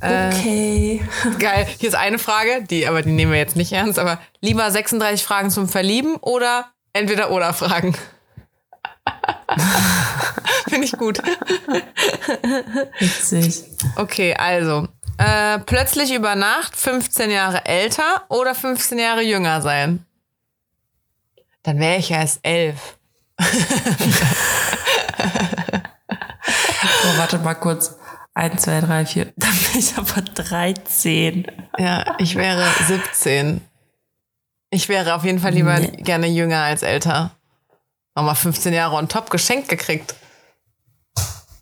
Okay. 0.00 1.02
Äh, 1.24 1.38
geil. 1.38 1.66
Hier 1.78 1.88
ist 1.88 1.94
eine 1.94 2.18
Frage, 2.18 2.62
die, 2.62 2.86
aber 2.86 3.02
die 3.02 3.12
nehmen 3.12 3.32
wir 3.32 3.38
jetzt 3.38 3.56
nicht 3.56 3.72
ernst, 3.72 3.98
aber 3.98 4.20
lieber 4.40 4.70
36 4.70 5.24
Fragen 5.24 5.50
zum 5.50 5.68
Verlieben 5.68 6.16
oder 6.16 6.66
entweder 6.92 7.30
oder 7.30 7.54
Fragen? 7.54 7.96
Finde 10.68 10.84
ich 10.86 10.92
gut. 10.92 11.18
Witzig. 12.98 13.64
Okay, 13.96 14.34
also. 14.34 14.88
Äh, 15.18 15.60
plötzlich 15.60 16.12
über 16.12 16.34
Nacht 16.34 16.76
15 16.76 17.30
Jahre 17.30 17.64
älter 17.64 18.24
oder 18.28 18.54
15 18.54 18.98
Jahre 18.98 19.22
jünger 19.22 19.62
sein? 19.62 20.04
Dann 21.62 21.78
wäre 21.78 21.96
ich 21.96 22.10
ja 22.10 22.18
erst 22.20 22.40
elf. 22.42 22.98
oh, 23.40 23.44
warte 27.16 27.38
mal 27.38 27.54
kurz. 27.54 27.96
1, 28.36 28.62
2, 28.62 28.80
3, 28.82 29.06
4. 29.06 29.32
Dann 29.36 29.50
bin 29.50 29.80
ich 29.80 29.96
aber 29.96 30.20
13. 30.20 31.46
Ja, 31.78 32.04
ich 32.18 32.36
wäre 32.36 32.66
17. 32.86 33.62
Ich 34.70 34.90
wäre 34.90 35.14
auf 35.14 35.24
jeden 35.24 35.38
Fall 35.38 35.54
lieber 35.54 35.78
nee. 35.78 36.02
gerne 36.02 36.26
jünger 36.26 36.60
als 36.60 36.82
älter. 36.82 37.30
Nochmal 38.14 38.34
15 38.34 38.74
Jahre 38.74 38.96
on 38.96 39.08
top 39.08 39.30
geschenkt 39.30 39.70
gekriegt. 39.70 40.14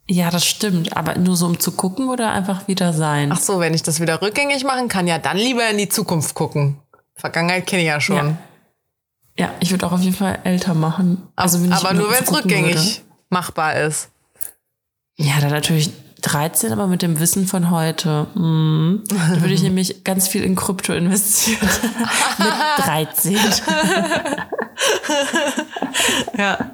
Ja, 0.08 0.30
das 0.30 0.44
stimmt. 0.44 0.96
Aber 0.96 1.14
nur 1.14 1.36
so 1.36 1.46
um 1.46 1.60
zu 1.60 1.72
gucken 1.72 2.08
oder 2.08 2.32
einfach 2.32 2.66
wieder 2.66 2.92
sein? 2.92 3.30
Ach 3.32 3.40
so, 3.40 3.60
wenn 3.60 3.72
ich 3.72 3.84
das 3.84 4.00
wieder 4.00 4.20
rückgängig 4.20 4.64
machen 4.64 4.88
kann, 4.88 5.06
ja, 5.06 5.18
dann 5.18 5.36
lieber 5.36 5.68
in 5.70 5.78
die 5.78 5.88
Zukunft 5.88 6.34
gucken. 6.34 6.80
Vergangenheit 7.14 7.66
kenne 7.68 7.82
ich 7.82 7.88
ja 7.88 8.00
schon. 8.00 8.36
Ja, 9.38 9.46
ja 9.46 9.54
ich 9.60 9.70
würde 9.70 9.86
auch 9.86 9.92
auf 9.92 10.00
jeden 10.00 10.16
Fall 10.16 10.40
älter 10.42 10.74
machen. 10.74 11.22
Also, 11.36 11.62
wenn 11.62 11.72
aber 11.72 11.94
nur, 11.94 12.10
wenn 12.10 12.24
es 12.24 12.32
rückgängig 12.32 12.74
würde. 12.74 13.00
machbar 13.28 13.76
ist. 13.76 14.10
Ja, 15.16 15.38
dann 15.40 15.50
natürlich 15.50 15.92
13, 16.24 16.72
aber 16.72 16.86
mit 16.86 17.02
dem 17.02 17.20
Wissen 17.20 17.46
von 17.46 17.70
heute. 17.70 18.26
Mhm. 18.34 19.04
Da 19.08 19.40
würde 19.40 19.52
ich 19.52 19.62
nämlich 19.62 20.04
ganz 20.04 20.26
viel 20.26 20.42
in 20.42 20.56
Krypto 20.56 20.92
investieren. 20.92 21.60
mit 22.38 22.86
13. 22.86 23.36
ja. 26.38 26.70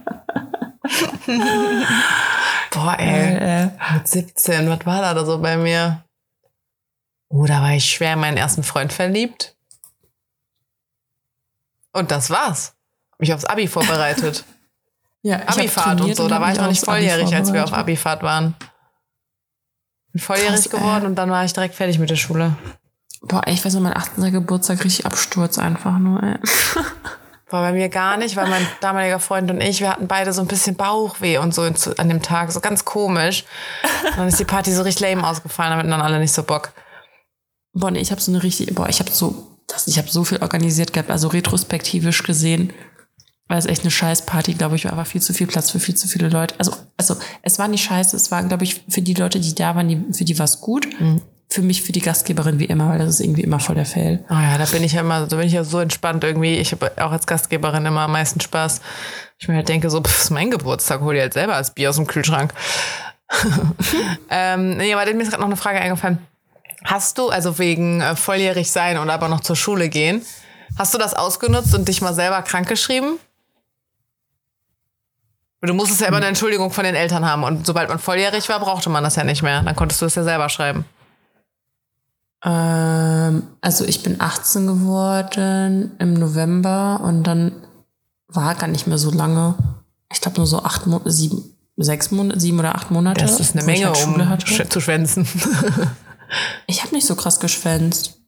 Boah, 2.70 2.96
ey. 2.98 3.36
Äh. 3.36 3.70
Mit 3.94 4.08
17, 4.08 4.70
was 4.70 4.86
war 4.86 5.14
da 5.14 5.24
so 5.24 5.38
bei 5.38 5.56
mir? 5.56 6.04
Oh, 7.28 7.44
da 7.44 7.60
war 7.60 7.72
ich 7.72 7.84
schwer 7.84 8.14
in 8.14 8.20
meinen 8.20 8.36
ersten 8.36 8.62
Freund 8.62 8.92
verliebt. 8.92 9.56
Und 11.92 12.10
das 12.10 12.30
war's. 12.30 12.74
Mich 13.18 13.34
aufs 13.34 13.44
Abi 13.44 13.66
vorbereitet. 13.66 14.44
ja, 15.22 15.40
Abifahrt 15.46 16.00
und 16.00 16.16
so. 16.16 16.28
Da 16.28 16.40
war 16.40 16.52
ich 16.52 16.58
noch 16.58 16.68
nicht 16.68 16.84
volljährig, 16.84 17.34
als 17.34 17.52
wir 17.52 17.64
auf 17.64 17.72
Abifahrt 17.72 18.22
waren. 18.22 18.54
Bin 20.12 20.20
volljährig 20.20 20.62
Krass, 20.62 20.70
geworden 20.70 21.02
ey. 21.02 21.06
und 21.08 21.14
dann 21.16 21.30
war 21.30 21.44
ich 21.44 21.52
direkt 21.52 21.74
fertig 21.74 21.98
mit 21.98 22.10
der 22.10 22.16
Schule. 22.16 22.56
Boah, 23.22 23.42
ich 23.46 23.64
weiß 23.64 23.74
noch, 23.74 23.82
mein 23.82 23.96
18. 23.96 24.32
Geburtstag 24.32 24.84
richtig 24.84 25.06
Absturz 25.06 25.58
einfach 25.58 25.98
nur, 25.98 26.22
ey. 26.22 26.36
War 27.50 27.62
bei 27.62 27.72
mir 27.72 27.88
gar 27.88 28.16
nicht, 28.16 28.36
weil 28.36 28.48
mein 28.48 28.64
damaliger 28.80 29.18
Freund 29.18 29.50
und 29.50 29.60
ich, 29.60 29.80
wir 29.80 29.90
hatten 29.90 30.06
beide 30.06 30.32
so 30.32 30.40
ein 30.40 30.46
bisschen 30.46 30.76
Bauchweh 30.76 31.38
und 31.38 31.52
so 31.52 31.62
an 31.62 32.08
dem 32.08 32.22
Tag, 32.22 32.52
so 32.52 32.60
ganz 32.60 32.84
komisch. 32.84 33.44
Und 34.04 34.18
dann 34.18 34.28
ist 34.28 34.38
die 34.38 34.44
Party 34.44 34.72
so 34.72 34.82
richtig 34.82 35.08
lame 35.08 35.26
ausgefallen, 35.26 35.72
damit 35.72 35.92
dann 35.92 36.00
alle 36.00 36.20
nicht 36.20 36.32
so 36.32 36.44
Bock. 36.44 36.72
Boah, 37.72 37.90
nee, 37.90 37.98
ich 37.98 38.12
habe 38.12 38.20
so 38.20 38.30
eine 38.30 38.42
richtig, 38.44 38.72
boah, 38.74 38.88
ich 38.88 39.00
habe 39.00 39.10
so, 39.10 39.58
das, 39.66 39.88
ich 39.88 39.98
habe 39.98 40.08
so 40.08 40.22
viel 40.22 40.38
organisiert 40.40 40.92
gehabt, 40.92 41.10
also 41.10 41.26
retrospektivisch 41.26 42.22
gesehen 42.22 42.72
war 43.50 43.58
es 43.58 43.66
echt 43.66 43.82
eine 43.82 43.90
Scheißparty, 43.90 44.54
glaube 44.54 44.76
ich, 44.76 44.84
war 44.84 44.92
aber 44.92 45.04
viel 45.04 45.20
zu 45.20 45.34
viel 45.34 45.46
Platz 45.46 45.70
für 45.70 45.80
viel 45.80 45.96
zu 45.96 46.08
viele 46.08 46.28
Leute. 46.28 46.54
Also, 46.58 46.72
also 46.96 47.16
es 47.42 47.58
war 47.58 47.68
nicht 47.68 47.84
scheiße, 47.84 48.16
es 48.16 48.30
war, 48.30 48.42
glaube 48.44 48.64
ich, 48.64 48.82
für 48.88 49.02
die 49.02 49.14
Leute, 49.14 49.40
die 49.40 49.54
da 49.54 49.74
waren, 49.74 49.88
die, 49.88 50.02
für 50.12 50.24
die 50.24 50.38
war 50.38 50.44
es 50.44 50.60
gut. 50.60 50.88
Mhm. 51.00 51.20
Für 51.52 51.62
mich, 51.62 51.82
für 51.82 51.90
die 51.90 52.00
Gastgeberin 52.00 52.60
wie 52.60 52.66
immer, 52.66 52.90
weil 52.90 52.98
das 53.00 53.08
ist 53.08 53.20
irgendwie 53.20 53.42
immer 53.42 53.58
voll 53.58 53.74
der 53.74 53.84
Fail. 53.84 54.24
Oh 54.30 54.34
ja, 54.34 54.56
da 54.56 54.64
bin 54.66 54.84
ich 54.84 54.92
ja 54.92 55.00
immer, 55.00 55.26
da 55.26 55.36
bin 55.36 55.48
ich 55.48 55.52
ja 55.52 55.64
so 55.64 55.80
entspannt 55.80 56.22
irgendwie. 56.22 56.54
Ich 56.54 56.70
habe 56.70 56.92
auch 56.98 57.10
als 57.10 57.26
Gastgeberin 57.26 57.84
immer 57.84 58.02
am 58.02 58.12
meisten 58.12 58.40
Spaß. 58.40 58.80
Ich 59.38 59.48
mir 59.48 59.56
halt 59.56 59.68
denke, 59.68 59.90
so, 59.90 60.00
pff, 60.00 60.16
ist 60.16 60.30
mein 60.30 60.52
Geburtstag, 60.52 61.00
hol 61.00 61.14
dir 61.14 61.22
halt 61.22 61.32
selber 61.32 61.54
das 61.54 61.74
Bier 61.74 61.90
aus 61.90 61.96
dem 61.96 62.06
Kühlschrank. 62.06 62.54
ähm, 64.30 64.76
nee, 64.76 64.94
aber 64.94 65.12
mir 65.12 65.22
ist 65.22 65.30
gerade 65.30 65.42
noch 65.42 65.48
eine 65.48 65.56
Frage 65.56 65.80
eingefallen. 65.80 66.18
Hast 66.84 67.18
du, 67.18 67.30
also 67.30 67.58
wegen 67.58 68.00
äh, 68.00 68.14
volljährig 68.14 68.70
sein 68.70 68.96
und 68.98 69.10
aber 69.10 69.26
noch 69.26 69.40
zur 69.40 69.56
Schule 69.56 69.88
gehen, 69.88 70.22
Hast 70.78 70.94
du 70.94 70.98
das 70.98 71.14
ausgenutzt 71.14 71.74
und 71.74 71.88
dich 71.88 72.00
mal 72.00 72.14
selber 72.14 72.42
krank 72.42 72.68
geschrieben? 72.68 73.18
Du 75.62 75.74
musstest 75.74 76.00
ja 76.00 76.08
immer 76.08 76.16
eine 76.16 76.26
Entschuldigung 76.26 76.70
von 76.70 76.84
den 76.84 76.94
Eltern 76.94 77.26
haben. 77.26 77.44
Und 77.44 77.66
sobald 77.66 77.88
man 77.88 77.98
volljährig 77.98 78.48
war, 78.48 78.60
brauchte 78.60 78.88
man 78.88 79.04
das 79.04 79.16
ja 79.16 79.24
nicht 79.24 79.42
mehr. 79.42 79.62
Dann 79.62 79.76
konntest 79.76 80.00
du 80.00 80.06
es 80.06 80.14
ja 80.14 80.24
selber 80.24 80.48
schreiben. 80.48 80.86
Ähm, 82.42 83.42
also 83.60 83.84
ich 83.84 84.02
bin 84.02 84.20
18 84.20 84.66
geworden 84.66 85.92
im 85.98 86.14
November 86.14 87.00
und 87.04 87.24
dann 87.24 87.52
war 88.28 88.54
gar 88.54 88.68
nicht 88.68 88.86
mehr 88.86 88.96
so 88.96 89.10
lange. 89.10 89.54
Ich 90.10 90.20
glaube 90.20 90.38
nur 90.38 90.46
so 90.46 90.62
acht 90.62 90.86
Monate, 90.86 91.10
sieben, 91.10 91.56
sechs 91.76 92.10
Monate, 92.10 92.40
sieben 92.40 92.58
oder 92.58 92.74
acht 92.74 92.90
Monate. 92.90 93.20
Das 93.20 93.38
ist 93.38 93.54
eine 93.54 93.64
Menge, 93.64 93.86
halt 93.88 94.06
um 94.06 94.28
hatte. 94.28 94.68
zu 94.68 94.80
schwänzen. 94.80 95.28
ich 96.66 96.82
habe 96.82 96.94
nicht 96.94 97.06
so 97.06 97.14
krass 97.14 97.38
geschwänzt. 97.38 98.18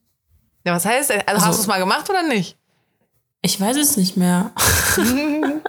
Ja, 0.65 0.75
was 0.75 0.85
heißt, 0.85 1.11
also, 1.11 1.25
also 1.27 1.47
hast 1.47 1.57
du 1.57 1.63
es 1.63 1.67
mal 1.67 1.79
gemacht 1.79 2.09
oder 2.11 2.23
nicht? 2.23 2.59
Ich 3.45 3.61
weiß 3.61 3.77
es 3.77 3.97
nicht 3.97 4.17
mehr. 4.17 4.53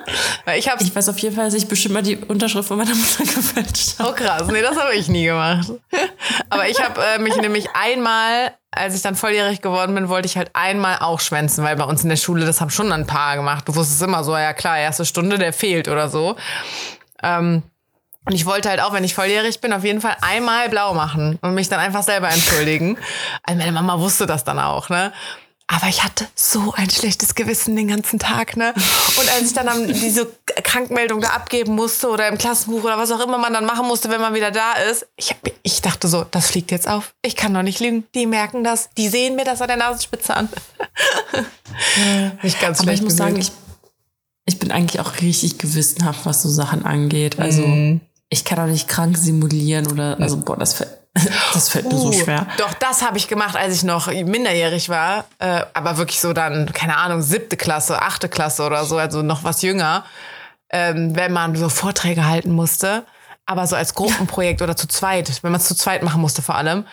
Ich, 0.57 0.69
hab's 0.69 0.83
ich 0.83 0.93
weiß 0.93 1.07
auf 1.07 1.17
jeden 1.19 1.35
Fall, 1.35 1.45
dass 1.45 1.53
ich 1.53 1.67
bestimmt 1.69 1.93
mal 1.93 2.03
die 2.03 2.17
Unterschrift 2.17 2.67
von 2.67 2.77
meiner 2.77 2.93
Mutter 2.93 3.23
gefälscht 3.23 3.97
habe. 3.97 4.09
Oh 4.09 4.13
krass, 4.13 4.47
nee, 4.47 4.61
das 4.61 4.77
habe 4.77 4.93
ich 4.93 5.07
nie 5.07 5.23
gemacht. 5.23 5.71
Aber 6.49 6.67
ich 6.67 6.83
habe 6.83 7.01
äh, 7.01 7.19
mich 7.19 7.35
nämlich 7.37 7.69
einmal, 7.73 8.51
als 8.69 8.93
ich 8.93 9.01
dann 9.01 9.15
volljährig 9.15 9.61
geworden 9.61 9.95
bin, 9.95 10.09
wollte 10.09 10.25
ich 10.25 10.35
halt 10.35 10.51
einmal 10.53 10.97
auch 10.99 11.21
schwänzen, 11.21 11.63
weil 11.63 11.77
bei 11.77 11.85
uns 11.85 12.03
in 12.03 12.09
der 12.09 12.17
Schule, 12.17 12.45
das 12.45 12.59
haben 12.59 12.69
schon 12.69 12.91
ein 12.91 13.07
paar 13.07 13.37
gemacht. 13.37 13.67
Du 13.67 13.75
wusstest 13.75 14.01
immer 14.01 14.25
so, 14.25 14.35
ja 14.35 14.53
klar, 14.53 14.77
erste 14.77 15.05
Stunde, 15.05 15.37
der 15.37 15.53
fehlt 15.53 15.87
oder 15.87 16.09
so. 16.09 16.35
Ähm, 17.23 17.63
und 18.25 18.33
ich 18.33 18.45
wollte 18.45 18.69
halt 18.69 18.81
auch, 18.81 18.93
wenn 18.93 19.03
ich 19.03 19.15
volljährig 19.15 19.61
bin, 19.61 19.73
auf 19.73 19.83
jeden 19.83 20.01
Fall 20.01 20.17
einmal 20.21 20.69
blau 20.69 20.93
machen 20.93 21.39
und 21.41 21.55
mich 21.55 21.69
dann 21.69 21.79
einfach 21.79 22.03
selber 22.03 22.29
entschuldigen. 22.29 22.97
Also 23.43 23.59
meine 23.59 23.71
Mama 23.71 23.99
wusste 23.99 24.25
das 24.25 24.43
dann 24.43 24.59
auch, 24.59 24.89
ne? 24.89 25.13
Aber 25.67 25.87
ich 25.87 26.03
hatte 26.03 26.27
so 26.35 26.73
ein 26.75 26.89
schlechtes 26.89 27.35
Gewissen 27.35 27.75
den 27.75 27.87
ganzen 27.87 28.19
Tag, 28.19 28.57
ne? 28.57 28.73
Und 28.75 29.29
als 29.33 29.47
ich 29.47 29.53
dann 29.53 29.69
am, 29.69 29.87
diese 29.87 30.31
Krankmeldung 30.45 31.21
da 31.21 31.29
abgeben 31.29 31.73
musste 31.73 32.09
oder 32.09 32.27
im 32.27 32.37
Klassenbuch 32.37 32.83
oder 32.83 32.97
was 32.97 33.11
auch 33.11 33.21
immer 33.21 33.37
man 33.37 33.53
dann 33.53 33.65
machen 33.65 33.87
musste, 33.87 34.09
wenn 34.09 34.19
man 34.19 34.33
wieder 34.33 34.51
da 34.51 34.73
ist, 34.73 35.07
ich, 35.15 35.35
ich 35.63 35.81
dachte 35.81 36.07
so, 36.09 36.25
das 36.29 36.51
fliegt 36.51 36.71
jetzt 36.71 36.87
auf. 36.87 37.15
Ich 37.21 37.35
kann 37.35 37.53
doch 37.53 37.63
nicht 37.63 37.79
lügen. 37.79 38.03
Die 38.13 38.25
merken 38.25 38.63
das. 38.63 38.89
Die 38.97 39.07
sehen 39.07 39.35
mir 39.35 39.45
das 39.45 39.61
an 39.61 39.69
der 39.69 39.77
Nasenspitze 39.77 40.35
an. 40.35 40.49
ich 42.43 42.59
ganz 42.59 42.81
Aber 42.81 42.91
ich 42.91 43.01
muss 43.01 43.15
sagen, 43.15 43.37
ich, 43.37 43.51
ich 44.45 44.59
bin 44.59 44.71
eigentlich 44.71 44.99
auch 44.99 45.21
richtig 45.21 45.59
gewissenhaft, 45.59 46.25
was 46.25 46.41
so 46.41 46.49
Sachen 46.49 46.85
angeht. 46.85 47.39
Also 47.39 47.65
mm. 47.65 48.01
ich 48.29 48.43
kann 48.43 48.59
auch 48.59 48.71
nicht 48.71 48.89
krank 48.89 49.17
simulieren 49.17 49.87
oder, 49.87 50.19
also 50.19 50.37
boah, 50.37 50.57
das 50.57 50.83
das 51.53 51.69
fällt 51.69 51.85
mir 51.85 51.93
uh, 51.93 52.11
so 52.11 52.23
schwer. 52.23 52.47
Doch, 52.57 52.73
das 52.73 53.03
habe 53.03 53.17
ich 53.17 53.27
gemacht, 53.27 53.55
als 53.55 53.75
ich 53.75 53.83
noch 53.83 54.07
minderjährig 54.07 54.89
war. 54.89 55.25
Äh, 55.39 55.63
aber 55.73 55.97
wirklich 55.97 56.19
so 56.19 56.33
dann, 56.33 56.71
keine 56.73 56.97
Ahnung, 56.97 57.21
siebte 57.21 57.55
Klasse, 57.55 58.01
achte 58.01 58.29
Klasse 58.29 58.63
oder 58.63 58.85
so, 58.85 58.97
also 58.97 59.21
noch 59.21 59.43
was 59.43 59.61
jünger. 59.61 60.05
Ähm, 60.69 61.15
wenn 61.15 61.31
man 61.31 61.55
so 61.55 61.69
Vorträge 61.69 62.25
halten 62.25 62.51
musste. 62.51 63.03
Aber 63.45 63.67
so 63.67 63.75
als 63.75 63.93
Gruppenprojekt 63.93 64.61
oder 64.61 64.75
zu 64.75 64.87
zweit, 64.87 65.43
wenn 65.43 65.51
man 65.51 65.59
es 65.59 65.67
zu 65.67 65.75
zweit 65.75 66.01
machen 66.01 66.21
musste 66.21 66.41
vor 66.41 66.55
allem. 66.55 66.85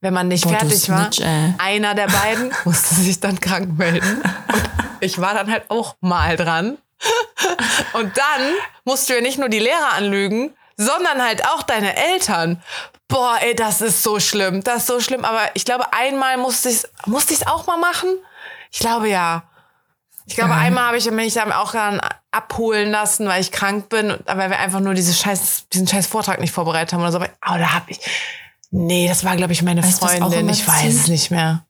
Wenn 0.00 0.12
man 0.12 0.28
nicht 0.28 0.44
Boah, 0.44 0.58
fertig 0.58 0.88
war, 0.90 1.10
Snitch, 1.10 1.26
einer 1.58 1.94
der 1.94 2.06
beiden 2.08 2.52
musste 2.64 2.94
sich 2.94 3.18
dann 3.18 3.40
krank 3.40 3.78
melden. 3.78 4.22
Und 4.22 4.68
ich 5.00 5.18
war 5.20 5.34
dann 5.34 5.50
halt 5.50 5.70
auch 5.70 5.96
mal 6.00 6.36
dran. 6.36 6.76
Und 7.94 8.16
dann 8.16 8.42
musst 8.84 9.08
du 9.08 9.14
ja 9.14 9.20
nicht 9.20 9.38
nur 9.38 9.48
die 9.48 9.58
Lehrer 9.58 9.94
anlügen, 9.96 10.52
sondern 10.76 11.22
halt 11.22 11.44
auch 11.46 11.62
deine 11.62 11.96
Eltern. 11.96 12.62
Boah, 13.08 13.38
ey, 13.40 13.54
das 13.54 13.80
ist 13.80 14.02
so 14.02 14.20
schlimm. 14.20 14.62
Das 14.62 14.78
ist 14.78 14.86
so 14.86 15.00
schlimm. 15.00 15.24
Aber 15.24 15.42
ich 15.54 15.64
glaube, 15.64 15.92
einmal 15.92 16.36
musste 16.36 16.68
ich 16.68 16.76
es 16.76 16.88
musste 17.06 17.34
ich's 17.34 17.46
auch 17.46 17.66
mal 17.66 17.76
machen. 17.76 18.08
Ich 18.70 18.80
glaube 18.80 19.08
ja. 19.08 19.44
Ich 20.26 20.34
glaube, 20.34 20.54
mhm. 20.54 20.60
einmal 20.60 20.86
habe 20.86 20.96
ich 20.96 21.08
mich 21.10 21.34
dann 21.34 21.52
auch 21.52 21.72
dann 21.72 22.00
abholen 22.32 22.90
lassen, 22.90 23.28
weil 23.28 23.40
ich 23.40 23.52
krank 23.52 23.88
bin, 23.88 24.12
weil 24.26 24.50
wir 24.50 24.58
einfach 24.58 24.80
nur 24.80 24.94
diese 24.94 25.14
scheiß, 25.14 25.68
diesen 25.72 25.86
scheiß 25.86 26.08
Vortrag 26.08 26.40
nicht 26.40 26.52
vorbereitet 26.52 26.92
haben 26.92 27.00
oder 27.00 27.12
so. 27.12 27.18
Aber 27.18 27.28
oh, 27.28 27.58
da 27.58 27.74
habe 27.74 27.90
ich. 27.90 28.00
Nee, 28.72 29.06
das 29.06 29.24
war, 29.24 29.36
glaube 29.36 29.52
ich, 29.52 29.62
meine 29.62 29.82
weißt, 29.84 30.00
Freundin. 30.00 30.48
Ich 30.48 30.66
weiß 30.66 30.92
es 30.92 31.08
nicht 31.08 31.30
mehr. 31.30 31.64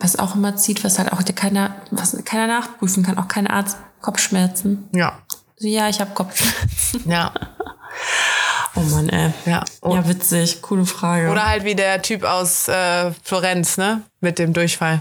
Was 0.00 0.18
auch 0.18 0.34
immer 0.34 0.56
zieht, 0.56 0.82
was 0.82 0.98
halt 0.98 1.12
auch 1.12 1.22
keiner, 1.36 1.76
was 1.92 2.16
keiner 2.24 2.48
nachprüfen 2.48 3.04
kann, 3.04 3.18
auch 3.18 3.28
kein 3.28 3.46
Arzt, 3.46 3.76
Kopfschmerzen. 4.00 4.88
Ja. 4.92 5.20
So, 5.56 5.68
ja, 5.68 5.88
ich 5.88 6.00
habe 6.00 6.10
Kopfschmerzen. 6.10 7.08
Ja. 7.08 7.32
Oh 8.74 8.80
Mann, 8.80 9.08
ey. 9.10 9.32
Ja, 9.44 9.64
ja, 9.84 10.08
witzig. 10.08 10.62
Coole 10.62 10.86
Frage. 10.86 11.30
Oder 11.30 11.46
halt 11.46 11.64
wie 11.64 11.74
der 11.74 12.00
Typ 12.00 12.24
aus 12.24 12.68
äh, 12.68 13.12
Florenz, 13.22 13.76
ne? 13.76 14.02
Mit 14.20 14.38
dem 14.38 14.52
Durchfall. 14.52 15.00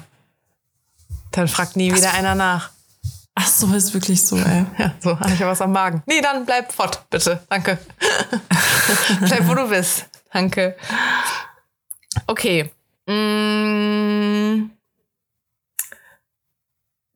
Dann 1.32 1.47
fragt 1.47 1.78
nie 1.78 1.93
wieder 1.93 2.13
einer 2.13 2.36
nach. 2.36 2.72
Ach 3.34 3.47
so, 3.47 3.74
ist 3.74 3.93
wirklich 3.93 4.22
so, 4.22 4.38
ey. 4.38 4.65
Ja, 4.78 4.93
so, 4.99 5.17
habe 5.17 5.32
ich 5.32 5.39
ja 5.39 5.47
was 5.47 5.61
am 5.61 5.72
Magen. 5.72 6.03
Nee, 6.05 6.22
dann 6.22 6.45
bleib 6.45 6.74
fort, 6.74 7.05
bitte. 7.09 7.41
Danke. 7.49 7.78
bleib, 9.22 9.47
wo 9.47 9.55
du 9.55 9.69
bist. 9.69 10.05
Danke. 10.34 10.76
Okay. 12.28 12.72
Mmh. 13.07 14.69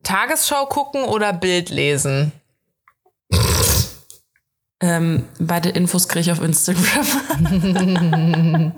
Tagesschau 0.03 0.67
gucken 0.67 1.03
oder 1.03 1.33
Bild 1.33 1.69
lesen? 1.69 2.31
Ähm, 4.81 5.23
beide 5.39 5.69
Infos 5.69 6.07
kriege 6.07 6.21
ich 6.21 6.31
auf 6.31 6.41
Instagram. 6.41 7.05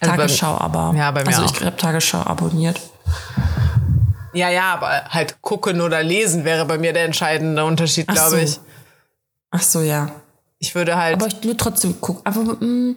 Tagesschau 0.00 0.56
aber. 0.58 0.94
Ja, 0.96 1.10
bei 1.10 1.22
mir 1.22 1.28
also 1.28 1.44
ich 1.44 1.64
habe 1.64 1.76
Tagesschau 1.76 2.20
abonniert. 2.20 2.80
Ja, 4.32 4.50
ja, 4.50 4.74
aber 4.74 5.04
halt 5.08 5.40
gucken 5.42 5.80
oder 5.80 6.02
lesen 6.02 6.44
wäre 6.44 6.64
bei 6.64 6.78
mir 6.78 6.92
der 6.92 7.04
entscheidende 7.04 7.64
Unterschied, 7.64 8.06
glaube 8.08 8.30
so. 8.30 8.36
ich. 8.36 8.60
Ach 9.50 9.62
so, 9.62 9.80
ja. 9.80 10.10
Ich 10.58 10.74
würde 10.74 10.96
halt. 10.96 11.16
Aber 11.16 11.26
ich 11.26 11.42
nur 11.42 11.56
trotzdem 11.56 12.00
gucken. 12.00 12.22
Aber 12.24 12.42
mh, 12.42 12.64
mm, 12.64 12.96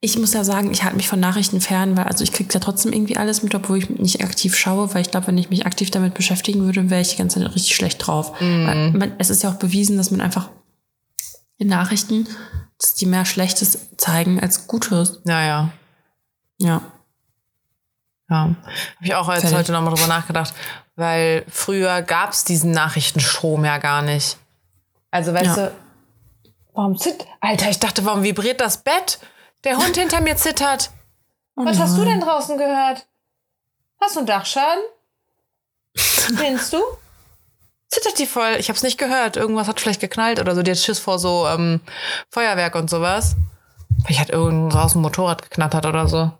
ich 0.00 0.18
muss 0.18 0.32
ja 0.32 0.44
sagen, 0.44 0.70
ich 0.70 0.84
halte 0.84 0.96
mich 0.96 1.08
von 1.08 1.18
Nachrichten 1.18 1.60
fern, 1.60 1.96
weil 1.96 2.04
also 2.04 2.22
ich 2.22 2.32
kriege 2.32 2.52
ja 2.52 2.60
trotzdem 2.60 2.92
irgendwie 2.92 3.16
alles 3.16 3.42
mit, 3.42 3.54
obwohl 3.54 3.78
ich 3.78 3.90
nicht 3.90 4.22
aktiv 4.22 4.56
schaue, 4.56 4.92
weil 4.94 5.02
ich 5.02 5.10
glaube, 5.10 5.28
wenn 5.28 5.38
ich 5.38 5.50
mich 5.50 5.66
aktiv 5.66 5.90
damit 5.90 6.14
beschäftigen 6.14 6.62
würde, 6.62 6.90
wäre 6.90 7.00
ich 7.00 7.10
die 7.10 7.16
ganze 7.16 7.40
Zeit 7.40 7.54
richtig 7.54 7.74
schlecht 7.74 8.06
drauf. 8.06 8.40
Mm. 8.40 8.98
Man, 8.98 9.12
es 9.18 9.30
ist 9.30 9.42
ja 9.42 9.50
auch 9.50 9.56
bewiesen, 9.56 9.96
dass 9.96 10.10
man 10.10 10.20
einfach 10.20 10.50
in 11.58 11.68
Nachrichten, 11.68 12.28
dass 12.78 12.94
die 12.94 13.06
mehr 13.06 13.24
Schlechtes 13.24 13.96
zeigen 13.96 14.40
als 14.40 14.66
Gutes. 14.66 15.20
Ja, 15.24 15.42
ja. 15.42 15.70
Ja. 16.58 16.82
Ja, 18.28 18.40
habe 18.40 18.56
ich 19.02 19.14
auch 19.14 19.32
jetzt 19.32 19.54
heute 19.54 19.72
nochmal 19.72 19.94
drüber 19.94 20.08
nachgedacht, 20.08 20.54
weil 20.96 21.44
früher 21.48 22.02
gab 22.02 22.32
es 22.32 22.44
diesen 22.44 22.70
Nachrichtenstrom 22.70 23.64
ja 23.64 23.78
gar 23.78 24.02
nicht. 24.02 24.38
Also 25.10 25.34
weißt 25.34 25.56
ja. 25.56 25.66
du, 25.68 25.72
warum 26.72 26.98
zittert? 26.98 27.28
Alter, 27.40 27.68
ich 27.68 27.78
dachte, 27.78 28.04
warum 28.04 28.22
vibriert 28.22 28.60
das 28.60 28.82
Bett? 28.82 29.18
Der 29.64 29.76
Hund 29.76 29.96
hinter 29.96 30.20
mir 30.20 30.36
zittert. 30.36 30.90
Oh 31.56 31.64
Was 31.64 31.78
hast 31.78 31.96
du 31.96 32.04
denn 32.04 32.20
draußen 32.20 32.58
gehört? 32.58 33.06
Hast 34.00 34.16
du 34.16 34.20
einen 34.20 34.26
Dachschaden? 34.26 34.82
Spinnst 35.96 36.72
du? 36.72 36.82
Zittert 37.94 38.18
die 38.18 38.26
voll. 38.26 38.56
Ich 38.58 38.68
habe 38.68 38.76
es 38.76 38.82
nicht 38.82 38.98
gehört. 38.98 39.36
Irgendwas 39.36 39.68
hat 39.68 39.80
vielleicht 39.80 40.00
geknallt 40.00 40.40
oder 40.40 40.54
so. 40.54 40.62
Die 40.62 40.70
hat 40.70 40.78
Schiss 40.78 40.98
vor 40.98 41.18
so 41.18 41.46
ähm, 41.46 41.80
Feuerwerk 42.30 42.74
und 42.74 42.90
sowas. 42.90 43.36
Vielleicht 44.04 44.20
hat 44.20 44.30
irgend 44.30 44.72
draußen 44.72 44.98
ein 44.98 45.02
Motorrad 45.02 45.42
geknattert 45.42 45.86
oder 45.86 46.08
so. 46.08 46.32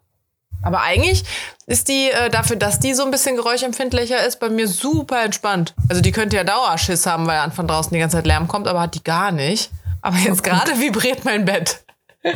Aber 0.62 0.80
eigentlich 0.80 1.24
ist 1.66 1.88
die 1.88 2.10
äh, 2.10 2.30
dafür, 2.30 2.56
dass 2.56 2.80
die 2.80 2.94
so 2.94 3.04
ein 3.04 3.10
bisschen 3.10 3.36
geräuschempfindlicher 3.36 4.26
ist, 4.26 4.40
bei 4.40 4.48
mir 4.48 4.66
super 4.66 5.22
entspannt. 5.22 5.74
Also 5.88 6.00
die 6.00 6.10
könnte 6.10 6.36
ja 6.36 6.44
Dauerschiss 6.44 7.06
haben, 7.06 7.26
weil 7.26 7.50
von 7.50 7.68
draußen 7.68 7.92
die 7.92 8.00
ganze 8.00 8.16
Zeit 8.16 8.26
Lärm 8.26 8.48
kommt, 8.48 8.66
aber 8.66 8.80
hat 8.80 8.94
die 8.94 9.04
gar 9.04 9.30
nicht. 9.30 9.70
Aber 10.00 10.16
jetzt 10.16 10.42
gerade 10.42 10.78
vibriert 10.80 11.24
mein 11.24 11.44
Bett. 11.44 11.84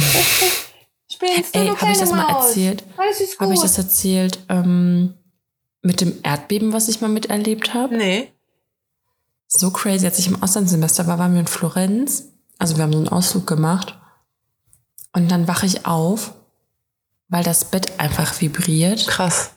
Spielst 1.10 1.54
du, 1.54 1.58
Ey, 1.58 1.68
habe 1.68 1.92
ich 1.92 1.98
das 1.98 2.12
mal 2.12 2.28
erzählt? 2.28 2.84
Habe 3.40 3.54
ich 3.54 3.60
das 3.60 3.78
erzählt 3.78 4.38
ähm, 4.50 5.14
mit 5.80 6.02
dem 6.02 6.18
Erdbeben, 6.22 6.74
was 6.74 6.88
ich 6.88 7.00
mal 7.00 7.08
miterlebt 7.08 7.72
habe? 7.72 7.96
Nee 7.96 8.30
so 9.48 9.70
crazy. 9.70 10.06
Als 10.06 10.18
ich 10.18 10.28
im 10.28 10.42
Auslandssemester 10.42 11.06
war, 11.06 11.18
waren 11.18 11.32
wir 11.32 11.40
in 11.40 11.46
Florenz. 11.46 12.24
Also 12.58 12.76
wir 12.76 12.84
haben 12.84 12.92
so 12.92 12.98
einen 12.98 13.08
Ausflug 13.08 13.46
gemacht. 13.46 13.98
Und 15.12 15.30
dann 15.30 15.48
wache 15.48 15.66
ich 15.66 15.86
auf, 15.86 16.34
weil 17.28 17.42
das 17.42 17.64
Bett 17.64 17.98
einfach 17.98 18.40
vibriert. 18.40 19.06
Krass. 19.06 19.50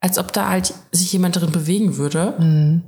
Als 0.00 0.18
ob 0.18 0.32
da 0.32 0.48
halt 0.48 0.74
sich 0.92 1.12
jemand 1.12 1.36
drin 1.36 1.52
bewegen 1.52 1.96
würde. 1.96 2.34
Mhm. 2.38 2.82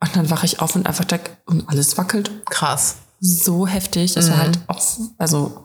Und 0.00 0.16
dann 0.16 0.30
wache 0.30 0.46
ich 0.46 0.60
auf 0.60 0.74
und 0.74 0.86
einfach 0.86 1.04
da, 1.04 1.18
und 1.46 1.68
alles 1.68 1.96
wackelt. 1.96 2.30
Krass. 2.46 2.96
So 3.20 3.66
heftig. 3.68 4.14
Das 4.14 4.26
mhm. 4.26 4.30
war 4.32 4.38
halt 4.38 4.58
auch, 4.66 4.82
also 5.16 5.64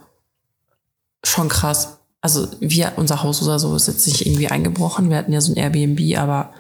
schon 1.24 1.50
krass. 1.50 1.98
Also 2.22 2.48
wir, 2.60 2.93
unser 2.98 3.24
Haus 3.24 3.41
oder 3.41 3.58
so 3.58 3.76
ist 3.76 3.88
jetzt 3.88 4.06
nicht 4.06 4.26
irgendwie 4.26 4.48
eingebrochen. 4.48 5.10
Wir 5.10 5.18
hatten 5.18 5.34
ja 5.34 5.41
so 5.41 5.54
ein 5.54 5.58
Airbnb, 5.58 6.18
aber 6.20 6.52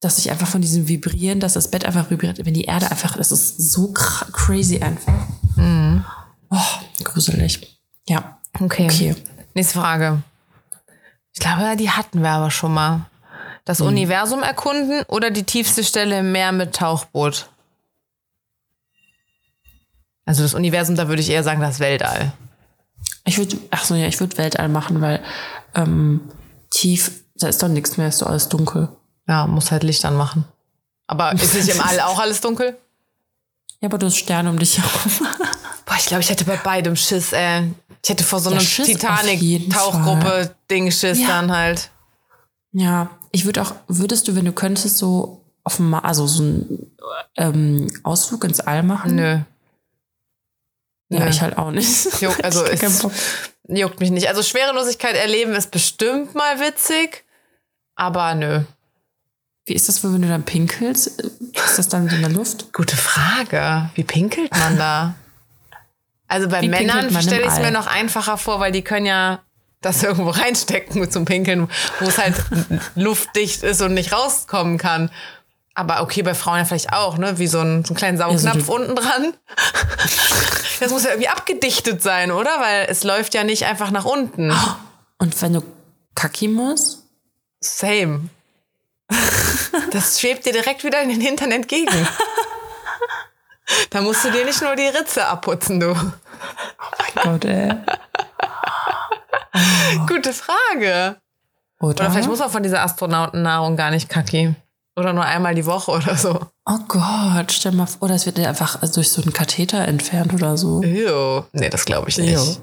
dass 0.00 0.18
ich 0.18 0.30
einfach 0.30 0.46
von 0.46 0.62
diesem 0.62 0.88
Vibrieren, 0.88 1.40
dass 1.40 1.52
das 1.52 1.70
Bett 1.70 1.84
einfach 1.84 2.10
vibriert, 2.10 2.44
wenn 2.44 2.54
die 2.54 2.64
Erde 2.64 2.90
einfach, 2.90 3.16
das 3.16 3.30
ist 3.30 3.58
so 3.72 3.92
crazy 3.92 4.80
einfach. 4.80 5.12
Mhm. 5.56 6.04
Oh, 6.50 7.04
gruselig. 7.04 7.78
Ja. 8.08 8.38
Okay. 8.58 8.86
okay. 8.86 9.14
Nächste 9.54 9.78
Frage. 9.78 10.22
Ich 11.32 11.40
glaube, 11.40 11.76
die 11.76 11.90
hatten 11.90 12.22
wir 12.22 12.30
aber 12.30 12.50
schon 12.50 12.72
mal. 12.72 13.06
Das 13.64 13.80
mhm. 13.80 13.86
Universum 13.86 14.42
erkunden 14.42 15.02
oder 15.06 15.30
die 15.30 15.44
tiefste 15.44 15.84
Stelle 15.84 16.20
im 16.20 16.32
Meer 16.32 16.52
mit 16.52 16.74
Tauchboot? 16.74 17.50
Also 20.24 20.42
das 20.42 20.54
Universum, 20.54 20.96
da 20.96 21.08
würde 21.08 21.20
ich 21.20 21.30
eher 21.30 21.44
sagen, 21.44 21.60
das 21.60 21.78
Weltall. 21.78 22.32
Ich 23.24 23.36
würde, 23.36 23.58
ach 23.70 23.84
so, 23.84 23.94
ja, 23.94 24.06
ich 24.06 24.18
würde 24.18 24.38
Weltall 24.38 24.68
machen, 24.68 25.00
weil 25.00 25.20
ähm, 25.74 26.22
tief, 26.70 27.22
da 27.36 27.48
ist 27.48 27.62
doch 27.62 27.68
nichts 27.68 27.96
mehr, 27.96 28.08
ist 28.08 28.18
so 28.18 28.26
alles 28.26 28.48
dunkel. 28.48 28.88
Ja, 29.30 29.46
muss 29.46 29.70
halt 29.70 29.84
Licht 29.84 30.04
anmachen. 30.04 30.44
Aber 31.06 31.32
ist 31.32 31.54
nicht 31.54 31.68
im 31.68 31.80
All 31.80 32.00
auch 32.00 32.18
alles 32.18 32.40
dunkel? 32.40 32.76
Ja, 33.80 33.88
aber 33.88 33.96
du 33.96 34.06
hast 34.06 34.16
Sterne 34.16 34.50
um 34.50 34.58
dich 34.58 34.78
herum. 34.78 34.90
Boah, 35.86 35.94
ich 35.96 36.06
glaube, 36.06 36.22
ich 36.22 36.30
hätte 36.30 36.44
bei 36.44 36.56
beidem 36.56 36.96
Schiss, 36.96 37.32
ey. 37.32 37.72
Ich 38.02 38.10
hätte 38.10 38.24
vor 38.24 38.40
so 38.40 38.50
einem 38.50 38.58
Titanic-Tauchgruppe-Ding 38.58 40.90
Schiss 40.90 41.20
ja. 41.20 41.28
dann 41.28 41.56
halt. 41.56 41.90
Ja, 42.72 43.10
ich 43.30 43.44
würde 43.44 43.62
auch, 43.62 43.72
würdest 43.86 44.26
du, 44.26 44.34
wenn 44.34 44.46
du 44.46 44.52
könntest, 44.52 44.98
so 44.98 45.44
auf 45.62 45.76
dem, 45.76 45.94
also 45.94 46.26
so 46.26 46.42
einen 46.42 46.90
ähm, 47.36 47.86
Ausflug 48.02 48.42
ins 48.42 48.58
All 48.58 48.82
machen? 48.82 49.14
Nö. 49.14 49.38
Ja, 51.08 51.28
ich 51.28 51.40
halt 51.40 51.56
auch 51.56 51.70
nicht. 51.70 52.06
Juck, 52.20 52.42
also 52.42 52.64
es 52.64 53.06
juckt 53.68 54.00
mich 54.00 54.10
nicht. 54.10 54.28
Also 54.28 54.42
Schwerelosigkeit 54.42 55.14
erleben 55.14 55.52
ist 55.52 55.70
bestimmt 55.70 56.34
mal 56.34 56.58
witzig, 56.58 57.22
aber 57.94 58.34
nö. 58.34 58.64
Wie 59.70 59.74
ist 59.74 59.88
das, 59.88 60.02
wenn 60.02 60.20
du 60.20 60.26
dann 60.26 60.42
pinkelst? 60.42 61.06
Ist 61.06 61.78
das 61.78 61.86
dann 61.86 62.08
in 62.08 62.22
der 62.22 62.30
Luft? 62.30 62.72
Gute 62.72 62.96
Frage. 62.96 63.88
Wie 63.94 64.02
pinkelt 64.02 64.50
man 64.50 64.76
da? 64.76 65.14
Also 66.26 66.48
bei 66.48 66.62
Wie 66.62 66.68
Männern 66.68 67.08
stelle 67.22 67.42
ich 67.42 67.52
es 67.52 67.60
mir 67.60 67.70
noch 67.70 67.86
einfacher 67.86 68.36
vor, 68.36 68.58
weil 68.58 68.72
die 68.72 68.82
können 68.82 69.06
ja 69.06 69.44
das 69.80 70.02
irgendwo 70.02 70.30
reinstecken 70.30 71.08
zum 71.08 71.24
Pinkeln, 71.24 71.68
wo 72.00 72.08
es 72.08 72.18
halt 72.18 72.34
luftdicht 72.96 73.62
ist 73.62 73.80
und 73.80 73.94
nicht 73.94 74.12
rauskommen 74.12 74.76
kann. 74.76 75.08
Aber 75.74 76.02
okay, 76.02 76.22
bei 76.22 76.34
Frauen 76.34 76.58
ja 76.58 76.64
vielleicht 76.64 76.92
auch, 76.92 77.16
ne? 77.16 77.38
Wie 77.38 77.46
so 77.46 77.60
ein, 77.60 77.84
so 77.84 77.90
einen 77.90 77.96
kleinen 77.96 78.18
Saugnapf 78.18 78.56
ja, 78.56 78.64
so 78.64 78.74
unten 78.74 78.96
dran. 78.96 79.34
Das 80.80 80.90
muss 80.90 81.04
ja 81.04 81.10
irgendwie 81.10 81.28
abgedichtet 81.28 82.02
sein, 82.02 82.32
oder? 82.32 82.50
Weil 82.58 82.86
es 82.88 83.04
läuft 83.04 83.34
ja 83.34 83.44
nicht 83.44 83.66
einfach 83.66 83.92
nach 83.92 84.06
unten. 84.06 84.50
Und 85.18 85.42
wenn 85.42 85.52
du 85.52 85.62
kacki 86.16 86.48
musst? 86.48 87.04
Same. 87.60 88.30
Das 89.90 90.20
schwebt 90.20 90.46
dir 90.46 90.52
direkt 90.52 90.84
wieder 90.84 91.00
in 91.02 91.08
den 91.08 91.20
Hintern 91.20 91.52
entgegen. 91.52 92.06
Da 93.90 94.00
musst 94.00 94.24
du 94.24 94.30
dir 94.30 94.44
nicht 94.44 94.60
nur 94.62 94.74
die 94.76 94.86
Ritze 94.86 95.26
abputzen, 95.26 95.80
du. 95.80 95.90
Oh 95.90 95.94
mein 95.94 97.22
Gott, 97.22 97.44
ey. 97.44 97.72
Oh. 99.54 100.06
Gute 100.06 100.32
Frage. 100.32 101.16
Oder? 101.80 101.88
oder? 101.88 102.10
vielleicht 102.10 102.28
muss 102.28 102.38
man 102.38 102.50
von 102.50 102.62
dieser 102.62 102.82
Astronautennahrung 102.82 103.76
gar 103.76 103.90
nicht 103.90 104.08
kacki. 104.08 104.54
Oder 104.96 105.12
nur 105.12 105.24
einmal 105.24 105.54
die 105.54 105.66
Woche 105.66 105.92
oder 105.92 106.16
so. 106.16 106.40
Oh 106.66 106.78
Gott, 106.88 107.52
stell 107.52 107.72
mal 107.72 107.86
vor, 107.86 108.08
das 108.08 108.26
wird 108.26 108.38
dir 108.38 108.48
einfach 108.48 108.78
durch 108.92 109.10
so 109.10 109.22
einen 109.22 109.32
Katheter 109.32 109.86
entfernt 109.86 110.34
oder 110.34 110.56
so. 110.56 110.82
Ew. 110.82 111.44
Nee, 111.52 111.70
das 111.70 111.84
glaube 111.84 112.08
ich 112.10 112.18
nicht. 112.18 112.60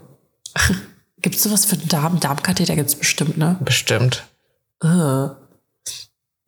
Gibt 1.22 1.36
es 1.36 1.44
sowas 1.44 1.66
für 1.66 1.78
einen 1.78 1.88
Darm? 1.88 2.20
Darmkatheter 2.20 2.76
gibt 2.76 2.90
es 2.90 2.96
bestimmt, 2.96 3.38
ne? 3.38 3.58
Bestimmt. 3.62 4.24
Uh. 4.84 5.30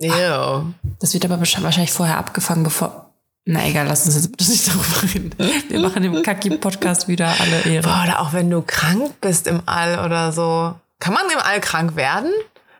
Ew. 0.01 0.73
Das 0.99 1.13
wird 1.13 1.25
aber 1.25 1.39
wahrscheinlich 1.39 1.91
vorher 1.91 2.17
abgefangen, 2.17 2.63
bevor. 2.63 3.11
Na 3.45 3.67
egal, 3.67 3.87
lass 3.87 4.05
uns 4.05 4.15
jetzt 4.15 4.31
bitte 4.31 4.49
nicht 4.49 4.67
darüber 4.67 5.03
reden. 5.13 5.35
Wir 5.69 5.79
machen 5.79 6.03
dem 6.03 6.21
Kaki-Podcast 6.21 7.07
wieder 7.07 7.33
alle 7.39 7.61
Ehre. 7.61 7.83
Boah, 7.83 8.03
oder 8.03 8.19
auch 8.19 8.33
wenn 8.33 8.49
du 8.49 8.61
krank 8.61 9.19
bist 9.21 9.47
im 9.47 9.61
All 9.65 10.05
oder 10.05 10.31
so. 10.31 10.75
Kann 10.99 11.13
man 11.13 11.29
im 11.31 11.39
All 11.39 11.59
krank 11.59 11.95
werden? 11.95 12.31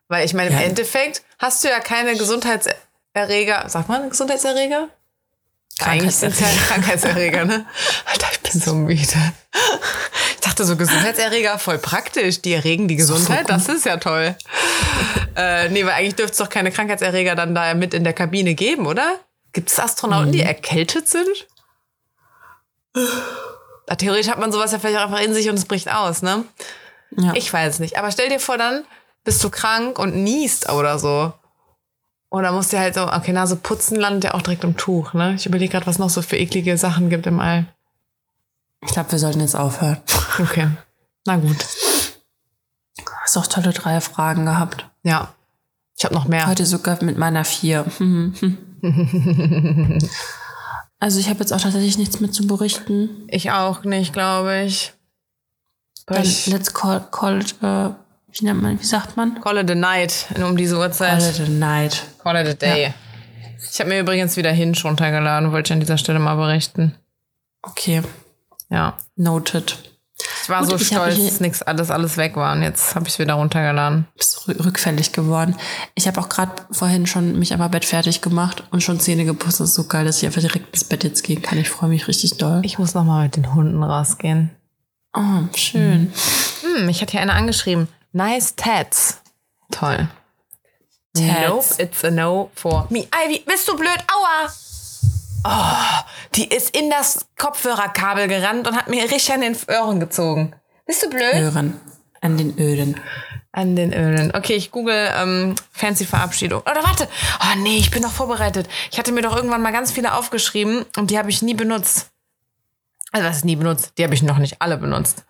Weil 0.07 0.25
ich 0.25 0.33
meine, 0.33 0.49
im 0.49 0.55
ja. 0.57 0.63
Endeffekt 0.63 1.23
hast 1.39 1.63
du 1.63 1.69
ja 1.69 1.79
keine 1.79 2.15
Gesundheitserreger. 2.15 3.67
Sagt 3.67 3.89
man 3.89 4.09
Gesundheitserreger? 4.09 4.89
Eigentlich 5.81 6.15
sind 6.15 6.33
es 6.33 6.39
ja 6.39 6.47
Krankheitserreger, 6.67 7.45
ne? 7.45 7.65
Alter, 8.05 8.27
ich 8.31 8.39
bin 8.41 8.61
so 8.61 8.73
müde. 8.73 9.01
Ich 9.01 10.39
dachte 10.41 10.65
so, 10.65 10.75
Gesundheitserreger, 10.75 11.57
voll 11.57 11.77
praktisch. 11.77 12.41
Die 12.41 12.53
erregen 12.53 12.87
die 12.87 12.97
Gesundheit, 12.97 13.49
das 13.49 13.69
ist 13.69 13.85
ja 13.85 13.97
toll. 13.97 14.35
Äh, 15.39 15.69
nee, 15.69 15.85
weil 15.85 15.93
eigentlich 15.93 16.15
dürfte 16.15 16.33
es 16.33 16.37
doch 16.37 16.49
keine 16.49 16.69
Krankheitserreger 16.69 17.33
dann 17.33 17.55
da 17.55 17.73
mit 17.73 17.93
in 17.93 18.03
der 18.03 18.11
Kabine 18.11 18.55
geben, 18.55 18.85
oder? 18.85 19.15
Gibt 19.53 19.69
es 19.69 19.79
Astronauten, 19.79 20.27
mhm. 20.27 20.33
die 20.33 20.41
erkältet 20.41 21.07
sind? 21.07 21.47
Theoretisch 23.97 24.29
hat 24.29 24.37
man 24.37 24.51
sowas 24.51 24.73
ja 24.73 24.79
vielleicht 24.79 24.97
auch 24.97 25.05
einfach 25.05 25.21
in 25.21 25.33
sich 25.33 25.49
und 25.49 25.55
es 25.55 25.63
bricht 25.63 25.89
aus, 25.89 26.21
ne? 26.21 26.43
Ja. 27.15 27.31
Ich 27.35 27.51
weiß 27.51 27.75
es 27.75 27.79
nicht. 27.79 27.97
Aber 27.97 28.11
stell 28.11 28.27
dir 28.27 28.41
vor, 28.41 28.57
dann 28.57 28.83
bist 29.23 29.41
du 29.41 29.49
krank 29.49 29.97
und 29.97 30.13
niest 30.13 30.69
oder 30.69 30.99
so. 30.99 31.31
Und 32.27 32.43
dann 32.43 32.53
musst 32.53 32.73
du 32.73 32.77
halt 32.77 32.93
so, 32.93 33.07
okay, 33.07 33.31
Nase 33.31 33.55
putzen 33.55 33.95
landet 33.95 34.25
ja 34.25 34.33
auch 34.33 34.41
direkt 34.41 34.65
im 34.65 34.75
Tuch, 34.75 35.13
ne? 35.13 35.35
Ich 35.35 35.45
überlege 35.45 35.71
gerade, 35.71 35.87
was 35.87 35.99
noch 35.99 36.09
so 36.09 36.21
für 36.21 36.37
eklige 36.37 36.77
Sachen 36.77 37.09
gibt 37.09 37.25
im 37.27 37.39
All. 37.39 37.65
Ich 38.85 38.91
glaube, 38.91 39.11
wir 39.13 39.19
sollten 39.19 39.39
jetzt 39.39 39.55
aufhören. 39.55 39.97
Okay. 40.37 40.67
Na 41.25 41.37
gut. 41.37 41.65
Hast 43.29 43.37
auch 43.37 43.45
tolle 43.45 43.73
drei 43.73 44.01
Fragen 44.01 44.47
gehabt. 44.47 44.89
Ja. 45.03 45.35
Ich 45.95 46.03
habe 46.03 46.15
noch 46.15 46.27
mehr. 46.27 46.47
Heute 46.47 46.65
sogar 46.65 46.97
mit 47.03 47.19
meiner 47.19 47.45
vier. 47.45 47.85
also 50.99 51.19
ich 51.19 51.29
habe 51.29 51.39
jetzt 51.41 51.53
auch 51.53 51.61
tatsächlich 51.61 51.99
nichts 51.99 52.19
mehr 52.21 52.31
zu 52.31 52.47
berichten. 52.47 53.27
Ich 53.27 53.51
auch 53.51 53.83
nicht, 53.83 54.13
glaube 54.13 54.63
ich. 54.63 54.93
Dann 56.07 56.25
let's 56.47 56.73
call, 56.73 57.05
call 57.11 57.41
it, 57.41 57.53
uh, 57.61 57.91
wie 58.31 58.45
nennt 58.45 58.63
man, 58.63 58.79
wie 58.79 58.85
sagt 58.85 59.15
man? 59.15 59.39
Call 59.41 59.59
it 59.59 59.69
a 59.69 59.75
night 59.75 60.25
um 60.43 60.57
diese 60.57 60.79
Uhrzeit. 60.79 61.19
Call 61.19 61.29
it 61.29 61.39
a 61.39 61.49
night. 61.49 62.03
Call 62.23 62.35
it 62.35 62.47
a 62.47 62.55
day. 62.55 62.85
Ja. 62.85 62.93
Ich 63.71 63.79
habe 63.79 63.91
mir 63.91 63.99
übrigens 63.99 64.37
wieder 64.37 64.51
Hinge 64.51 64.75
runtergeladen, 64.83 65.51
wollte 65.51 65.67
ich 65.67 65.73
an 65.73 65.81
dieser 65.81 65.99
Stelle 65.99 66.17
mal 66.17 66.33
berichten. 66.33 66.95
Okay. 67.61 68.01
Ja. 68.71 68.97
Noted. 69.15 69.88
Ich 70.49 70.51
war 70.51 70.61
Gut, 70.61 70.69
so 70.71 70.75
ich 70.77 70.87
stolz, 70.87 71.15
dass 71.15 71.39
nichts 71.41 71.61
alles 71.61 71.91
alles 71.91 72.17
weg 72.17 72.35
war 72.35 72.53
und 72.53 72.63
jetzt 72.63 72.95
habe 72.95 73.05
ich 73.05 73.13
es 73.13 73.19
wieder 73.19 73.35
runtergeladen. 73.35 74.07
Bist 74.17 74.47
rückfällig 74.47 75.11
geworden. 75.11 75.55
Ich 75.93 76.07
habe 76.07 76.19
auch 76.19 76.27
gerade 76.27 76.53
vorhin 76.71 77.05
schon 77.05 77.37
mich 77.37 77.53
am 77.53 77.69
Bett 77.69 77.85
fertig 77.85 78.21
gemacht 78.21 78.63
und 78.71 78.81
schon 78.81 78.99
Zähne 78.99 79.25
geputzt. 79.25 79.59
Das 79.59 79.69
ist 79.69 79.75
so 79.75 79.83
geil, 79.83 80.05
dass 80.05 80.17
ich 80.17 80.25
einfach 80.25 80.41
direkt 80.41 80.73
ins 80.73 80.85
Bett 80.85 81.03
jetzt 81.03 81.23
gehen 81.23 81.43
kann. 81.43 81.59
Ich 81.59 81.69
freue 81.69 81.91
mich 81.91 82.07
richtig 82.07 82.39
doll. 82.39 82.61
Ich 82.63 82.79
muss 82.79 82.95
noch 82.95 83.03
mal 83.03 83.25
mit 83.25 83.35
den 83.35 83.53
Hunden 83.53 83.83
rausgehen. 83.83 84.49
Oh, 85.15 85.43
schön. 85.55 86.11
Hm, 86.63 86.87
mich 86.87 87.03
hat 87.03 87.11
hier 87.11 87.21
einer 87.21 87.35
angeschrieben. 87.35 87.87
Nice 88.11 88.55
tats. 88.55 89.21
Toll. 89.69 90.09
Tats. 91.13 91.77
Nope, 91.77 91.83
it's 91.83 92.03
a 92.03 92.09
no 92.09 92.49
for 92.55 92.87
me. 92.89 93.07
Ivy, 93.13 93.43
bist 93.45 93.67
du 93.67 93.75
blöd? 93.75 93.99
Aua! 94.11 94.49
Oh, 95.45 96.03
die 96.35 96.47
ist 96.47 96.75
in 96.75 96.89
das 96.89 97.27
Kopfhörerkabel 97.37 98.27
gerannt 98.27 98.67
und 98.67 98.75
hat 98.75 98.89
mir 98.89 99.03
richtig 99.03 99.31
an 99.31 99.41
den 99.41 99.55
Ohren 99.69 99.99
gezogen. 99.99 100.55
Bist 100.85 101.03
du 101.03 101.09
blöd? 101.09 101.35
Ohren. 101.35 101.79
An 102.21 102.37
den 102.37 102.57
Ölen. 102.57 102.99
An 103.51 103.75
den 103.75 103.93
Ölen. 103.93 104.35
Okay, 104.35 104.53
ich 104.53 104.71
google 104.71 105.09
ähm, 105.15 105.55
Fancy 105.71 106.05
Verabschiedung. 106.05 106.61
Oder 106.61 106.83
warte. 106.83 107.07
Oh 107.41 107.57
nee, 107.59 107.77
ich 107.77 107.89
bin 107.91 108.03
doch 108.03 108.11
vorbereitet. 108.11 108.67
Ich 108.91 108.99
hatte 108.99 109.11
mir 109.11 109.21
doch 109.21 109.35
irgendwann 109.35 109.61
mal 109.61 109.71
ganz 109.71 109.91
viele 109.91 110.13
aufgeschrieben 110.13 110.85
und 110.97 111.09
die 111.11 111.17
habe 111.17 111.29
ich 111.29 111.41
nie 111.41 111.53
benutzt. 111.53 112.11
Also 113.11 113.27
was 113.27 113.37
ist 113.37 113.45
nie 113.45 113.55
benutzt? 113.55 113.93
Die 113.97 114.03
habe 114.03 114.13
ich 114.13 114.21
noch 114.21 114.37
nicht 114.37 114.61
alle 114.61 114.77
benutzt. 114.77 115.25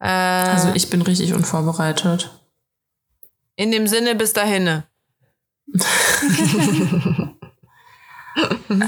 Äh, 0.00 0.08
also 0.08 0.70
ich 0.74 0.90
bin 0.90 1.02
richtig 1.02 1.34
unvorbereitet. 1.34 2.30
In 3.56 3.70
dem 3.70 3.86
Sinne, 3.86 4.14
bis 4.14 4.32
dahin. 4.32 4.82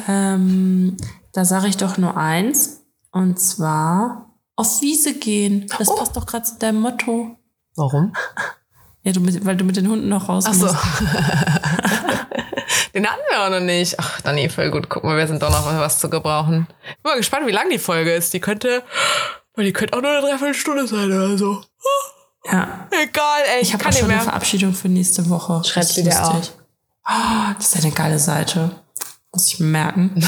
ähm, 0.09 0.97
da 1.33 1.45
sage 1.45 1.69
ich 1.69 1.77
doch 1.77 1.99
nur 1.99 2.17
eins. 2.17 2.85
Und 3.11 3.39
zwar 3.39 4.35
auf 4.57 4.81
Wiese 4.81 5.15
gehen. 5.15 5.67
Das 5.79 5.89
oh. 5.89 5.97
passt 5.97 6.17
doch 6.17 6.27
gerade 6.27 6.45
zu 6.45 6.59
deinem 6.59 6.81
Motto. 6.81 7.37
Warum? 7.77 8.13
Ja, 9.03 9.13
du 9.13 9.21
mit, 9.21 9.45
weil 9.45 9.57
du 9.57 9.65
mit 9.65 9.77
den 9.77 9.89
Hunden 9.89 10.09
noch 10.09 10.29
raus 10.29 10.45
Ach 10.47 10.55
so. 10.55 10.67
Den 12.95 13.07
hatten 13.07 13.23
wir 13.29 13.45
auch 13.45 13.51
noch 13.51 13.61
nicht. 13.61 13.99
Ach, 13.99 14.21
Dani, 14.21 14.49
voll 14.49 14.71
gut. 14.71 14.89
Guck 14.89 15.03
mal, 15.03 15.17
wir 15.17 15.27
sind 15.27 15.43
doch 15.43 15.51
noch 15.51 15.67
was 15.67 15.99
zu 15.99 16.09
gebrauchen. 16.09 16.69
Ich 16.89 16.97
bin 17.03 17.11
mal 17.11 17.17
gespannt, 17.17 17.47
wie 17.47 17.53
lang 17.53 17.69
die 17.69 17.79
Folge 17.79 18.15
ist. 18.15 18.33
Die 18.33 18.41
könnte, 18.41 18.85
weil 19.55 19.65
die 19.65 19.73
könnte 19.73 19.97
auch 19.97 20.01
nur 20.01 20.13
eine 20.13 20.21
Dreiviertelstunde 20.21 20.87
sein 20.87 21.07
oder 21.07 21.37
so. 21.37 21.63
Ja. 22.45 22.89
Egal, 22.91 23.43
ey. 23.55 23.63
Ich, 23.63 23.69
ich 23.69 23.75
habe 23.75 23.87
auch 23.87 23.93
schon 23.93 24.07
mehr. 24.07 24.19
eine 24.19 24.25
Verabschiedung 24.25 24.75
für 24.75 24.89
nächste 24.89 25.29
Woche. 25.29 25.63
Schreib 25.65 25.85
sie 25.85 26.05
dir 26.05 26.25
auf. 26.25 26.53
Oh, 27.07 27.53
das 27.57 27.75
ist 27.75 27.85
eine 27.85 27.93
geile 27.93 28.19
Seite. 28.19 28.71
Muss 29.35 29.53
ich 29.53 29.61
merken. 29.61 30.13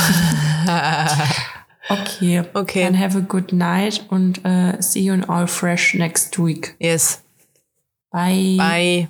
okay. 1.88 2.42
Okay. 2.52 2.82
Then 2.82 2.94
have 2.94 3.16
a 3.16 3.20
good 3.20 3.52
night 3.52 4.04
und 4.10 4.44
uh, 4.44 4.80
see 4.80 5.00
you 5.00 5.14
in 5.14 5.24
all 5.24 5.46
fresh 5.46 5.94
next 5.94 6.38
week. 6.38 6.74
Yes. 6.80 7.22
Bye. 8.12 8.56
Bye. 8.58 9.08